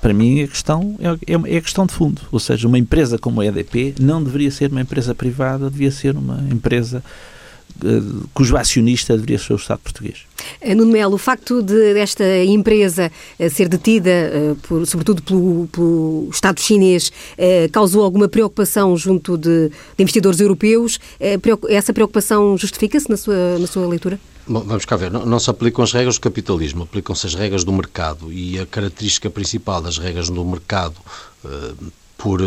para 0.00 0.12
mim, 0.12 0.42
a 0.42 0.48
questão 0.48 0.96
é, 0.98 1.32
é, 1.32 1.54
é, 1.54 1.58
a 1.58 1.60
questão 1.60 1.86
de 1.86 1.92
fundo. 1.92 2.22
Ou 2.32 2.40
seja, 2.40 2.66
uma 2.66 2.78
empresa 2.78 3.18
como 3.18 3.40
a 3.40 3.46
EDP 3.46 3.94
não 4.00 4.22
deveria 4.22 4.50
ser 4.50 4.70
uma 4.70 4.80
empresa 4.80 5.14
privada, 5.14 5.70
devia 5.70 5.90
ser 5.90 6.16
uma 6.16 6.40
empresa 6.50 7.02
uh, 7.84 8.28
cujo 8.34 8.56
acionista 8.56 9.14
deveria 9.14 9.38
ser 9.38 9.52
o 9.52 9.56
Estado 9.56 9.80
português. 9.80 10.26
Eh, 10.60 10.74
Nuno 10.74 10.92
Melo, 10.92 11.14
o 11.14 11.18
facto 11.18 11.62
de 11.62 11.94
desta 11.94 12.24
empresa 12.44 13.10
eh, 13.38 13.48
ser 13.48 13.68
detida, 13.68 14.10
eh, 14.10 14.54
por, 14.62 14.86
sobretudo 14.86 15.22
pelo, 15.22 15.68
pelo, 15.68 16.28
Estado 16.32 16.60
chinês, 16.60 17.12
causou 17.72 18.02
alguma 18.04 18.28
preocupação 18.28 18.96
junto 18.96 19.36
de, 19.36 19.68
de 19.68 20.02
investidores 20.02 20.40
europeus. 20.40 20.98
Essa 21.68 21.92
preocupação 21.92 22.56
justifica-se 22.56 23.08
na 23.08 23.16
sua, 23.16 23.58
na 23.58 23.66
sua 23.66 23.86
leitura? 23.86 24.18
Bom, 24.46 24.60
vamos 24.60 24.84
cá 24.84 24.96
ver, 24.96 25.10
não, 25.10 25.26
não, 25.26 25.38
se 25.38 25.50
aplicam 25.50 25.84
as 25.84 25.92
regras 25.92 26.16
do 26.16 26.20
capitalismo, 26.20 26.84
aplicam-se 26.84 27.26
as 27.26 27.34
regras 27.34 27.64
do 27.64 27.72
mercado 27.72 28.32
e 28.32 28.58
a 28.58 28.66
característica 28.66 29.28
principal 29.28 29.80
das 29.82 29.98
regras 29.98 30.30
do 30.30 30.44
mercado 30.44 30.96
por, 32.16 32.40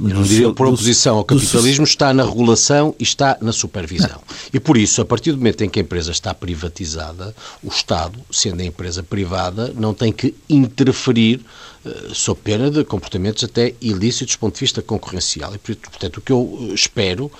não 0.00 0.22
diria 0.22 0.52
por 0.52 0.66
oposição 0.66 1.18
ao 1.18 1.24
capitalismo, 1.24 1.84
está 1.84 2.12
na 2.14 2.24
regulação 2.24 2.94
e 2.98 3.02
está 3.02 3.36
na 3.40 3.52
supervisão. 3.52 4.20
E 4.52 4.58
por 4.58 4.76
isso, 4.76 5.00
a 5.02 5.04
partir 5.04 5.32
do 5.32 5.38
momento 5.38 5.62
em 5.62 5.68
que 5.68 5.78
a 5.78 5.82
empresa 5.82 6.10
está 6.10 6.32
privatizada, 6.32 7.34
o 7.62 7.68
Estado, 7.68 8.18
sendo 8.30 8.62
a 8.62 8.64
empresa 8.64 9.02
privada, 9.02 9.72
não 9.76 9.92
tem 9.92 10.12
que 10.12 10.34
interferir 10.48 11.40
uh, 11.84 12.14
sob 12.14 12.40
pena 12.42 12.70
de 12.70 12.84
comportamentos 12.84 13.44
até 13.44 13.74
ilícitos 13.80 14.36
do 14.36 14.38
ponto 14.38 14.54
de 14.54 14.60
vista 14.60 14.80
concorrencial. 14.80 15.54
E, 15.54 15.58
portanto, 15.58 16.16
o 16.16 16.20
que 16.20 16.32
eu 16.32 16.70
espero 16.74 17.30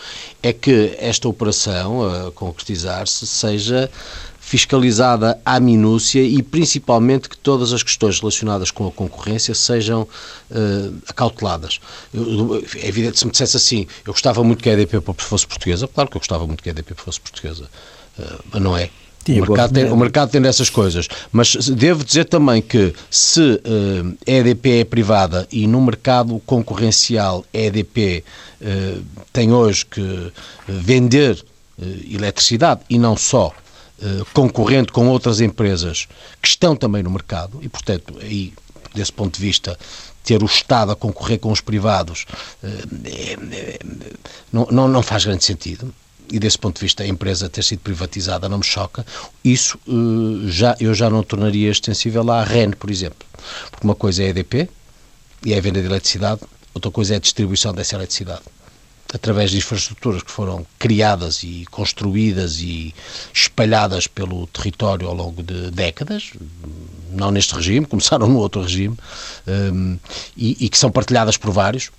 é 0.42 0.52
que 0.52 0.94
esta 0.98 1.28
operação, 1.28 2.04
a 2.04 2.32
concretizar-se, 2.32 3.26
seja 3.26 3.90
fiscalizada 4.48 5.38
à 5.44 5.60
minúcia 5.60 6.22
e 6.22 6.42
principalmente 6.42 7.28
que 7.28 7.36
todas 7.36 7.74
as 7.74 7.82
questões 7.82 8.18
relacionadas 8.18 8.70
com 8.70 8.86
a 8.88 8.90
concorrência 8.90 9.54
sejam 9.54 10.04
uh, 10.50 10.94
acauteladas. 11.06 11.78
Eu, 12.14 12.64
é 12.76 12.88
evidente, 12.88 13.18
se 13.18 13.26
me 13.26 13.30
dissesse 13.30 13.58
assim, 13.58 13.86
eu 14.06 14.12
gostava 14.14 14.42
muito 14.42 14.62
que 14.62 14.70
a 14.70 14.72
EDP 14.72 15.02
fosse 15.18 15.46
portuguesa, 15.46 15.86
claro 15.86 16.08
que 16.08 16.16
eu 16.16 16.20
gostava 16.20 16.46
muito 16.46 16.62
que 16.62 16.70
a 16.70 16.72
EDP 16.72 16.94
fosse 16.94 17.20
portuguesa, 17.20 17.64
uh, 18.18 18.44
mas 18.50 18.62
não 18.62 18.74
é. 18.74 18.88
O 19.28 19.32
mercado, 19.32 19.74
tem, 19.74 19.84
o 19.84 19.96
mercado 19.98 20.30
tem 20.30 20.40
dessas 20.40 20.70
coisas. 20.70 21.06
Mas 21.30 21.54
devo 21.68 22.02
dizer 22.02 22.24
também 22.24 22.62
que 22.62 22.94
se 23.10 23.42
uh, 23.42 24.16
a 24.26 24.30
EDP 24.30 24.80
é 24.80 24.84
privada 24.84 25.46
e 25.52 25.66
no 25.66 25.82
mercado 25.82 26.40
concorrencial 26.46 27.44
a 27.52 27.58
EDP 27.58 28.24
uh, 28.62 29.04
tem 29.30 29.52
hoje 29.52 29.84
que 29.84 30.32
vender 30.66 31.44
uh, 31.78 31.84
eletricidade 32.10 32.80
e 32.88 32.98
não 32.98 33.14
só 33.14 33.52
concorrente 34.32 34.92
com 34.92 35.08
outras 35.08 35.40
empresas 35.40 36.06
que 36.40 36.48
estão 36.48 36.76
também 36.76 37.02
no 37.02 37.10
mercado 37.10 37.58
e, 37.62 37.68
portanto, 37.68 38.14
aí, 38.20 38.52
desse 38.94 39.12
ponto 39.12 39.34
de 39.34 39.40
vista, 39.40 39.78
ter 40.28 40.42
o 40.42 40.46
Estado 40.46 40.92
a 40.92 40.96
concorrer 40.96 41.38
com 41.38 41.50
os 41.50 41.62
privados 41.62 42.26
eh, 42.62 42.68
é, 43.04 43.32
é, 43.32 43.78
não, 44.52 44.68
não, 44.70 44.86
não 44.86 45.02
faz 45.02 45.24
grande 45.24 45.42
sentido. 45.42 45.94
E 46.30 46.38
desse 46.38 46.58
ponto 46.58 46.76
de 46.76 46.82
vista 46.82 47.02
a 47.02 47.06
empresa 47.06 47.48
ter 47.48 47.64
sido 47.64 47.78
privatizada 47.78 48.46
não 48.50 48.58
me 48.58 48.64
choca, 48.64 49.06
isso 49.42 49.78
eh, 49.88 50.50
já, 50.50 50.76
eu 50.78 50.92
já 50.92 51.08
não 51.08 51.22
tornaria 51.22 51.70
extensível 51.70 52.30
à 52.30 52.44
REN, 52.44 52.72
por 52.72 52.90
exemplo. 52.90 53.26
Porque 53.70 53.86
uma 53.86 53.94
coisa 53.94 54.22
é 54.22 54.26
a 54.26 54.28
EDP 54.28 54.68
e 55.46 55.54
é 55.54 55.58
a 55.58 55.60
venda 55.62 55.80
de 55.80 55.86
eletricidade, 55.86 56.42
outra 56.74 56.90
coisa 56.90 57.14
é 57.14 57.16
a 57.16 57.20
distribuição 57.20 57.72
dessa 57.72 57.94
eletricidade 57.96 58.42
através 59.12 59.50
de 59.50 59.58
infraestruturas 59.58 60.22
que 60.22 60.30
foram 60.30 60.66
criadas 60.78 61.42
e 61.42 61.64
construídas 61.70 62.60
e 62.60 62.94
espalhadas 63.32 64.06
pelo 64.06 64.46
território 64.48 65.08
ao 65.08 65.14
longo 65.14 65.42
de 65.42 65.70
décadas, 65.70 66.32
não 67.10 67.30
neste 67.30 67.54
regime, 67.54 67.84
começaram 67.86 68.28
no 68.28 68.38
outro 68.38 68.62
regime, 68.62 68.96
um, 69.46 69.98
e, 70.36 70.64
e, 70.64 70.68
que 70.68 70.76
são 70.76 70.90
partilhadas 70.90 71.36
por 71.36 71.50
vários, 71.50 71.90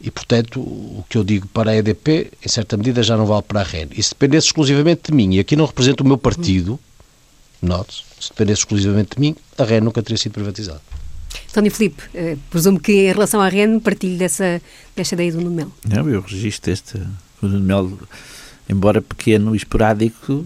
e 0.00 0.10
portanto 0.10 0.60
o 0.60 1.04
que 1.08 1.16
eu 1.16 1.24
digo 1.24 1.46
para 1.48 1.70
a 1.70 1.76
EDP, 1.76 2.32
em 2.44 2.48
certa 2.48 2.76
medida, 2.76 3.02
já 3.02 3.16
não 3.16 3.26
vale 3.26 3.42
para 3.42 3.60
a 3.60 3.64
REN. 3.64 3.88
E 3.92 4.02
se 4.02 4.10
dependesse 4.10 4.48
exclusivamente 4.48 5.10
de 5.10 5.12
mim, 5.12 5.34
e 5.34 5.38
aqui 5.38 5.56
não 5.56 5.66
represento 5.66 6.04
o 6.04 6.06
meu 6.06 6.18
partido, 6.18 6.78
note 7.62 8.08
se 8.20 8.30
dependesse 8.30 8.60
exclusivamente 8.60 9.16
de 9.16 9.20
mim, 9.20 9.36
a 9.56 9.64
REN 9.64 9.80
nunca 9.80 10.02
teria 10.02 10.18
sido 10.18 10.32
privatizada. 10.32 10.80
António 11.50 11.70
Filipe, 11.70 12.02
eh, 12.14 12.36
presumo 12.50 12.78
que 12.78 12.92
em 12.92 13.12
relação 13.12 13.40
à 13.40 13.48
REN 13.48 13.80
partilho 13.80 14.18
dessa, 14.18 14.60
desta 14.94 15.14
ideia 15.14 15.32
do 15.32 15.40
Nuno 15.40 15.56
Melo. 15.56 15.72
Não, 15.88 16.08
eu 16.08 16.20
registro 16.20 16.70
este. 16.70 16.98
O 17.42 17.46
Nuno 17.46 17.60
Melo, 17.60 17.98
embora 18.68 19.00
pequeno 19.00 19.54
e 19.54 19.56
esporádico, 19.56 20.44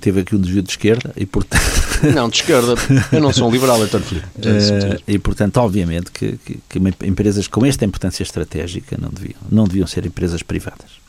teve 0.00 0.20
aqui 0.20 0.36
um 0.36 0.40
desvio 0.40 0.62
de 0.62 0.70
esquerda 0.70 1.12
e, 1.16 1.24
portanto. 1.26 1.62
Não, 2.14 2.28
de 2.28 2.36
esquerda. 2.36 2.74
Eu 3.10 3.20
não 3.20 3.32
sou 3.32 3.48
um 3.48 3.50
liberal, 3.50 3.82
António 3.82 4.06
Filipe. 4.06 4.26
Uh, 4.36 5.02
e, 5.08 5.18
portanto, 5.18 5.56
obviamente 5.56 6.12
que, 6.12 6.38
que, 6.44 6.60
que 6.68 6.78
empresas 7.04 7.48
com 7.48 7.66
esta 7.66 7.84
importância 7.84 8.22
estratégica 8.22 8.96
não 9.00 9.10
deviam, 9.10 9.40
não 9.50 9.64
deviam 9.64 9.86
ser 9.86 10.06
empresas 10.06 10.40
privadas. 10.40 11.07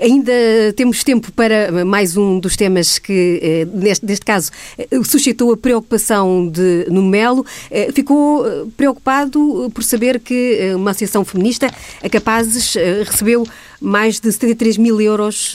Ainda 0.00 0.32
temos 0.76 1.02
tempo 1.02 1.32
para 1.32 1.84
mais 1.84 2.16
um 2.16 2.38
dos 2.38 2.56
temas 2.56 2.98
que, 3.00 3.40
eh, 3.42 3.66
neste, 3.72 4.06
neste 4.06 4.24
caso, 4.24 4.50
eh, 4.78 4.86
suscitou 5.04 5.52
a 5.52 5.56
preocupação 5.56 6.48
de 6.48 6.86
Nuno 6.88 7.08
Melo. 7.08 7.44
Eh, 7.68 7.90
ficou 7.92 8.44
preocupado 8.76 9.70
por 9.74 9.82
saber 9.82 10.20
que 10.20 10.72
uma 10.76 10.92
associação 10.92 11.24
feminista, 11.24 11.68
a 12.02 12.08
Capazes, 12.08 12.74
recebeu 13.04 13.44
mais 13.80 14.20
de 14.20 14.30
73 14.30 14.76
mil 14.76 15.00
euros 15.00 15.54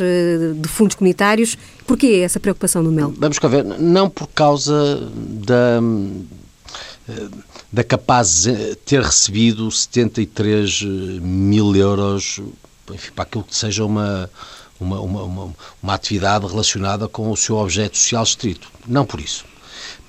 de 0.55 0.67
fundos 0.67 0.95
comunitários. 0.95 1.57
Porquê 1.87 2.21
essa 2.23 2.39
preocupação, 2.39 2.83
Nuno 2.83 2.95
Melo? 2.95 3.15
Vamos 3.17 3.39
cá 3.39 3.47
ver. 3.47 3.63
Não 3.63 4.09
por 4.09 4.27
causa 4.27 5.09
da 5.15 5.81
da 7.71 7.83
Capazes 7.83 8.77
ter 8.85 9.01
recebido 9.01 9.69
73 9.69 10.83
mil 11.21 11.75
euros 11.75 12.39
enfim, 12.91 13.11
para 13.11 13.23
aquilo 13.23 13.43
que 13.43 13.55
seja 13.55 13.85
uma, 13.85 14.29
uma, 14.79 14.99
uma, 15.01 15.53
uma, 15.81 15.93
atividade 15.93 16.45
relacionada 16.45 17.07
com 17.07 17.31
o 17.31 17.37
seu 17.37 17.57
objeto 17.57 17.97
social 17.97 18.23
estrito. 18.23 18.71
Não 18.87 19.05
por 19.05 19.19
isso. 19.19 19.45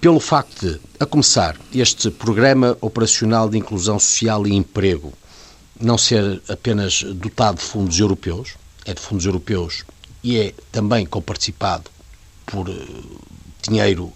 Pelo 0.01 0.21
facto 0.21 0.67
de, 0.67 0.81
a 1.01 1.07
começar, 1.07 1.57
este 1.75 2.11
Programa 2.11 2.77
Operacional 2.81 3.49
de 3.49 3.59
Inclusão 3.59 3.99
Social 3.99 4.47
e 4.47 4.55
Emprego 4.55 5.13
não 5.81 5.99
ser 5.99 6.41
apenas 6.49 7.03
dotado 7.03 7.57
de 7.57 7.63
fundos 7.65 7.99
europeus, 7.99 8.55
é 8.85 8.95
de 8.95 9.01
fundos 9.01 9.27
europeus 9.27 9.85
e 10.23 10.39
é 10.39 10.55
também 10.71 11.05
comparticipado 11.05 11.91
por 12.47 12.69
uh, 12.69 13.21
dinheiro 13.63 14.13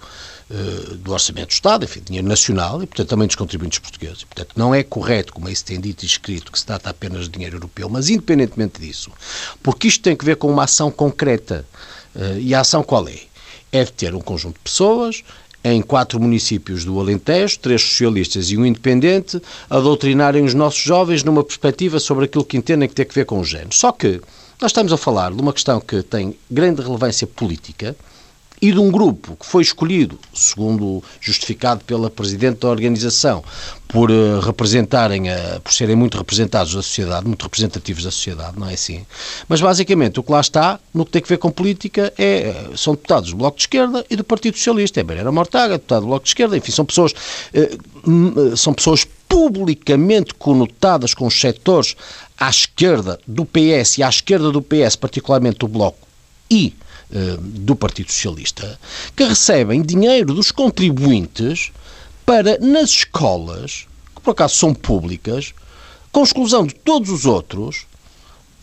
uh, 0.51 0.95
do 0.97 1.13
Orçamento 1.13 1.49
do 1.49 1.53
Estado, 1.53 1.85
enfim, 1.85 2.03
dinheiro 2.05 2.27
nacional 2.27 2.83
e, 2.83 2.87
portanto, 2.87 3.09
também 3.09 3.27
dos 3.27 3.37
contribuintes 3.37 3.79
portugueses. 3.79 4.25
Portanto, 4.25 4.53
não 4.57 4.75
é 4.75 4.83
correto, 4.83 5.33
como 5.33 5.49
é 5.49 5.53
isso 5.53 5.65
tem 5.65 5.81
dito 5.81 6.03
e 6.03 6.07
escrito, 6.07 6.53
que 6.53 6.59
se 6.59 6.67
trata 6.67 6.91
apenas 6.91 7.25
de 7.25 7.31
dinheiro 7.31 7.57
europeu, 7.57 7.89
mas 7.89 8.09
independentemente 8.09 8.81
disso, 8.81 9.11
porque 9.63 9.89
isto 9.89 10.03
tem 10.03 10.17
que 10.17 10.25
ver 10.25 10.37
com 10.37 10.51
uma 10.51 10.65
ação 10.65 10.91
concreta. 10.91 11.65
Uh, 12.15 12.39
e 12.39 12.55
a 12.55 12.61
ação 12.61 12.83
qual 12.83 13.09
é? 13.09 13.19
É 13.71 13.85
de 13.85 13.93
ter 13.93 14.15
um 14.15 14.21
conjunto 14.21 14.55
de 14.55 14.61
pessoas 14.61 15.23
em 15.63 15.83
quatro 15.83 16.21
municípios 16.21 16.85
do 16.85 16.99
Alentejo, 16.99 17.59
três 17.59 17.83
socialistas 17.83 18.51
e 18.51 18.57
um 18.57 18.65
independente, 18.65 19.41
a 19.69 19.79
doutrinarem 19.81 20.45
os 20.45 20.55
nossos 20.55 20.81
jovens 20.81 21.25
numa 21.25 21.43
perspectiva 21.43 21.99
sobre 21.99 22.25
aquilo 22.25 22.45
que 22.45 22.57
entendem 22.57 22.89
que 22.89 22.95
tem 22.95 23.05
que 23.05 23.15
ver 23.15 23.27
com 23.27 23.41
o 23.41 23.45
género. 23.45 23.75
Só 23.75 23.93
que 23.93 24.21
nós 24.61 24.71
estamos 24.71 24.93
a 24.93 24.97
falar 24.97 25.33
de 25.33 25.41
uma 25.41 25.53
questão 25.53 25.81
que 25.81 26.03
tem 26.03 26.37
grande 26.51 26.83
relevância 26.83 27.27
política, 27.27 27.97
e 28.61 28.73
de 28.73 28.79
um 28.79 28.91
grupo 28.91 29.37
que 29.37 29.47
foi 29.47 29.63
escolhido, 29.63 30.19
segundo 30.35 31.03
justificado 31.21 31.85
pela 31.85 32.11
Presidente 32.11 32.61
da 32.61 32.69
organização, 32.69 33.43
por 33.87 34.11
uh, 34.11 34.41
representarem, 34.41 35.31
a, 35.31 35.61
por 35.63 35.73
serem 35.73 35.97
muito 35.97 36.19
representados 36.19 36.75
da 36.75 36.83
sociedade, 36.83 37.27
muito 37.27 37.43
representativos 37.43 38.05
da 38.05 38.11
sociedade, 38.11 38.59
não 38.59 38.69
é 38.69 38.75
assim? 38.75 39.07
Mas 39.49 39.61
basicamente 39.61 40.21
o 40.21 40.23
que 40.23 40.31
lá 40.31 40.41
está, 40.41 40.79
no 40.93 41.07
que 41.07 41.13
tem 41.13 41.23
que 41.23 41.29
ver 41.29 41.39
com 41.39 41.51
política, 41.51 42.13
é, 42.19 42.71
são 42.77 42.95
deputados 42.95 43.31
do 43.31 43.37
Bloco 43.37 43.57
de 43.57 43.63
Esquerda 43.63 44.05
e 44.11 44.17
do 44.17 44.25
Partido 44.25 44.57
Socialista. 44.57 45.01
É 45.01 45.03
Bereira 45.03 45.33
Mortaga, 45.33 45.75
deputado 45.75 46.03
do 46.03 46.09
Bloco 46.09 46.25
de 46.25 46.31
Esquerda, 46.31 46.57
enfim, 46.57 46.73
são 46.73 46.85
pessoas, 46.85 47.13
uh, 47.13 48.57
são 48.57 48.75
pessoas 48.75 49.07
publicamente 49.29 50.35
conotadas 50.35 51.15
com 51.15 51.27
os 51.27 51.41
setores 51.41 51.95
à 52.39 52.49
esquerda 52.49 53.19
do 53.27 53.45
PS 53.45 53.99
e 53.99 54.03
à 54.03 54.09
esquerda 54.09 54.51
do 54.51 54.63
PS, 54.63 54.97
particularmente 54.97 55.59
do 55.59 55.69
Bloco 55.69 56.09
e 56.51 56.75
do 57.39 57.75
Partido 57.75 58.13
Socialista, 58.13 58.79
que 59.17 59.25
recebem 59.25 59.83
dinheiro 59.83 60.35
dos 60.35 60.53
contribuintes 60.53 61.73
para, 62.27 62.59
nas 62.59 62.91
escolas, 62.91 63.87
que 64.15 64.21
por 64.21 64.33
acaso 64.33 64.55
são 64.57 64.75
públicas, 64.75 65.55
com 66.13 66.23
exclusão 66.23 66.67
de 66.67 66.75
todos 66.75 67.09
os 67.09 67.25
outros, 67.25 67.87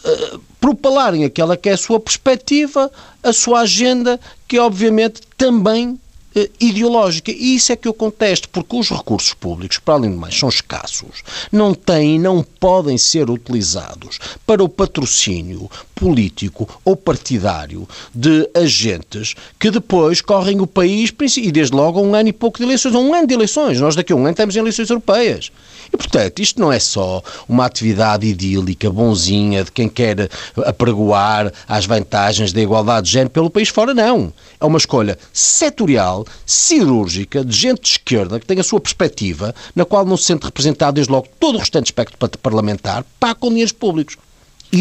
uh, 0.03 0.39
propalarem 0.59 1.23
aquela 1.23 1.57
que 1.57 1.69
é 1.69 1.73
a 1.73 1.77
sua 1.77 1.99
perspectiva, 1.99 2.91
a 3.23 3.33
sua 3.33 3.61
agenda, 3.61 4.19
que 4.47 4.59
obviamente 4.59 5.21
também 5.37 5.99
eh, 6.35 6.49
ideológica. 6.59 7.31
E 7.31 7.55
isso 7.55 7.71
é 7.71 7.75
que 7.75 7.87
eu 7.87 7.93
contesto, 7.93 8.49
porque 8.49 8.75
os 8.75 8.89
recursos 8.89 9.33
públicos, 9.33 9.77
para 9.79 9.93
além 9.93 10.11
de 10.11 10.17
mais, 10.17 10.37
são 10.37 10.49
escassos, 10.49 11.23
não 11.51 11.73
têm 11.73 12.15
e 12.15 12.19
não 12.19 12.43
podem 12.43 12.97
ser 12.97 13.29
utilizados 13.29 14.19
para 14.45 14.63
o 14.63 14.67
patrocínio 14.67 15.71
político 15.95 16.67
ou 16.83 16.95
partidário 16.95 17.87
de 18.13 18.47
agentes 18.53 19.33
que 19.59 19.71
depois 19.71 20.21
correm 20.21 20.59
o 20.59 20.67
país, 20.67 21.13
e 21.37 21.51
desde 21.51 21.75
logo 21.75 22.01
um 22.01 22.13
ano 22.13 22.29
e 22.29 22.33
pouco 22.33 22.59
de 22.59 22.65
eleições, 22.65 22.93
um 22.93 23.13
ano 23.13 23.27
de 23.27 23.33
eleições. 23.33 23.79
Nós 23.79 23.95
daqui 23.95 24.11
a 24.11 24.15
um 24.15 24.25
ano 24.25 24.35
temos 24.35 24.55
eleições 24.55 24.89
europeias. 24.89 25.51
E, 25.91 25.97
portanto, 25.97 26.41
isto 26.41 26.59
não 26.59 26.71
é 26.71 26.79
só 26.79 27.23
uma 27.47 27.65
atividade 27.65 28.27
idílica, 28.27 28.89
bonzinha, 28.89 29.63
de 29.63 29.71
quem 29.71 29.87
quer 29.87 30.29
apregoar 30.65 31.51
as 31.67 31.85
vantagens 31.85 32.51
da 32.51 32.61
igualdade 32.61 33.07
de 33.07 33.13
género 33.13 33.29
pelo 33.29 33.49
país 33.49 33.69
fora, 33.69 33.93
não. 33.93 34.33
É 34.59 34.65
uma 34.65 34.77
escolha 34.77 35.17
setorial, 35.31 36.25
cirúrgica, 36.45 37.45
de 37.45 37.55
gente 37.55 37.81
de 37.81 37.87
esquerda, 37.89 38.39
que 38.39 38.45
tem 38.45 38.59
a 38.59 38.63
sua 38.63 38.81
perspectiva, 38.81 39.55
na 39.75 39.85
qual 39.85 40.05
não 40.05 40.17
se 40.17 40.25
sente 40.25 40.45
representado, 40.45 40.95
desde 40.95 41.11
logo, 41.11 41.27
todo 41.39 41.55
o 41.55 41.59
restante 41.59 41.85
espectro 41.85 42.17
parlamentar, 42.39 43.05
para 43.19 43.35
com 43.35 43.49
dinheiros 43.49 43.71
públicos. 43.71 44.17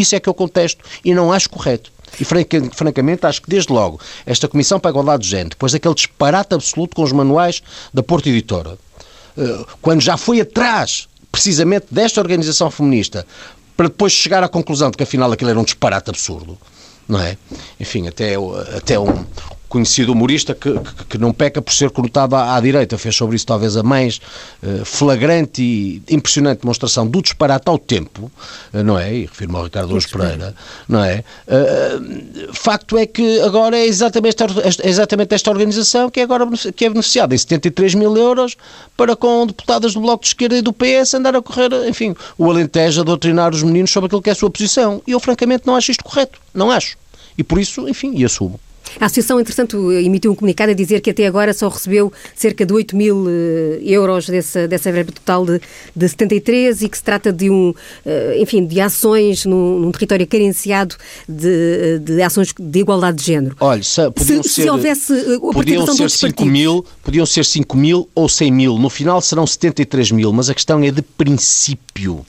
Isso 0.01 0.15
é 0.15 0.21
que 0.21 0.29
eu 0.29 0.35
contesto 0.35 0.85
e 1.05 1.15
não 1.15 1.33
acho 1.33 1.49
correto. 1.51 1.93
E 2.21 2.25
francamente 2.25 3.27
acho 3.27 3.43
que 3.43 3.51
desde 3.51 3.73
logo 3.73 4.01
esta 4.25 4.47
Comissão 4.47 4.79
para 4.79 4.91
a 4.91 4.93
Igualdade 4.93 5.25
de 5.25 5.29
Género, 5.29 5.51
depois 5.51 5.73
daquele 5.73 5.95
disparate 5.95 6.55
absoluto 6.55 6.95
com 6.95 7.03
os 7.03 7.13
manuais 7.13 7.63
da 7.93 8.03
Porta 8.03 8.29
Editora, 8.29 8.79
eh, 9.37 9.65
quando 9.83 10.01
já 10.01 10.17
foi 10.17 10.41
atrás, 10.41 11.09
precisamente, 11.33 11.87
desta 11.91 12.21
organização 12.21 12.71
feminista, 12.71 13.27
para 13.77 13.89
depois 13.89 14.13
chegar 14.13 14.45
à 14.45 14.49
conclusão 14.49 14.91
de 14.91 14.97
que 14.97 15.03
afinal 15.03 15.33
aquilo 15.33 15.51
era 15.51 15.59
um 15.59 15.65
disparate 15.65 16.09
absurdo, 16.11 16.57
não 17.09 17.21
é? 17.21 17.37
Enfim, 17.81 18.07
até, 18.07 18.35
até 18.77 18.99
um, 18.99 19.25
conhecido 19.75 20.13
humorista 20.13 20.55
que, 20.55 20.71
que, 20.71 21.05
que, 21.11 21.19
não 21.19 21.33
peca 21.33 21.61
por 21.61 21.75
ser 21.75 21.91
conotado 21.91 22.37
à, 22.37 22.55
à, 22.55 22.61
direita. 22.61 22.97
Fez 22.97 23.17
sobre 23.17 23.35
isso 23.35 23.45
talvez 23.45 23.77
a 23.77 23.83
mais 23.83 24.21
uh, 24.63 24.85
flagrante 24.85 25.61
e 25.61 26.01
impressionante 26.09 26.61
demonstração 26.61 27.05
do 27.05 27.21
disparate 27.21 27.69
ao 27.69 27.77
tempo, 27.77 28.31
uh, 28.73 28.85
não 28.85 28.97
é? 28.97 29.13
E 29.13 29.27
refiro-me 29.27 29.59
ao 29.59 29.65
Ricardo 29.65 29.93
Luz 29.93 30.07
Pereira, 30.07 30.55
não 30.89 31.03
é? 31.03 31.25
Uh, 31.49 32.55
facto 32.55 32.97
é 32.97 33.05
que 33.05 33.41
agora 33.41 33.77
é 33.77 33.85
exatamente 33.85 34.41
esta, 34.41 34.85
é 34.85 34.89
exatamente 34.89 35.35
esta 35.35 35.51
organização 35.51 36.09
que 36.09 36.21
é 36.21 36.23
agora 36.23 36.47
que 36.77 36.85
é 36.85 36.89
beneficiada 36.89 37.35
em 37.35 37.39
73 37.39 37.97
mil 37.97 38.17
euros 38.17 38.57
para 38.97 39.17
com 39.17 39.45
deputadas 39.45 39.93
do 39.95 40.01
Bloco 40.01 40.23
de 40.23 40.29
Esquerda 40.29 40.57
e 40.57 40.63
do 40.63 40.73
PS 40.73 41.15
andar 41.15 41.35
a 41.35 41.43
correr, 41.43 41.73
enfim, 41.89 42.15
o 42.39 42.49
Alentejo 42.49 43.01
a 43.01 43.05
doutrinar 43.05 43.53
os 43.53 43.65
meninos 43.65 43.91
sobre 43.91 44.07
aquilo 44.07 44.23
que 44.23 44.31
é 44.31 44.33
a 44.35 44.37
sua 44.37 44.51
posição. 44.51 45.03
E 45.05 45.11
eu 45.11 45.19
francamente 45.19 45.67
não 45.67 45.75
acho 45.75 45.91
isto 45.91 46.05
correto. 46.05 46.39
Não 46.55 46.71
acho. 46.71 46.97
E 47.37 47.43
por 47.43 47.59
isso, 47.59 47.89
enfim, 47.89 48.13
e 48.15 48.25
assumo. 48.25 48.61
A 49.01 49.07
Associação, 49.07 49.41
entretanto, 49.41 49.93
emitiu 49.93 50.33
um 50.33 50.35
comunicado 50.35 50.71
a 50.71 50.75
dizer 50.75 51.01
que 51.01 51.11
até 51.11 51.27
agora 51.27 51.53
só 51.53 51.69
recebeu 51.69 52.13
cerca 52.35 52.65
de 52.65 52.73
8 52.73 52.97
mil 52.97 53.27
eh, 53.29 53.81
euros 53.83 54.29
dessa, 54.29 54.69
dessa 54.69 54.93
verba 54.93 55.13
total 55.13 55.45
de, 55.45 55.61
de 55.95 56.09
73 56.09 56.83
e 56.83 56.89
que 56.89 56.97
se 56.97 57.03
trata 57.03 57.33
de 57.33 57.51
um, 57.51 57.75
eh, 58.07 58.37
enfim, 58.41 58.65
de 58.65 58.81
ações 58.81 59.45
num, 59.45 59.81
num 59.81 59.91
território 59.91 60.27
carenciado 60.27 60.97
de, 61.29 61.99
de, 62.01 62.23
ações 62.23 62.53
de 62.59 62.79
igualdade 62.79 63.19
de 63.19 63.25
género. 63.25 63.57
Olha, 63.61 63.83
se, 63.83 64.01
se, 64.17 64.43
ser, 64.43 64.43
se 64.43 64.71
houvesse 64.71 65.39
podiam 65.53 65.87
ser 65.87 66.11
5 66.11 66.45
mil, 66.45 66.85
podiam 67.03 67.27
ser 67.27 67.45
5 67.45 67.77
mil 67.77 68.09
ou 68.15 68.29
100 68.29 68.53
mil. 68.53 68.79
No 68.79 68.91
final 68.91 69.21
serão 69.21 69.47
73 69.47 70.13
mil, 70.13 70.33
mas 70.33 70.49
a 70.49 70.55
questão 70.55 70.83
é 70.83 70.91
de 70.91 71.03
princípio. 71.03 72.25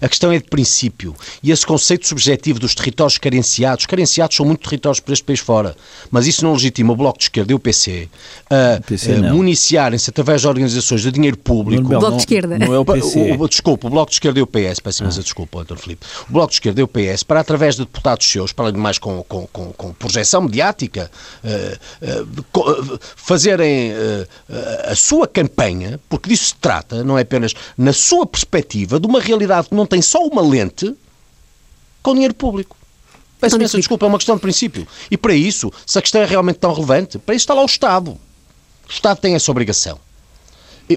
A 0.00 0.08
questão 0.08 0.32
é 0.32 0.38
de 0.38 0.44
princípio. 0.44 1.14
E 1.42 1.50
esse 1.50 1.66
conceito 1.66 2.06
subjetivo 2.06 2.58
dos 2.58 2.74
territórios 2.74 3.18
carenciados, 3.18 3.86
carenciados 3.86 4.36
são 4.36 4.46
muito 4.46 4.62
territórios 4.68 5.00
por 5.00 5.12
este 5.12 5.24
país 5.24 5.40
fora, 5.40 5.76
mas 6.10 6.26
isso 6.26 6.44
não 6.44 6.52
legitima 6.52 6.92
o 6.92 6.96
Bloco 6.96 7.18
de 7.18 7.24
Esquerda 7.24 7.52
e 7.52 7.54
o 7.54 7.58
PC 7.58 8.08
a, 8.50 9.32
municiarem-se 9.32 10.10
através 10.10 10.40
de 10.40 10.48
organizações 10.48 11.02
de 11.02 11.10
dinheiro 11.10 11.36
público. 11.36 11.88
Não, 11.88 11.96
o 11.96 12.00
Bloco 12.00 12.16
de 12.16 12.22
Esquerda. 12.22 12.58
Não 12.58 12.74
é 12.74 12.78
o 12.78 12.84
PC. 12.84 13.32
O, 13.32 13.42
o, 13.42 13.48
desculpa, 13.48 13.86
o 13.86 13.90
Bloco 13.90 14.10
de 14.10 14.16
Esquerda 14.16 14.38
e 14.38 14.42
o 14.42 14.46
PS, 14.46 14.80
peço 14.80 15.02
imensa 15.02 15.20
ah. 15.20 15.22
desculpa, 15.22 15.60
António 15.60 15.82
Filipe. 15.82 16.06
O 16.28 16.32
Bloco 16.32 16.48
de 16.48 16.54
Esquerda 16.54 16.80
e 16.80 16.84
o 16.84 16.88
PS, 16.88 17.22
para 17.22 17.40
através 17.40 17.76
de 17.76 17.82
deputados 17.82 18.26
seus, 18.26 18.52
para 18.52 18.66
além 18.66 18.74
de 18.74 18.80
mais 18.80 18.98
com, 18.98 19.22
com, 19.24 19.46
com, 19.46 19.72
com 19.72 19.92
projeção 19.94 20.42
mediática, 20.42 21.10
uh, 21.44 22.18
uh, 22.58 23.00
fazerem 23.16 23.92
uh, 23.92 24.26
a 24.84 24.94
sua 24.94 25.26
campanha, 25.26 26.00
porque 26.08 26.28
disso 26.28 26.46
se 26.46 26.54
trata, 26.56 27.04
não 27.04 27.18
é 27.18 27.22
apenas 27.22 27.54
na 27.76 27.92
sua 27.92 28.26
perspectiva, 28.26 28.98
de 28.98 29.06
uma 29.06 29.20
realidade 29.20 29.68
que 29.68 29.74
não 29.80 29.86
tem 29.86 30.02
só 30.02 30.24
uma 30.26 30.42
lente 30.42 30.94
com 32.02 32.12
dinheiro 32.12 32.34
público. 32.34 32.76
Peço 33.40 33.56
imensa 33.56 33.78
desculpa, 33.78 34.04
é 34.04 34.08
uma 34.08 34.18
questão 34.18 34.36
de 34.36 34.42
princípio. 34.42 34.86
E 35.10 35.16
para 35.16 35.34
isso, 35.34 35.72
se 35.86 35.98
a 35.98 36.02
questão 36.02 36.20
é 36.20 36.26
realmente 36.26 36.58
tão 36.58 36.72
relevante, 36.72 37.18
para 37.18 37.34
isso 37.34 37.44
está 37.44 37.54
lá 37.54 37.62
o 37.62 37.66
Estado. 37.66 38.10
O 38.10 38.90
Estado 38.90 39.18
tem 39.18 39.34
essa 39.34 39.50
obrigação. 39.50 39.98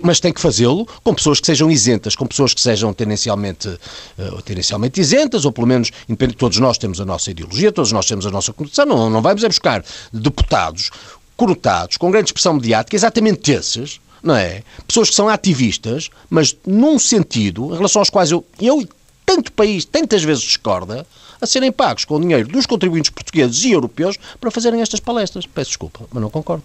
Mas 0.02 0.20
tem 0.20 0.34
que 0.34 0.42
fazê-lo 0.42 0.88
com 1.04 1.14
pessoas 1.14 1.40
que 1.40 1.46
sejam 1.46 1.72
isentas, 1.72 2.16
com 2.16 2.26
pessoas 2.26 2.54
que 2.54 2.60
sejam 2.60 2.92
tendencialmente, 2.94 3.70
uh, 3.70 4.42
tendencialmente 4.42 5.00
isentas, 5.00 5.46
ou 5.46 5.52
pelo 5.52 5.68
menos, 5.68 5.92
todos 6.38 6.58
nós 6.58 6.78
temos 6.78 7.00
a 7.00 7.06
nossa 7.06 7.32
ideologia, 7.32 7.72
todos 7.72 7.92
nós 7.92 8.06
temos 8.06 8.26
a 8.26 8.32
nossa 8.32 8.52
condição. 8.52 8.86
Não, 8.86 9.10
não 9.10 9.22
vamos 9.22 9.44
é 9.44 9.48
buscar 9.48 9.86
deputados 10.12 10.90
conotados, 11.38 11.96
com 11.98 12.12
grande 12.12 12.30
expressão 12.30 12.54
mediática, 12.54 12.96
exatamente 12.96 13.52
esses, 13.52 14.02
não 14.24 14.36
é? 14.36 14.64
Pessoas 14.88 15.10
que 15.10 15.16
são 15.16 15.28
ativistas, 15.28 16.10
mas 16.30 16.56
num 16.66 16.98
sentido, 16.98 17.74
em 17.74 17.76
relação 17.76 18.02
aos 18.02 18.10
quais 18.10 18.32
eu, 18.32 18.46
eu 18.60 18.88
tanto 19.26 19.52
país 19.52 19.86
tantas 19.86 20.24
vezes 20.24 20.44
discorda, 20.44 21.06
a 21.42 21.46
serem 21.46 21.72
pagos 21.72 22.06
com 22.06 22.16
o 22.16 22.22
dinheiro 22.22 22.48
dos 22.48 22.66
contribuintes 22.66 23.12
portugueses 23.12 23.64
e 23.66 23.72
europeus 23.72 24.18
para 24.40 24.50
fazerem 24.50 24.82
estas 24.82 25.02
palestras. 25.02 25.46
Peço 25.46 25.72
desculpa, 25.72 26.06
mas 26.12 26.22
não 26.22 26.30
concordo. 26.30 26.64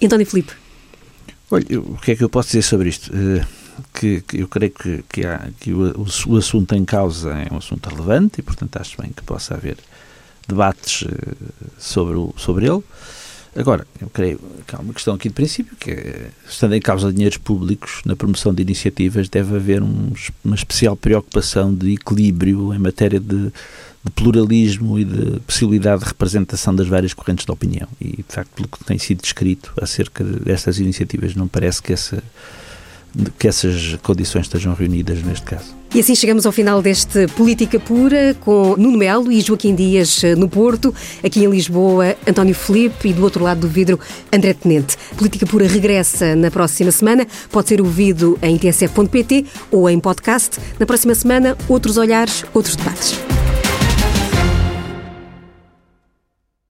António 0.00 0.26
Filipe. 0.26 0.52
Olha, 1.50 1.80
o 1.80 1.98
que 1.98 2.12
é 2.12 2.16
que 2.16 2.24
eu 2.24 2.28
posso 2.28 2.48
dizer 2.48 2.62
sobre 2.62 2.88
isto? 2.88 3.10
Uh, 3.12 3.44
que, 3.92 4.20
que, 4.22 4.40
eu 4.40 4.48
creio 4.48 4.72
que, 4.72 5.04
que, 5.08 5.26
há, 5.26 5.48
que 5.60 5.72
o, 5.72 6.00
o, 6.00 6.06
o, 6.28 6.36
assunto 6.36 6.74
em 6.74 6.84
causa 6.84 7.30
é 7.32 7.52
um 7.52 7.58
assunto 7.58 7.88
relevante 7.88 8.40
e, 8.40 8.42
portanto, 8.42 8.76
acho 8.76 9.00
bem 9.00 9.10
que 9.10 9.22
possa 9.22 9.54
haver 9.54 9.76
debates 10.48 11.02
uh, 11.02 11.08
sobre, 11.78 12.16
o, 12.16 12.32
sobre 12.36 12.66
ele. 12.66 12.82
Agora, 13.54 13.86
eu 14.00 14.08
creio 14.08 14.40
que 14.66 14.74
há 14.74 14.78
uma 14.78 14.94
questão 14.94 15.14
aqui 15.14 15.28
de 15.28 15.34
princípio, 15.34 15.76
que 15.76 15.90
é, 15.90 16.30
estando 16.48 16.74
em 16.74 16.80
causa 16.80 17.12
dinheiros 17.12 17.36
públicos 17.36 18.00
na 18.06 18.16
promoção 18.16 18.54
de 18.54 18.62
iniciativas, 18.62 19.28
deve 19.28 19.54
haver 19.56 19.82
um, 19.82 20.12
uma 20.42 20.54
especial 20.54 20.96
preocupação 20.96 21.74
de 21.74 21.92
equilíbrio 21.92 22.72
em 22.72 22.78
matéria 22.78 23.20
de, 23.20 23.52
de, 24.04 24.10
pluralismo 24.14 24.98
e 24.98 25.04
de 25.04 25.40
possibilidade 25.40 26.00
de 26.00 26.08
representação 26.08 26.74
das 26.74 26.88
várias 26.88 27.12
correntes 27.12 27.44
de 27.44 27.52
opinião. 27.52 27.88
E, 28.00 28.16
de 28.16 28.24
facto, 28.26 28.50
pelo 28.54 28.68
que 28.68 28.82
tem 28.84 28.98
sido 28.98 29.20
descrito 29.20 29.74
acerca 29.80 30.24
destas 30.24 30.78
iniciativas, 30.78 31.34
não 31.34 31.46
parece 31.46 31.82
que 31.82 31.92
essa 31.92 32.22
que 33.38 33.48
essas 33.48 33.96
condições 34.02 34.42
estejam 34.42 34.74
reunidas 34.74 35.22
neste 35.22 35.44
caso. 35.44 35.82
E 35.94 36.00
assim 36.00 36.14
chegamos 36.14 36.46
ao 36.46 36.52
final 36.52 36.80
deste 36.80 37.26
Política 37.28 37.78
Pura 37.78 38.34
com 38.40 38.74
Nuno 38.78 38.96
Melo 38.96 39.30
e 39.30 39.42
Joaquim 39.42 39.74
Dias 39.74 40.24
eh, 40.24 40.34
no 40.34 40.48
Porto, 40.48 40.94
aqui 41.22 41.44
em 41.44 41.50
Lisboa, 41.50 42.16
António 42.26 42.54
Felipe 42.54 43.10
e 43.10 43.12
do 43.12 43.22
outro 43.22 43.44
lado 43.44 43.60
do 43.60 43.68
vidro, 43.68 44.00
André 44.32 44.54
Tenente. 44.54 44.96
Política 45.18 45.44
Pura 45.44 45.66
regressa 45.66 46.34
na 46.34 46.50
próxima 46.50 46.90
semana, 46.90 47.26
pode 47.50 47.68
ser 47.68 47.82
ouvido 47.82 48.38
em 48.40 48.56
tsf.pt 48.56 49.44
ou 49.70 49.90
em 49.90 50.00
podcast. 50.00 50.58
Na 50.80 50.86
próxima 50.86 51.14
semana, 51.14 51.58
outros 51.68 51.98
olhares, 51.98 52.42
outros 52.54 52.74
debates. 52.74 53.14